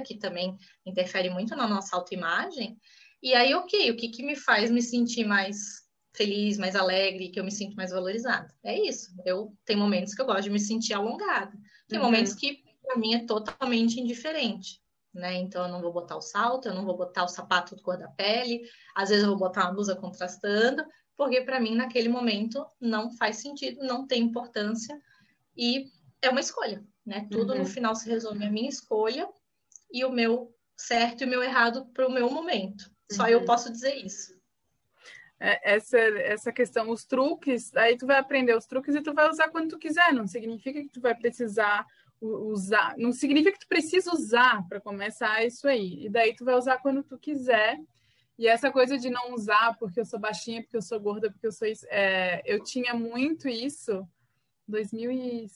que 0.00 0.16
também 0.16 0.56
interfere 0.84 1.30
muito 1.30 1.54
na 1.56 1.66
nossa 1.66 1.96
autoimagem 1.96 2.78
E 3.22 3.34
aí, 3.34 3.54
ok, 3.54 3.90
o 3.90 3.96
que, 3.96 4.08
que 4.08 4.22
me 4.22 4.36
faz 4.36 4.70
me 4.70 4.82
sentir 4.82 5.24
mais 5.24 5.84
feliz, 6.14 6.56
mais 6.56 6.76
alegre, 6.76 7.30
que 7.30 7.40
eu 7.40 7.44
me 7.44 7.50
sinto 7.50 7.74
mais 7.74 7.90
valorizada? 7.90 8.54
É 8.62 8.78
isso. 8.78 9.12
Eu 9.24 9.52
tenho 9.64 9.80
momentos 9.80 10.14
que 10.14 10.22
eu 10.22 10.26
gosto 10.26 10.44
de 10.44 10.50
me 10.50 10.60
sentir 10.60 10.94
alongada. 10.94 11.52
Tem 11.88 11.98
uhum. 11.98 12.04
momentos 12.04 12.34
que 12.34 12.62
para 12.82 12.96
mim 12.96 13.14
é 13.14 13.24
totalmente 13.24 14.00
indiferente. 14.00 14.80
Né? 15.12 15.36
Então 15.36 15.64
eu 15.64 15.70
não 15.70 15.80
vou 15.80 15.92
botar 15.92 16.16
o 16.16 16.20
salto, 16.20 16.68
eu 16.68 16.74
não 16.74 16.84
vou 16.84 16.96
botar 16.96 17.24
o 17.24 17.28
sapato 17.28 17.76
de 17.76 17.82
cor 17.82 17.96
da 17.96 18.08
pele, 18.08 18.62
às 18.96 19.10
vezes 19.10 19.22
eu 19.22 19.30
vou 19.30 19.38
botar 19.38 19.62
uma 19.62 19.72
blusa 19.72 19.94
contrastando, 19.94 20.84
porque 21.16 21.40
para 21.40 21.60
mim 21.60 21.76
naquele 21.76 22.08
momento 22.08 22.66
não 22.80 23.12
faz 23.16 23.36
sentido, 23.36 23.80
não 23.84 24.08
tem 24.08 24.22
importância 24.22 25.00
e 25.56 25.86
é 26.20 26.28
uma 26.28 26.40
escolha, 26.40 26.84
né? 27.06 27.28
Tudo 27.30 27.52
uhum. 27.52 27.60
no 27.60 27.64
final 27.64 27.94
se 27.94 28.08
resume 28.08 28.44
a 28.44 28.50
minha 28.50 28.68
escolha 28.68 29.28
e 29.94 30.04
o 30.04 30.10
meu 30.10 30.52
certo 30.76 31.22
e 31.22 31.24
o 31.24 31.28
meu 31.28 31.40
errado 31.40 31.86
para 31.94 32.06
o 32.06 32.12
meu 32.12 32.28
momento. 32.28 32.90
Só 33.10 33.22
uhum. 33.22 33.28
eu 33.28 33.44
posso 33.44 33.70
dizer 33.70 33.94
isso. 33.94 34.34
É, 35.38 35.74
essa, 35.74 35.98
essa 35.98 36.52
questão, 36.52 36.90
os 36.90 37.04
truques, 37.04 37.74
aí 37.76 37.96
tu 37.96 38.06
vai 38.06 38.18
aprender 38.18 38.56
os 38.56 38.66
truques 38.66 38.94
e 38.94 39.00
tu 39.00 39.14
vai 39.14 39.30
usar 39.30 39.48
quando 39.50 39.70
tu 39.70 39.78
quiser, 39.78 40.12
não 40.12 40.26
significa 40.26 40.80
que 40.80 40.88
tu 40.88 41.00
vai 41.00 41.14
precisar 41.14 41.86
usar, 42.20 42.94
não 42.96 43.12
significa 43.12 43.52
que 43.52 43.64
tu 43.64 43.68
precisa 43.68 44.12
usar 44.12 44.66
para 44.68 44.80
começar 44.80 45.44
isso 45.44 45.68
aí. 45.68 46.06
E 46.06 46.08
daí 46.08 46.34
tu 46.34 46.44
vai 46.44 46.56
usar 46.56 46.78
quando 46.78 47.04
tu 47.04 47.18
quiser. 47.18 47.78
E 48.36 48.48
essa 48.48 48.70
coisa 48.72 48.98
de 48.98 49.10
não 49.10 49.32
usar 49.32 49.76
porque 49.78 50.00
eu 50.00 50.04
sou 50.04 50.18
baixinha, 50.18 50.62
porque 50.62 50.76
eu 50.76 50.82
sou 50.82 50.98
gorda, 50.98 51.30
porque 51.30 51.46
eu 51.46 51.52
sou 51.52 51.68
isso, 51.68 51.86
é, 51.88 52.42
eu 52.44 52.64
tinha 52.64 52.94
muito 52.94 53.48
isso 53.48 54.08
2000 54.66 55.12
e, 55.12 55.46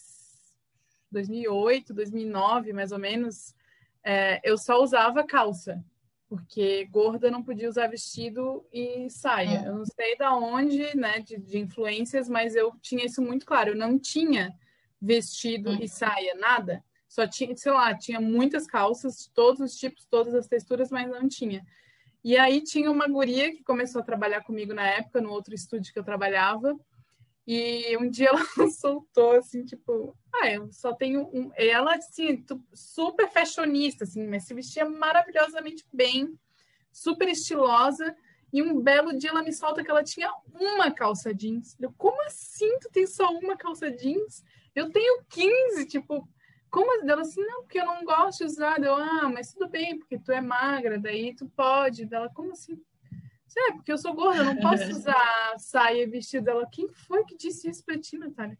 2008, 1.10 1.94
2009, 1.94 2.72
mais 2.72 2.92
ou 2.92 2.98
menos. 2.98 3.54
É, 4.04 4.40
eu 4.42 4.56
só 4.56 4.82
usava 4.82 5.24
calça 5.24 5.84
porque 6.28 6.84
gorda 6.86 7.30
não 7.30 7.42
podia 7.42 7.68
usar 7.68 7.88
vestido 7.88 8.66
e 8.70 9.08
saia. 9.08 9.62
É. 9.64 9.68
Eu 9.68 9.76
não 9.76 9.84
sei 9.86 10.16
da 10.16 10.36
onde, 10.36 10.94
né, 10.94 11.20
de, 11.20 11.38
de, 11.38 11.58
influências, 11.58 12.28
mas 12.28 12.54
eu 12.54 12.72
tinha 12.82 13.06
isso 13.06 13.22
muito 13.22 13.46
claro. 13.46 13.70
Eu 13.70 13.76
não 13.76 13.98
tinha 13.98 14.54
vestido 15.00 15.70
hum. 15.70 15.78
e 15.80 15.88
saia, 15.88 16.34
nada. 16.34 16.84
Só 17.08 17.26
tinha, 17.26 17.56
sei 17.56 17.72
lá, 17.72 17.96
tinha 17.96 18.20
muitas 18.20 18.66
calças, 18.66 19.30
todos 19.34 19.60
os 19.60 19.78
tipos, 19.78 20.04
todas 20.04 20.34
as 20.34 20.46
texturas, 20.46 20.90
mas 20.90 21.08
não 21.08 21.26
tinha. 21.26 21.64
E 22.22 22.36
aí 22.36 22.62
tinha 22.62 22.90
uma 22.90 23.08
guria 23.08 23.50
que 23.50 23.64
começou 23.64 24.02
a 24.02 24.04
trabalhar 24.04 24.42
comigo 24.42 24.74
na 24.74 24.86
época, 24.86 25.22
no 25.22 25.30
outro 25.30 25.54
estúdio 25.54 25.92
que 25.92 25.98
eu 25.98 26.04
trabalhava, 26.04 26.78
e 27.50 27.96
um 27.96 28.10
dia 28.10 28.28
ela 28.58 28.70
soltou 28.70 29.30
assim, 29.32 29.64
tipo, 29.64 30.14
ah, 30.34 30.50
eu 30.50 30.70
só 30.70 30.92
tenho 30.92 31.22
um. 31.32 31.50
Ela, 31.56 31.94
assim, 31.94 32.44
super 32.74 33.26
fashionista, 33.30 34.04
assim, 34.04 34.26
mas 34.26 34.44
se 34.44 34.52
vestia 34.52 34.84
maravilhosamente 34.84 35.82
bem, 35.90 36.38
super 36.92 37.26
estilosa. 37.26 38.14
E 38.52 38.62
um 38.62 38.78
belo 38.78 39.16
dia 39.16 39.30
ela 39.30 39.42
me 39.42 39.50
solta 39.50 39.82
que 39.82 39.90
ela 39.90 40.04
tinha 40.04 40.30
uma 40.52 40.90
calça 40.90 41.34
jeans. 41.34 41.74
Eu, 41.80 41.90
como 41.96 42.22
assim 42.26 42.78
tu 42.80 42.90
tem 42.90 43.06
só 43.06 43.30
uma 43.30 43.56
calça 43.56 43.90
jeans? 43.90 44.44
Eu 44.74 44.90
tenho 44.90 45.22
15, 45.30 45.86
tipo, 45.86 46.28
como 46.70 47.02
ela 47.02 47.22
assim, 47.22 47.40
não, 47.40 47.62
porque 47.62 47.80
eu 47.80 47.86
não 47.86 48.04
gosto 48.04 48.40
de 48.40 48.44
usar. 48.44 48.78
Eu, 48.82 48.94
ah, 48.94 49.30
mas 49.32 49.54
tudo 49.54 49.70
bem, 49.70 49.98
porque 49.98 50.18
tu 50.18 50.32
é 50.32 50.40
magra, 50.42 50.98
daí 50.98 51.34
tu 51.34 51.48
pode. 51.56 52.04
Dela, 52.04 52.30
como 52.34 52.52
assim? 52.52 52.78
É, 53.56 53.72
porque 53.72 53.92
eu 53.92 53.98
sou 53.98 54.14
gorda, 54.14 54.40
eu 54.40 54.44
não 54.44 54.56
posso 54.56 54.88
usar 54.90 55.54
saia 55.58 56.02
e 56.02 56.06
vestido 56.06 56.44
dela. 56.44 56.68
Quem 56.70 56.88
foi 56.88 57.24
que 57.24 57.36
disse 57.36 57.68
isso 57.68 57.84
pra 57.84 57.98
ti, 57.98 58.18
Natália? 58.18 58.58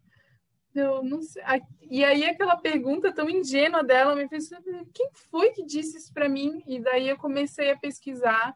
Eu 0.73 1.03
não 1.03 1.21
sei. 1.21 1.43
E 1.89 2.03
aí 2.03 2.25
aquela 2.25 2.57
pergunta 2.57 3.13
tão 3.13 3.29
ingênua 3.29 3.83
dela 3.83 4.15
me 4.15 4.27
fez, 4.27 4.49
quem 4.93 5.09
foi 5.31 5.51
que 5.51 5.65
disse 5.65 5.97
isso 5.97 6.13
para 6.13 6.29
mim? 6.29 6.61
E 6.67 6.79
daí 6.79 7.09
eu 7.09 7.17
comecei 7.17 7.71
a 7.71 7.77
pesquisar. 7.77 8.55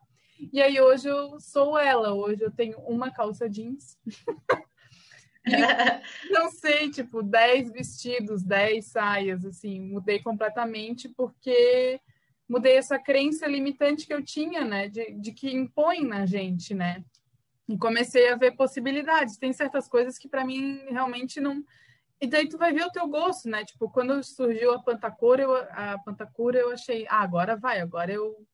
E 0.52 0.62
aí 0.62 0.80
hoje 0.80 1.08
eu 1.08 1.40
sou 1.40 1.78
ela. 1.78 2.14
Hoje 2.14 2.42
eu 2.42 2.52
tenho 2.52 2.78
uma 2.80 3.12
calça 3.12 3.50
jeans. 3.50 3.98
não 6.32 6.50
sei, 6.52 6.90
tipo, 6.90 7.22
10 7.22 7.72
vestidos, 7.72 8.44
10 8.44 8.86
saias, 8.86 9.46
assim, 9.46 9.82
mudei 9.82 10.22
completamente 10.22 11.10
porque 11.10 12.00
mudei 12.54 12.78
essa 12.78 13.00
crença 13.00 13.48
limitante 13.48 14.06
que 14.06 14.14
eu 14.14 14.24
tinha, 14.24 14.64
né, 14.64 14.88
de, 14.88 15.12
de 15.14 15.32
que 15.32 15.52
impõe 15.52 16.06
na 16.06 16.24
gente, 16.28 16.76
né? 16.76 17.04
E 17.68 17.76
comecei 17.76 18.30
a 18.30 18.36
ver 18.36 18.56
possibilidades. 18.56 19.38
Tem 19.38 19.52
certas 19.52 19.88
coisas 19.88 20.20
que 20.20 20.30
para 20.30 20.46
mim 20.46 20.86
realmente 20.90 21.40
não. 21.40 21.64
E 22.22 22.28
daí 22.28 22.48
tu 22.48 22.58
vai 22.58 22.72
ver 22.72 22.86
o 22.86 22.92
teu 22.92 23.08
gosto, 23.08 23.50
né? 23.50 23.66
Tipo, 23.66 23.90
quando 23.90 24.24
surgiu 24.24 24.72
a 24.72 24.84
pantacura, 24.84 25.42
eu, 25.42 25.56
a 25.56 25.98
pantacura, 26.06 26.60
eu 26.60 26.72
achei, 26.72 27.08
ah, 27.10 27.22
agora 27.22 27.56
vai, 27.56 27.80
agora 27.82 28.14
eu 28.14 28.46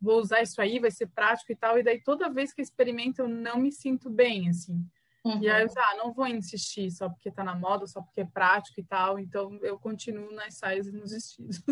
vou 0.00 0.18
usar 0.18 0.40
isso 0.40 0.60
aí, 0.60 0.78
vai 0.78 0.90
ser 0.90 1.08
prático 1.08 1.52
e 1.52 1.56
tal. 1.56 1.78
E 1.78 1.82
daí 1.82 2.00
toda 2.02 2.30
vez 2.30 2.54
que 2.54 2.62
experimento 2.62 3.20
eu 3.20 3.28
não 3.28 3.58
me 3.58 3.70
sinto 3.70 4.08
bem, 4.08 4.48
assim. 4.48 4.82
Uhum. 5.24 5.42
E 5.42 5.50
aí 5.50 5.62
eu 5.62 5.68
uhum. 5.68 5.74
ah, 5.76 5.96
não 5.98 6.12
vou 6.12 6.26
insistir 6.26 6.90
só 6.90 7.10
porque 7.10 7.30
tá 7.30 7.44
na 7.44 7.54
moda, 7.54 7.86
só 7.86 8.00
porque 8.00 8.22
é 8.22 8.24
prático 8.24 8.80
e 8.80 8.84
tal. 8.84 9.18
Então 9.18 9.58
eu 9.60 9.78
continuo 9.78 10.32
nas 10.32 10.54
saias 10.54 10.86
e 10.86 10.92
nos 10.92 11.10
vestidos. 11.10 11.62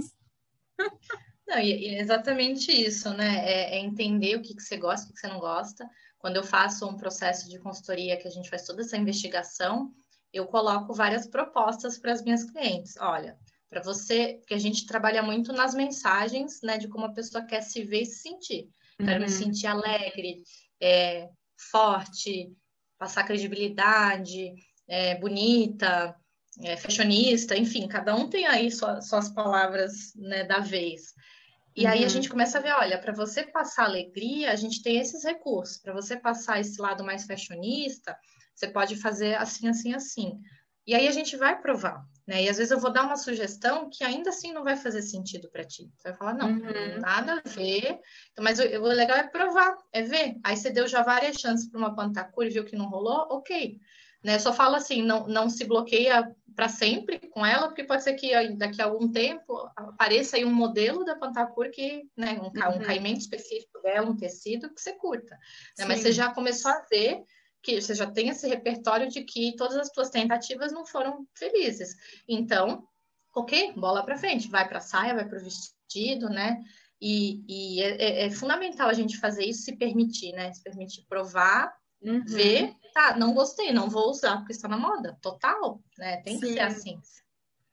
Não, 1.51 1.59
e, 1.59 1.89
e 1.89 1.99
exatamente 1.99 2.71
isso, 2.71 3.13
né? 3.13 3.45
É, 3.45 3.77
é, 3.77 3.79
entender 3.81 4.37
o 4.37 4.41
que, 4.41 4.55
que 4.55 4.63
você 4.63 4.77
gosta, 4.77 5.07
o 5.07 5.09
que, 5.09 5.15
que 5.15 5.21
você 5.21 5.27
não 5.27 5.41
gosta. 5.41 5.85
Quando 6.17 6.37
eu 6.37 6.45
faço 6.45 6.87
um 6.87 6.97
processo 6.97 7.49
de 7.49 7.59
consultoria 7.59 8.17
que 8.17 8.29
a 8.29 8.31
gente 8.31 8.49
faz 8.49 8.65
toda 8.65 8.83
essa 8.83 8.97
investigação, 8.97 9.93
eu 10.33 10.47
coloco 10.47 10.95
várias 10.95 11.27
propostas 11.27 11.99
para 11.99 12.13
as 12.13 12.23
minhas 12.23 12.45
clientes. 12.45 12.95
Olha, 13.01 13.37
para 13.69 13.83
você, 13.83 14.37
porque 14.39 14.55
a 14.55 14.59
gente 14.59 14.87
trabalha 14.87 15.25
muito 15.25 15.53
nas 15.53 15.75
mensagens, 15.75 16.63
né, 16.63 16.79
de 16.79 16.87
como 16.87 17.07
a 17.07 17.13
pessoa 17.13 17.45
quer 17.45 17.63
se 17.63 17.83
ver 17.83 18.03
e 18.03 18.07
se 18.07 18.21
sentir. 18.21 18.69
Quero 18.97 19.15
uhum. 19.15 19.21
me 19.21 19.29
sentir 19.29 19.67
alegre, 19.67 20.45
é, 20.81 21.29
forte, 21.73 22.53
passar 22.97 23.25
credibilidade, 23.25 24.53
é, 24.87 25.17
bonita, 25.17 26.15
é, 26.63 26.77
fashionista, 26.77 27.57
enfim, 27.57 27.89
cada 27.89 28.15
um 28.15 28.29
tem 28.29 28.47
aí 28.47 28.71
sua, 28.71 29.01
suas 29.01 29.31
palavras 29.31 30.15
né, 30.15 30.45
da 30.45 30.61
vez. 30.61 31.15
E 31.81 31.87
uhum. 31.87 31.93
aí 31.93 32.01
a 32.01 32.03
uhum. 32.03 32.09
gente 32.11 32.29
começa 32.29 32.59
a 32.59 32.61
ver, 32.61 32.75
olha, 32.75 33.01
para 33.01 33.11
você 33.11 33.43
passar 33.43 33.87
alegria, 33.87 34.53
a 34.53 34.57
gente 34.57 34.83
tem 34.83 34.99
esses 34.99 35.25
recursos. 35.25 35.79
Para 35.79 35.95
você 35.95 36.15
passar 36.15 36.61
esse 36.61 36.79
lado 36.79 37.03
mais 37.03 37.25
fashionista, 37.25 38.15
você 38.55 38.69
pode 38.69 38.97
fazer 38.97 39.37
assim, 39.37 39.67
assim, 39.67 39.95
assim. 39.95 40.39
E 40.87 40.95
aí 40.95 41.09
a 41.09 41.11
gente 41.11 41.39
vai 41.39 41.59
provar, 41.59 42.05
né? 42.27 42.43
E 42.43 42.51
às 42.51 42.59
vezes 42.59 42.71
eu 42.71 42.79
vou 42.79 42.93
dar 42.93 43.05
uma 43.05 43.17
sugestão 43.17 43.89
que 43.89 44.05
ainda 44.05 44.29
assim 44.29 44.53
não 44.53 44.63
vai 44.63 44.77
fazer 44.77 45.01
sentido 45.01 45.49
para 45.51 45.65
ti. 45.65 45.91
Você 45.97 46.11
vai 46.11 46.19
falar, 46.19 46.35
não, 46.35 46.51
uhum. 46.51 47.01
nada 47.01 47.43
a 47.43 47.49
ver. 47.49 47.99
Então, 48.31 48.45
mas 48.45 48.59
o, 48.59 48.63
o, 48.63 48.89
legal 48.89 49.17
é 49.17 49.27
provar, 49.27 49.75
é 49.91 50.03
ver. 50.03 50.37
Aí 50.45 50.59
você 50.59 50.69
deu 50.69 50.87
já 50.87 51.03
várias 51.03 51.37
chances 51.37 51.67
para 51.67 51.79
uma 51.79 51.95
pantacura 51.95 52.47
e 52.47 52.51
viu 52.51 52.65
que 52.67 52.77
não 52.77 52.91
rolou, 52.91 53.27
ok. 53.31 53.81
Né? 54.23 54.39
Só 54.39 54.53
falo 54.53 54.77
assim, 54.77 55.03
não, 55.03 55.27
não 55.27 55.49
se 55.49 55.65
bloqueia 55.65 56.35
para 56.55 56.69
sempre 56.69 57.19
com 57.31 57.45
ela, 57.47 57.69
porque 57.69 57.85
pode 57.85 58.03
ser 58.03 58.15
que 58.15 58.33
daqui 58.57 58.83
a 58.83 58.85
algum 58.85 59.11
tempo 59.11 59.71
apareça 59.77 60.37
aí 60.37 60.45
um 60.45 60.53
modelo 60.53 61.05
da 61.05 61.17
pantacura 61.17 61.71
que, 61.71 62.07
né, 62.17 62.33
um, 62.33 62.47
uhum. 62.47 62.77
um 62.77 62.83
caimento 62.83 63.21
específico 63.21 63.81
dela, 63.83 64.11
um 64.11 64.17
tecido 64.17 64.73
que 64.75 64.81
você 64.81 64.93
curta. 64.93 65.39
Né? 65.79 65.87
Mas 65.87 66.01
você 66.01 66.13
já 66.13 66.33
começou 66.33 66.71
a 66.71 66.85
ver 66.91 67.23
que 67.63 67.81
você 67.81 67.95
já 67.95 68.11
tem 68.11 68.29
esse 68.29 68.49
repertório 68.49 69.09
de 69.09 69.23
que 69.23 69.55
todas 69.57 69.77
as 69.77 69.89
suas 69.93 70.11
tentativas 70.11 70.73
não 70.73 70.85
foram 70.85 71.27
felizes. 71.35 71.95
Então, 72.29 72.87
ok, 73.35 73.73
bola 73.75 74.05
para 74.05 74.19
frente, 74.19 74.49
vai 74.49 74.67
para 74.69 74.79
a 74.79 74.83
saia, 74.83 75.15
vai 75.15 75.29
para 75.29 75.39
o 75.39 75.43
vestido, 75.43 76.29
né? 76.29 76.59
E, 77.01 77.43
e 77.49 77.83
é, 77.83 78.03
é, 78.03 78.27
é, 78.27 78.31
fundamental 78.31 78.89
a 78.89 78.93
gente 78.93 79.19
fazer 79.19 79.45
isso, 79.45 79.63
se 79.63 79.77
permitir, 79.77 80.33
né? 80.33 80.53
Se 80.53 80.63
permitir 80.63 81.07
provar, 81.09 81.73
uhum. 82.03 82.23
ver, 82.27 82.75
tá, 82.93 83.17
não 83.17 83.35
gostei, 83.35 83.73
não 83.73 83.89
vou 83.89 84.11
usar 84.11 84.39
porque 84.39 84.53
está 84.53 84.69
na 84.69 84.77
moda, 84.77 85.19
total, 85.21 85.83
né? 85.99 86.19
Tem 86.23 86.39
que 86.39 86.47
Sim. 86.47 86.53
ser 86.55 86.61
assim. 86.61 87.01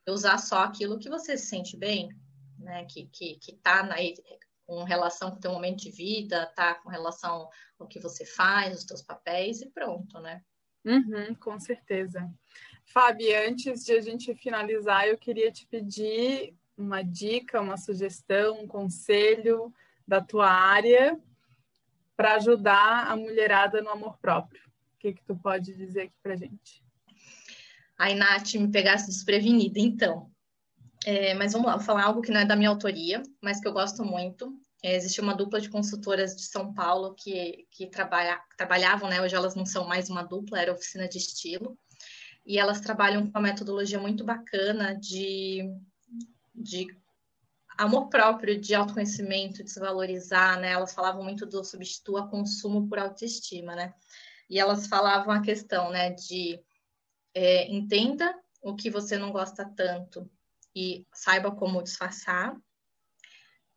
Usar 0.07 0.37
só 0.37 0.59
aquilo 0.63 0.99
que 0.99 1.09
você 1.09 1.37
se 1.37 1.47
sente 1.47 1.75
bem, 1.75 2.09
né? 2.57 2.85
Que, 2.85 3.07
que, 3.07 3.35
que 3.35 3.53
tá 3.57 3.83
na, 3.83 3.95
com 4.65 4.83
relação 4.83 5.31
com 5.31 5.37
o 5.37 5.39
teu 5.39 5.51
momento 5.51 5.79
de 5.79 5.91
vida, 5.91 6.45
tá 6.55 6.75
com 6.75 6.89
relação 6.89 7.49
ao 7.79 7.87
que 7.87 7.99
você 7.99 8.25
faz, 8.25 8.77
os 8.77 8.85
teus 8.85 9.01
papéis 9.01 9.61
e 9.61 9.69
pronto, 9.69 10.19
né? 10.19 10.41
Uhum, 10.85 11.35
com 11.35 11.59
certeza. 11.59 12.29
Fábio, 12.85 13.27
antes 13.47 13.83
de 13.83 13.93
a 13.93 14.01
gente 14.01 14.33
finalizar, 14.35 15.07
eu 15.07 15.17
queria 15.17 15.51
te 15.51 15.65
pedir 15.67 16.55
uma 16.77 17.01
dica, 17.01 17.59
uma 17.59 17.77
sugestão, 17.77 18.61
um 18.61 18.67
conselho 18.67 19.73
da 20.07 20.21
tua 20.21 20.49
área 20.49 21.19
para 22.15 22.35
ajudar 22.35 23.07
a 23.11 23.15
mulherada 23.15 23.81
no 23.81 23.89
amor 23.89 24.17
próprio. 24.17 24.61
O 24.97 24.99
que, 24.99 25.13
que 25.13 25.23
tu 25.23 25.35
pode 25.35 25.75
dizer 25.75 26.01
aqui 26.01 26.15
para 26.23 26.35
gente? 26.35 26.83
Ai, 27.99 28.15
Nath, 28.15 28.55
me 28.55 28.71
pegasse 28.71 29.05
desprevenida, 29.07 29.79
então. 29.79 30.31
É, 31.05 31.35
mas 31.35 31.53
vamos 31.53 31.67
lá, 31.67 31.77
vou 31.77 31.85
falar 31.85 32.03
algo 32.05 32.21
que 32.21 32.31
não 32.31 32.41
é 32.41 32.45
da 32.45 32.55
minha 32.55 32.69
autoria, 32.69 33.21
mas 33.39 33.61
que 33.61 33.67
eu 33.67 33.73
gosto 33.73 34.03
muito. 34.03 34.59
É, 34.83 34.95
existe 34.95 35.21
uma 35.21 35.35
dupla 35.35 35.61
de 35.61 35.69
consultoras 35.69 36.35
de 36.35 36.43
São 36.43 36.73
Paulo 36.73 37.13
que, 37.13 37.67
que 37.69 37.87
trabalha, 37.87 38.41
trabalhavam, 38.57 39.07
né? 39.07 39.21
Hoje 39.21 39.35
elas 39.35 39.53
não 39.53 39.65
são 39.65 39.87
mais 39.87 40.09
uma 40.09 40.23
dupla, 40.23 40.59
era 40.59 40.73
oficina 40.73 41.07
de 41.07 41.19
estilo. 41.19 41.77
E 42.43 42.57
elas 42.57 42.81
trabalham 42.81 43.23
com 43.23 43.29
uma 43.29 43.47
metodologia 43.49 43.99
muito 43.99 44.23
bacana 44.23 44.95
de, 44.95 45.63
de 46.55 46.87
amor 47.77 48.09
próprio, 48.09 48.59
de 48.59 48.73
autoconhecimento, 48.73 49.63
de 49.63 49.69
se 49.69 49.79
valorizar, 49.79 50.59
né? 50.59 50.71
Elas 50.71 50.93
falavam 50.93 51.23
muito 51.23 51.45
do 51.45 51.63
substitua 51.63 52.27
consumo 52.27 52.87
por 52.87 52.97
autoestima, 52.97 53.75
né? 53.75 53.93
E 54.49 54.59
elas 54.59 54.87
falavam 54.87 55.33
a 55.33 55.41
questão, 55.41 55.89
né, 55.89 56.11
de 56.11 56.61
é, 57.33 57.69
entenda 57.71 58.33
o 58.61 58.75
que 58.75 58.89
você 58.89 59.17
não 59.17 59.31
gosta 59.31 59.65
tanto 59.65 60.29
e 60.75 61.05
saiba 61.13 61.51
como 61.51 61.83
disfarçar. 61.83 62.55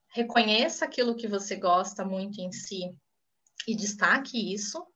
Reconheça 0.08 0.84
aquilo 0.84 1.14
que 1.14 1.28
você 1.28 1.56
gosta 1.56 2.04
muito 2.04 2.40
em 2.40 2.52
si 2.52 2.94
e 3.66 3.74
destaque 3.74 4.52
isso. 4.52 4.86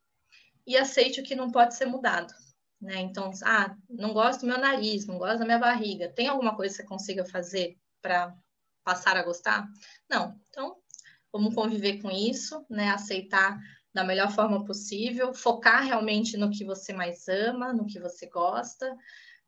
E 0.66 0.76
aceite 0.76 1.20
o 1.20 1.22
que 1.24 1.34
não 1.34 1.50
pode 1.50 1.74
ser 1.74 1.86
mudado. 1.86 2.32
Né? 2.80 3.00
Então, 3.00 3.30
ah, 3.44 3.76
não 3.88 4.12
gosto 4.12 4.40
do 4.40 4.46
meu 4.46 4.58
nariz, 4.58 5.06
não 5.06 5.18
gosto 5.18 5.38
da 5.38 5.44
minha 5.44 5.58
barriga. 5.58 6.12
Tem 6.12 6.28
alguma 6.28 6.56
coisa 6.56 6.74
que 6.74 6.82
você 6.82 6.88
consiga 6.88 7.24
fazer 7.24 7.78
para 8.02 8.36
passar 8.82 9.16
a 9.16 9.22
gostar? 9.22 9.66
Não. 10.08 10.38
Então, 10.48 10.76
vamos 11.32 11.54
conviver 11.54 12.00
com 12.02 12.10
isso, 12.10 12.64
né? 12.68 12.90
Aceitar 12.90 13.58
da 13.94 14.02
melhor 14.02 14.30
forma 14.32 14.64
possível, 14.64 15.32
focar 15.32 15.84
realmente 15.84 16.36
no 16.36 16.50
que 16.50 16.64
você 16.64 16.92
mais 16.92 17.28
ama, 17.28 17.72
no 17.72 17.86
que 17.86 18.00
você 18.00 18.26
gosta, 18.26 18.96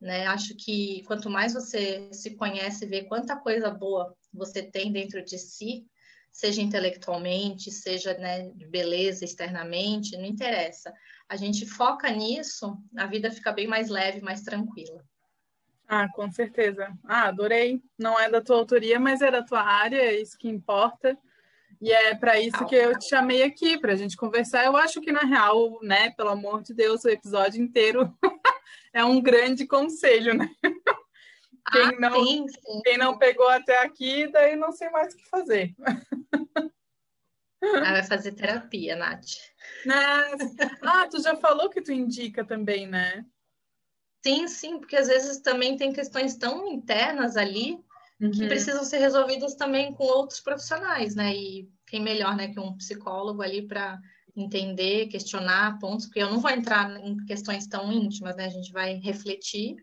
né? 0.00 0.26
Acho 0.26 0.54
que 0.54 1.02
quanto 1.06 1.28
mais 1.28 1.52
você 1.52 2.08
se 2.12 2.36
conhece, 2.36 2.86
vê 2.86 3.02
quanta 3.04 3.36
coisa 3.36 3.70
boa 3.70 4.16
você 4.32 4.62
tem 4.62 4.92
dentro 4.92 5.24
de 5.24 5.36
si, 5.36 5.84
seja 6.30 6.62
intelectualmente, 6.62 7.72
seja 7.72 8.14
né, 8.18 8.50
beleza 8.68 9.24
externamente, 9.24 10.16
não 10.16 10.26
interessa. 10.26 10.92
A 11.28 11.34
gente 11.34 11.66
foca 11.66 12.08
nisso, 12.10 12.78
a 12.96 13.06
vida 13.06 13.30
fica 13.30 13.50
bem 13.50 13.66
mais 13.66 13.88
leve, 13.88 14.20
mais 14.20 14.42
tranquila. 14.42 15.04
Ah, 15.88 16.08
com 16.12 16.30
certeza. 16.30 16.92
Ah, 17.04 17.28
adorei. 17.28 17.82
Não 17.98 18.18
é 18.18 18.28
da 18.28 18.42
tua 18.42 18.56
autoria, 18.56 19.00
mas 19.00 19.22
é 19.22 19.30
da 19.30 19.42
tua 19.42 19.62
área, 19.62 19.96
é 19.96 20.20
isso 20.20 20.36
que 20.36 20.48
importa. 20.48 21.16
E 21.80 21.92
é 21.92 22.14
para 22.14 22.40
isso 22.40 22.64
que 22.66 22.74
eu 22.74 22.98
te 22.98 23.08
chamei 23.08 23.42
aqui, 23.42 23.78
para 23.78 23.92
a 23.92 23.96
gente 23.96 24.16
conversar. 24.16 24.64
Eu 24.64 24.76
acho 24.76 25.00
que, 25.00 25.12
na 25.12 25.20
real, 25.20 25.78
né, 25.82 26.10
pelo 26.10 26.30
amor 26.30 26.62
de 26.62 26.74
Deus, 26.74 27.04
o 27.04 27.08
episódio 27.08 27.62
inteiro 27.62 28.16
é 28.92 29.04
um 29.04 29.20
grande 29.20 29.66
conselho, 29.66 30.34
né? 30.34 30.48
Quem, 31.72 31.82
ah, 31.82 31.92
não, 31.98 32.24
sim, 32.24 32.46
sim. 32.48 32.80
quem 32.84 32.96
não 32.96 33.18
pegou 33.18 33.48
até 33.48 33.82
aqui, 33.82 34.28
daí 34.28 34.54
não 34.54 34.70
sei 34.70 34.88
mais 34.90 35.12
o 35.12 35.16
que 35.16 35.28
fazer. 35.28 35.74
Ah, 37.62 37.92
vai 37.92 38.04
fazer 38.04 38.32
terapia, 38.32 38.94
Nath. 38.94 39.26
Ah, 40.82 41.08
tu 41.10 41.20
já 41.20 41.34
falou 41.36 41.68
que 41.68 41.82
tu 41.82 41.90
indica 41.90 42.44
também, 42.44 42.86
né? 42.86 43.24
Sim, 44.24 44.46
sim, 44.46 44.78
porque 44.78 44.96
às 44.96 45.08
vezes 45.08 45.38
também 45.38 45.76
tem 45.76 45.92
questões 45.92 46.36
tão 46.36 46.68
internas 46.68 47.36
ali 47.36 47.84
uhum. 48.20 48.30
que 48.30 48.46
precisam 48.46 48.84
ser 48.84 48.98
resolvidas 48.98 49.54
também 49.54 49.92
com 49.92 50.04
outros 50.04 50.40
profissionais, 50.40 51.14
né? 51.14 51.34
E 51.34 51.68
quem 51.86 52.00
melhor, 52.00 52.36
né, 52.36 52.48
que 52.48 52.58
um 52.58 52.76
psicólogo 52.76 53.42
ali 53.42 53.66
para 53.66 53.98
entender, 54.36 55.06
questionar 55.06 55.78
pontos, 55.78 56.06
porque 56.06 56.22
eu 56.22 56.30
não 56.30 56.40
vou 56.40 56.50
entrar 56.50 56.90
em 57.00 57.16
questões 57.24 57.66
tão 57.66 57.90
íntimas, 57.90 58.36
né? 58.36 58.46
A 58.46 58.50
gente 58.50 58.70
vai 58.72 58.94
refletir 58.94 59.76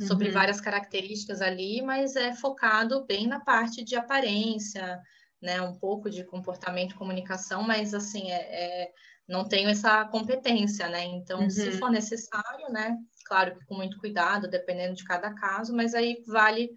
sobre 0.00 0.28
uhum. 0.28 0.34
várias 0.34 0.60
características 0.60 1.40
ali, 1.40 1.80
mas 1.82 2.16
é 2.16 2.34
focado 2.34 3.04
bem 3.06 3.26
na 3.26 3.40
parte 3.40 3.84
de 3.84 3.94
aparência, 3.94 5.00
né? 5.40 5.60
Um 5.60 5.78
pouco 5.78 6.10
de 6.10 6.24
comportamento, 6.24 6.96
comunicação, 6.96 7.62
mas 7.62 7.94
assim 7.94 8.30
é, 8.30 8.84
é 8.84 8.90
não 9.28 9.46
tenho 9.46 9.68
essa 9.68 10.04
competência, 10.06 10.88
né? 10.88 11.04
Então, 11.04 11.42
uhum. 11.42 11.50
se 11.50 11.72
for 11.72 11.90
necessário, 11.90 12.68
né? 12.70 12.96
Claro 13.24 13.56
que 13.56 13.64
com 13.66 13.76
muito 13.76 13.98
cuidado, 13.98 14.48
dependendo 14.48 14.94
de 14.94 15.04
cada 15.04 15.32
caso, 15.32 15.74
mas 15.74 15.94
aí 15.94 16.22
vale 16.26 16.70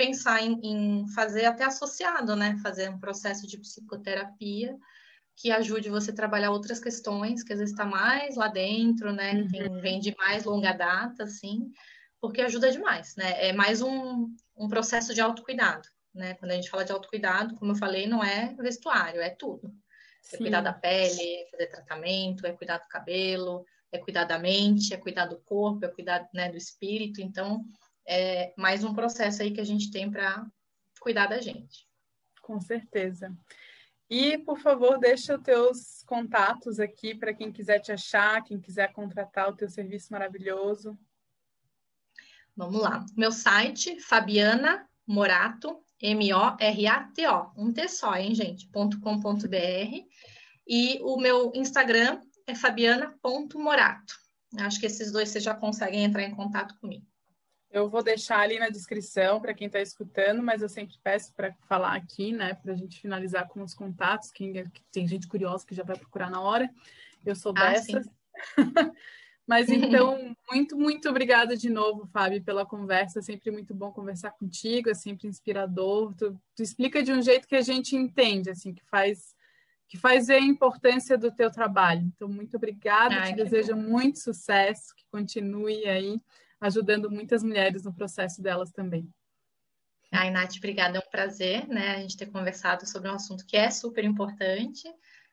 pensar 0.00 0.42
em, 0.42 0.58
em 0.62 1.08
fazer 1.08 1.44
até 1.44 1.62
associado, 1.62 2.34
né? 2.34 2.56
Fazer 2.62 2.88
um 2.88 2.98
processo 2.98 3.46
de 3.46 3.58
psicoterapia 3.58 4.74
que 5.36 5.50
ajude 5.50 5.90
você 5.90 6.10
a 6.10 6.14
trabalhar 6.14 6.52
outras 6.52 6.80
questões 6.80 7.42
que 7.42 7.52
às 7.52 7.58
vezes 7.58 7.74
está 7.74 7.84
mais 7.84 8.34
lá 8.34 8.48
dentro, 8.48 9.12
né? 9.12 9.34
Uhum. 9.34 9.48
Tem, 9.48 9.80
vem 9.82 10.00
de 10.00 10.16
mais 10.16 10.44
longa 10.44 10.72
data, 10.72 11.24
assim, 11.24 11.70
porque 12.18 12.40
ajuda 12.40 12.72
demais, 12.72 13.14
né? 13.14 13.48
É 13.48 13.52
mais 13.52 13.82
um, 13.82 14.34
um 14.56 14.68
processo 14.68 15.12
de 15.12 15.20
autocuidado, 15.20 15.86
né? 16.14 16.32
Quando 16.34 16.52
a 16.52 16.54
gente 16.54 16.70
fala 16.70 16.84
de 16.84 16.92
autocuidado, 16.92 17.54
como 17.56 17.72
eu 17.72 17.76
falei, 17.76 18.06
não 18.06 18.24
é 18.24 18.54
vestuário, 18.58 19.20
é 19.20 19.28
tudo. 19.28 19.70
É 20.32 20.36
cuidar 20.38 20.62
da 20.62 20.72
pele, 20.72 21.46
fazer 21.50 21.66
tratamento, 21.66 22.46
é 22.46 22.52
cuidar 22.52 22.78
do 22.78 22.88
cabelo, 22.88 23.66
é 23.92 23.98
cuidar 23.98 24.24
da 24.24 24.38
mente, 24.38 24.94
é 24.94 24.96
cuidar 24.96 25.26
do 25.26 25.38
corpo, 25.40 25.84
é 25.84 25.88
cuidar 25.88 26.26
né, 26.32 26.50
do 26.50 26.56
espírito. 26.56 27.20
Então, 27.20 27.62
é 28.12 28.52
mais 28.56 28.82
um 28.82 28.92
processo 28.92 29.40
aí 29.40 29.52
que 29.52 29.60
a 29.60 29.64
gente 29.64 29.88
tem 29.92 30.10
para 30.10 30.44
cuidar 31.00 31.28
da 31.28 31.40
gente. 31.40 31.86
Com 32.42 32.60
certeza. 32.60 33.32
E, 34.10 34.36
por 34.38 34.58
favor, 34.58 34.98
deixa 34.98 35.36
os 35.36 35.42
teus 35.44 36.02
contatos 36.04 36.80
aqui 36.80 37.14
para 37.14 37.32
quem 37.32 37.52
quiser 37.52 37.78
te 37.78 37.92
achar, 37.92 38.42
quem 38.42 38.60
quiser 38.60 38.92
contratar 38.92 39.48
o 39.48 39.54
teu 39.54 39.68
serviço 39.68 40.12
maravilhoso. 40.12 40.98
Vamos 42.56 42.82
lá. 42.82 43.06
Meu 43.16 43.30
site, 43.30 44.00
Fabiana 44.00 44.84
Morato, 45.06 45.80
M-O-R-A-T-O, 46.02 47.52
um 47.56 47.72
T 47.72 47.88
só, 47.88 48.16
hein, 48.16 48.34
gente? 48.34 48.68
.com.br. 48.70 50.06
E 50.66 50.98
o 51.02 51.16
meu 51.16 51.52
Instagram 51.54 52.20
é 52.44 52.56
fabiana.morato. 52.56 54.14
Acho 54.58 54.80
que 54.80 54.86
esses 54.86 55.12
dois 55.12 55.28
vocês 55.28 55.44
já 55.44 55.54
conseguem 55.54 56.02
entrar 56.02 56.24
em 56.24 56.34
contato 56.34 56.76
comigo. 56.80 57.06
Eu 57.70 57.88
vou 57.88 58.02
deixar 58.02 58.40
ali 58.40 58.58
na 58.58 58.68
descrição 58.68 59.40
para 59.40 59.54
quem 59.54 59.68
está 59.68 59.80
escutando, 59.80 60.42
mas 60.42 60.60
eu 60.60 60.68
sempre 60.68 60.96
peço 61.02 61.32
para 61.34 61.54
falar 61.68 61.94
aqui, 61.94 62.32
né, 62.32 62.54
para 62.54 62.72
a 62.72 62.76
gente 62.76 63.00
finalizar 63.00 63.46
com 63.46 63.62
os 63.62 63.74
contatos. 63.74 64.32
Quem 64.32 64.58
é, 64.58 64.64
tem 64.90 65.06
gente 65.06 65.28
curiosa 65.28 65.64
que 65.64 65.74
já 65.74 65.84
vai 65.84 65.96
procurar 65.96 66.28
na 66.28 66.40
hora. 66.40 66.68
Eu 67.24 67.36
sou 67.36 67.52
ah, 67.56 67.70
dessas. 67.70 68.08
mas 69.46 69.68
então, 69.70 70.34
muito, 70.50 70.76
muito 70.76 71.08
obrigada 71.08 71.56
de 71.56 71.70
novo, 71.70 72.08
Fábio, 72.12 72.42
pela 72.42 72.66
conversa. 72.66 73.20
É 73.20 73.22
sempre 73.22 73.52
muito 73.52 73.72
bom 73.72 73.92
conversar 73.92 74.32
contigo, 74.32 74.90
é 74.90 74.94
sempre 74.94 75.28
inspirador. 75.28 76.12
Tu, 76.16 76.36
tu 76.56 76.62
explica 76.64 77.00
de 77.04 77.12
um 77.12 77.22
jeito 77.22 77.46
que 77.46 77.56
a 77.56 77.62
gente 77.62 77.94
entende, 77.94 78.50
assim, 78.50 78.74
que 78.74 78.84
faz 78.86 79.38
que 79.86 79.98
faz 79.98 80.28
ver 80.28 80.34
a 80.34 80.40
importância 80.40 81.18
do 81.18 81.32
teu 81.32 81.50
trabalho. 81.50 82.02
Então, 82.14 82.28
muito 82.28 82.56
obrigada, 82.56 83.12
Ai, 83.16 83.30
te 83.32 83.42
desejo 83.42 83.74
bom. 83.74 83.82
muito 83.82 84.20
sucesso, 84.20 84.94
que 84.94 85.04
continue 85.10 85.84
aí 85.84 86.20
ajudando 86.60 87.10
muitas 87.10 87.42
mulheres 87.42 87.84
no 87.84 87.94
processo 87.94 88.42
delas 88.42 88.70
também. 88.70 89.08
Ai, 90.12 90.30
Nath, 90.30 90.56
obrigada. 90.56 90.98
É 90.98 91.00
um 91.00 91.10
prazer, 91.10 91.68
né, 91.68 91.96
a 91.96 92.00
gente 92.00 92.16
ter 92.16 92.26
conversado 92.26 92.86
sobre 92.86 93.08
um 93.08 93.14
assunto 93.14 93.46
que 93.46 93.56
é 93.56 93.70
super 93.70 94.04
importante. 94.04 94.82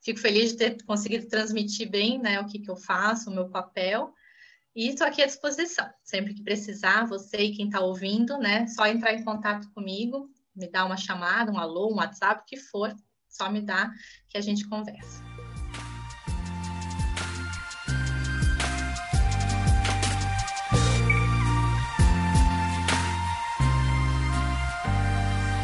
Fico 0.02 0.20
feliz 0.20 0.52
de 0.52 0.58
ter 0.58 0.84
conseguido 0.84 1.28
transmitir 1.28 1.90
bem, 1.90 2.20
né, 2.20 2.40
o 2.40 2.46
que, 2.46 2.60
que 2.60 2.70
eu 2.70 2.76
faço, 2.76 3.30
o 3.30 3.34
meu 3.34 3.50
papel. 3.50 4.14
E 4.76 4.90
estou 4.90 5.08
aqui 5.08 5.24
à 5.24 5.26
disposição. 5.26 5.90
Sempre 6.04 6.36
que 6.36 6.44
precisar, 6.44 7.06
você 7.06 7.38
e 7.38 7.56
quem 7.56 7.66
está 7.66 7.80
ouvindo, 7.80 8.38
né, 8.38 8.68
só 8.68 8.86
entrar 8.86 9.14
em 9.14 9.24
contato 9.24 9.70
comigo, 9.72 10.30
me 10.56 10.70
dar 10.70 10.86
uma 10.86 10.98
chamada, 10.98 11.52
um 11.52 11.58
alô, 11.58 11.92
um 11.92 11.96
WhatsApp, 11.96 12.42
o 12.42 12.46
que 12.46 12.58
for, 12.58 12.96
só 13.28 13.52
me 13.52 13.62
dá 13.62 13.92
que 14.30 14.38
a 14.38 14.42
gente 14.42 14.68
conversa. 14.68 15.37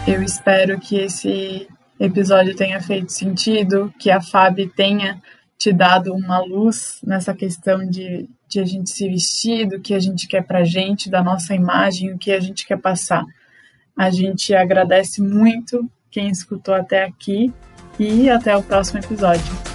Eu 0.06 0.22
espero 0.22 0.78
que 0.80 0.97
esse 0.97 1.68
episódio 1.97 2.54
tenha 2.56 2.82
feito 2.82 3.12
sentido, 3.12 3.93
que 3.97 4.12
a 4.12 4.22
Fábio 4.22 4.70
tenha 4.76 5.22
te 5.58 5.72
dado 5.72 6.14
uma 6.14 6.39
luz 6.39 6.99
nessa 7.01 7.34
questão 7.34 7.89
de, 7.89 8.30
de 8.49 8.60
a 8.60 8.66
gente 8.66 8.89
se 8.89 9.08
vestir, 9.08 9.66
do 9.66 9.80
que 9.80 9.93
a 9.93 9.99
gente 9.99 10.28
quer 10.28 10.43
pra 10.43 10.66
gente, 10.66 11.10
da 11.10 11.24
nossa 11.24 11.56
imagem, 11.56 12.12
o 12.12 12.18
que 12.18 12.34
a 12.34 12.39
gente 12.41 12.66
quer 12.66 12.78
passar. 12.78 13.24
A 13.95 14.10
gente 14.10 14.54
agradece 14.54 15.22
muito 15.22 15.89
quem 16.12 16.28
escutou 16.28 16.76
até 16.76 17.06
aqui 17.06 17.54
e 17.97 18.30
até 18.30 18.58
o 18.58 18.62
próximo 18.62 18.99
episódio. 18.99 19.72